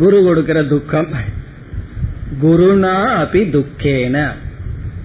குரு 0.00 0.18
கொடுக்கிற 0.28 0.58
துக்கம் 0.74 1.10
குருனா 2.42 2.94
அப்படி 3.22 3.42
துக்கேன. 3.56 4.16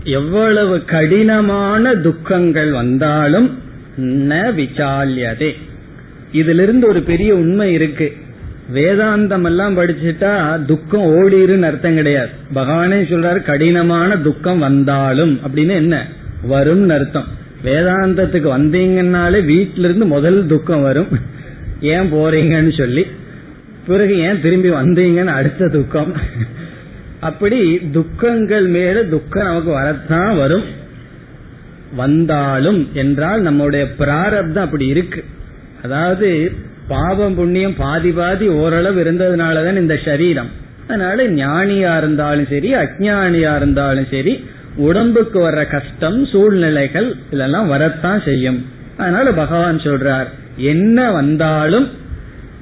எவ்வளவு 0.07 0.85
கடினமான 0.85 1.95
துக்கங்கள் 1.95 2.71
வந்தாலும் 2.71 3.59
ந 4.01 4.33
விசால்யதே. 4.59 5.51
இதிலிருந்து 6.31 6.87
ஒரு 6.87 7.01
பெரிய 7.01 7.35
உண்மை 7.35 7.73
இருக்கு. 7.73 8.13
வேதாந்தம் 8.73 9.45
எல்லாம் 9.45 9.77
படிச்சுட்டா 9.77 10.65
துக்கம் 10.65 11.07
ஓடிருன்னு 11.15 11.61
அர்த்தம் 11.61 11.95
கிடையாது. 11.95 12.29
பகவானே 12.55 12.99
சொல்றாரு 13.09 13.43
கடினமான 13.43 14.17
துக்கம் 14.17 14.59
வந்தாலும் 14.59 15.39
அப்படின்னு 15.47 15.75
என்ன? 15.75 16.07
வரும் 16.43 16.89
அர்த்தம். 16.89 17.27
வேதாந்தத்துக்கு 17.65 18.49
வந்தீங்கன்னாலே 18.57 19.41
வீட்டில 19.51 19.87
இருந்து 19.87 20.05
முதல் 20.05 20.47
துக்கம் 20.47 20.81
வரும். 20.81 21.07
ஏன் 21.81 22.13
போறீங்கன்னு 22.13 22.77
சொல்லி 22.77 23.05
பிறகு 23.87 24.17
ஏன் 24.17 24.41
திரும்பி 24.41 24.69
வந்தீங்கன்னு 24.69 25.35
அடுத்த 25.39 25.67
துக்கம். 25.67 26.13
அப்படி 27.19 27.77
துக்கங்கள் 27.77 28.65
மேல 28.65 29.03
துக்கம் 29.03 29.43
நமக்கு 29.43 29.71
வரத்தான் 29.71 30.37
வரும். 30.37 30.63
வந்தாலும் 31.95 32.89
என்றால் 32.93 33.41
நம்முடைய 33.41 33.91
பிராரப்தம் 33.91 34.63
அப்படி 34.63 34.85
இருக்கு. 34.87 35.23
அதாவது 35.83 36.51
பாவம் 36.87 37.35
புண்ணியம் 37.35 37.75
பாதி 37.77 38.11
பாதி 38.11 38.47
ஓரளவு 38.47 39.03
இருந்ததுனாலதான் 39.03 39.77
இந்த 39.77 39.99
சரீரம். 40.05 40.49
அதனால 40.87 41.27
ஞானியா 41.27 41.97
இருந்தாலும் 41.97 42.47
சரி 42.49 42.73
அஜானியா 42.73 43.55
இருந்தாலும் 43.55 44.07
சரி 44.11 44.45
உடம்புக்கு 44.75 45.49
வர்ற 45.49 45.69
கஷ்டம் 45.69 46.25
சூழ்நிலைகள் 46.25 47.15
இதெல்லாம் 47.31 47.67
வரத்தான் 47.67 48.21
செய்யும். 48.25 48.65
அதனால 48.97 49.31
பகவான் 49.31 49.77
சொல்றார் 49.77 50.25
என்ன 50.55 51.11
வந்தாலும் 51.11 51.87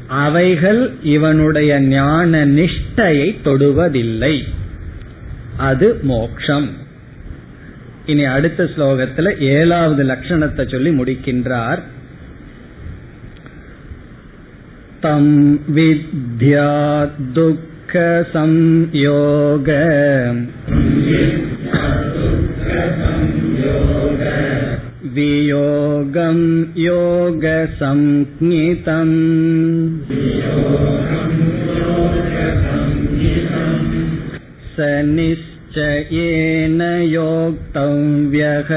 அவைகள் 0.08 0.92
இவனுடைய 1.04 1.80
ஞான 1.80 2.46
நிஷ்டையை 2.46 3.36
தொடுவதில்லை. 3.46 4.42
அது 5.58 6.00
மோக்ஷம். 6.02 6.70
இனி 8.06 8.24
அடுத்த 8.24 8.64
ஸ்லோகத்துல 8.64 9.40
ஏழாவது 9.40 10.04
லட்சணத்தை 10.04 10.72
சொல்லி 10.72 10.90
முடிக்கின்றார். 10.90 11.80
தம் 15.02 15.60
வித்யா 15.76 17.10
துக்க 17.34 18.28
சம்யோக 18.34 19.70
वियोगं 25.15 26.39
योगसंज्ञितम् 26.77 27.87
स 34.75 34.89
निश्चयेन 35.07 36.81
योक्तव्यः 37.13 38.71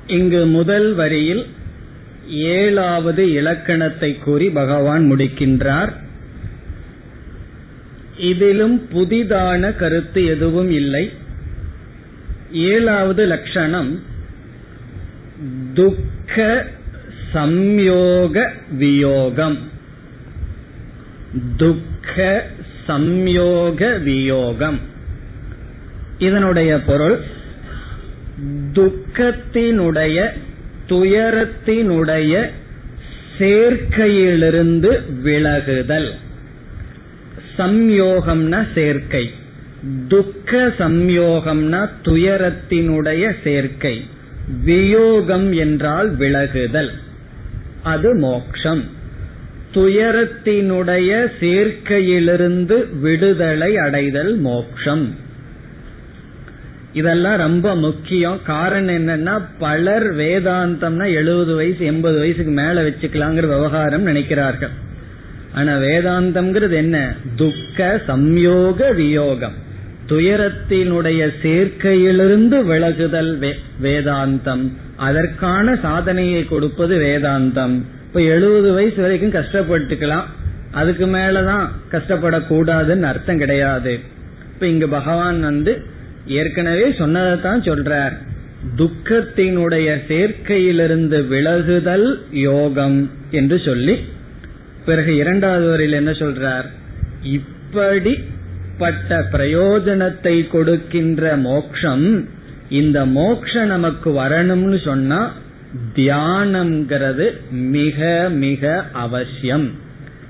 இங்கு 0.08 0.46
முதல் 0.46 0.94
வரியில் 0.94 1.46
ஏழாவது 2.28 3.32
இலக்கணத்தை 3.32 4.18
கூறி 4.18 4.50
பகவான் 4.50 5.12
முடிக்கின்றார். 5.12 5.92
இதிலும் 8.16 8.88
புதிதான 8.92 9.76
கருத்து 9.76 10.24
எதுவும் 10.24 10.70
இல்லை. 10.70 11.10
ஏழாவது 12.52 13.26
லட்சணம் 13.26 14.02
துக்க 15.74 16.66
சம்யோக 17.34 18.50
வியோகம். 18.70 19.58
துக்க 21.56 22.46
சம்யோக 22.88 24.02
வியோகம். 24.02 24.78
இதனுடைய 26.18 26.82
பொருள் 26.82 27.36
துக்கத்தினுடைய 28.72 30.28
துயரத்தினுடைய 30.88 32.46
சேர்க்கையிலிருந்து 33.38 35.00
விலகுதல். 35.24 36.10
சம்யோகம்னா 37.58 38.66
சேர்க்கை. 38.74 39.30
துக்க 40.08 40.74
சம்யோகம்னா 40.78 41.88
துயரத்தினுடைய 42.04 43.34
சேர்க்கை. 43.44 44.04
வியோகம் 44.64 45.52
என்றால் 45.52 46.16
விலகுதல். 46.16 46.90
அது 47.82 48.14
மோக்ஷம். 48.14 48.84
துயரத்தினுடைய 49.74 51.32
சேர்க்கையிலிருந்து 51.40 52.98
விடுதலை 53.00 53.76
அடைதல் 53.76 54.36
மோக்ஷம். 54.36 55.14
இதெல்லாம் 56.92 57.36
ரொம்ப 57.36 57.74
முக்கியம். 57.74 58.40
காரணம் 58.44 58.94
என்னன்னா 58.94 59.42
பலர் 59.58 60.16
வேதாந்தம்னா 60.16 61.06
எழுபது 61.06 61.54
வயசு 61.54 61.84
எண்பது 61.84 62.18
வயசுக்கு 62.18 62.50
மேல 62.50 62.82
வச்சுக்கலாங்கிற 62.82 63.40
விவகாரம் 63.40 64.06
நினைக்கிறார்கள். 64.06 64.70
ஆனா 65.54 65.76
வேதாந்தம்ங்கிறது 65.76 66.72
என்ன? 66.72 67.14
துக்க 67.36 68.00
சம்யோக 68.08 68.94
வியோகம். 68.94 69.52
துயரத்தினுடைய 70.06 71.32
சேர்க்கையிலிருந்து 71.42 72.64
விலகுதல் 72.64 73.54
வேதாந்தம். 73.82 74.72
அதற்கான 74.96 75.76
சாதனையை 75.82 76.44
கொடுப்பது 76.44 76.96
வேதாந்தம். 76.96 77.82
இப்ப 78.06 78.20
எழுபது 78.20 78.72
வயசு 78.72 79.02
வரைக்கும் 79.02 79.42
கஷ்டப்பட்டுக்கலாம். 79.42 80.22
அதுக்கு 80.72 81.06
மேலதான் 81.06 81.68
கஷ்டப்படக்கூடாதுன்னு 81.90 83.02
அர்த்தம் 83.02 83.38
கிடையாது. 83.38 84.00
இப்ப 84.54 84.66
இங்க 84.66 84.86
பகவான் 84.86 85.40
வந்து 85.40 85.96
ஏற்கனவே 86.26 86.90
சொன்னதைத்தான் 86.90 87.60
சொல்றார். 87.60 88.12
துக்கத்தினுடைய 88.76 89.98
சேர்க்கையிலிருந்து 90.08 91.26
விலகுதல் 91.26 92.18
யோகம் 92.30 93.10
என்று 93.30 93.58
சொல்லி 93.58 93.98
பிறகு 94.84 95.16
இரண்டாவது 95.16 95.68
வரையில் 95.68 95.96
என்ன 95.96 96.10
சொல்றார்? 96.10 96.64
இப்படிப்பட்ட 97.22 99.28
பிரயோஜனத்தை 99.32 100.48
கொடுக்கின்ற 100.48 101.36
மோக்ஷம் 101.36 102.28
இந்த 102.68 103.06
மோக்ஷ 103.06 103.64
நமக்கு 103.64 104.10
வரணும்னு 104.10 104.84
சொன்னா 104.84 105.32
தியானம்ங்கிறது 105.94 107.30
மிக 107.50 108.28
மிக 108.30 108.84
அவசியம். 108.92 109.70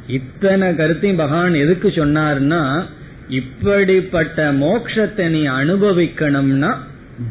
இத்தனை 0.07 0.75
கருத்தையும் 0.75 1.19
பகவான் 1.19 1.55
எதுக்கு 1.55 1.89
சொன்னார்னா 1.89 2.87
இப்படிப்பட்ட 3.29 4.53
மோக்ஷத்தை 4.53 5.29
நீ 5.29 5.47
அனுபவிக்கணும்னா 5.47 6.75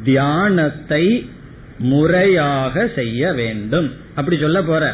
தியானத்தை 0.04 1.30
முறையாக 1.80 2.88
செய்ய 2.95 3.34
வேண்டும். 3.34 3.91
அப்படி 4.16 4.38
சொல்ல 4.38 4.62
போற. 4.62 4.93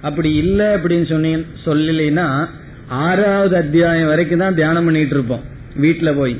அப்படி 0.00 0.34
இல்லை 0.34 0.66
அப்படின்னு 0.66 1.06
சொன்னி 1.06 1.36
சொல்லலைன்னா 1.66 2.46
ஆறாவது 2.88 3.56
அத்தியாயம் 3.56 4.06
வரைக்கும் 4.06 4.38
தான் 4.38 4.54
தியானம் 4.54 4.84
பண்ணிட்டு 4.84 5.14
இருப்போம். 5.14 5.44
வீட்டில் 5.76 6.14
போய். 6.14 6.36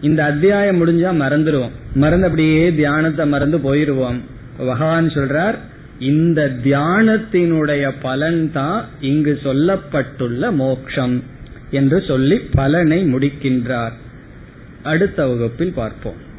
இந்த 0.00 0.24
அத்தியாயம் 0.24 0.80
முடிஞ்சா 0.80 1.10
மறந்துடுவோம் 1.24 1.74
மறந்து 1.94 2.26
அப்படியே 2.26 2.74
தியானத்தை 2.74 3.26
மறந்து 3.26 3.58
போயிருவோம். 3.58 4.20
பகவான் 4.56 5.08
சொல்றார் 5.08 5.54
இந்த 5.98 6.50
தியானத்தினுடைய 6.64 7.90
பலன் 8.02 8.52
தான் 8.52 8.84
இங்கு 9.00 9.38
சொல்லப்பட்டுள்ள 9.44 10.52
மோக்ஷம். 10.54 11.22
என்று 11.72 12.02
சொல்லி 12.08 12.38
பலனை 12.38 13.14
முடிக்கின்றார். 13.14 13.92
அடுத்த 14.82 15.26
வகுப்பில் 15.26 15.72
பார்ப்போம். 15.72 16.30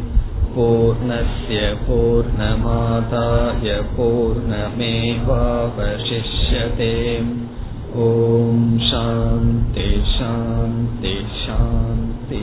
சாந்தி 11.46 12.42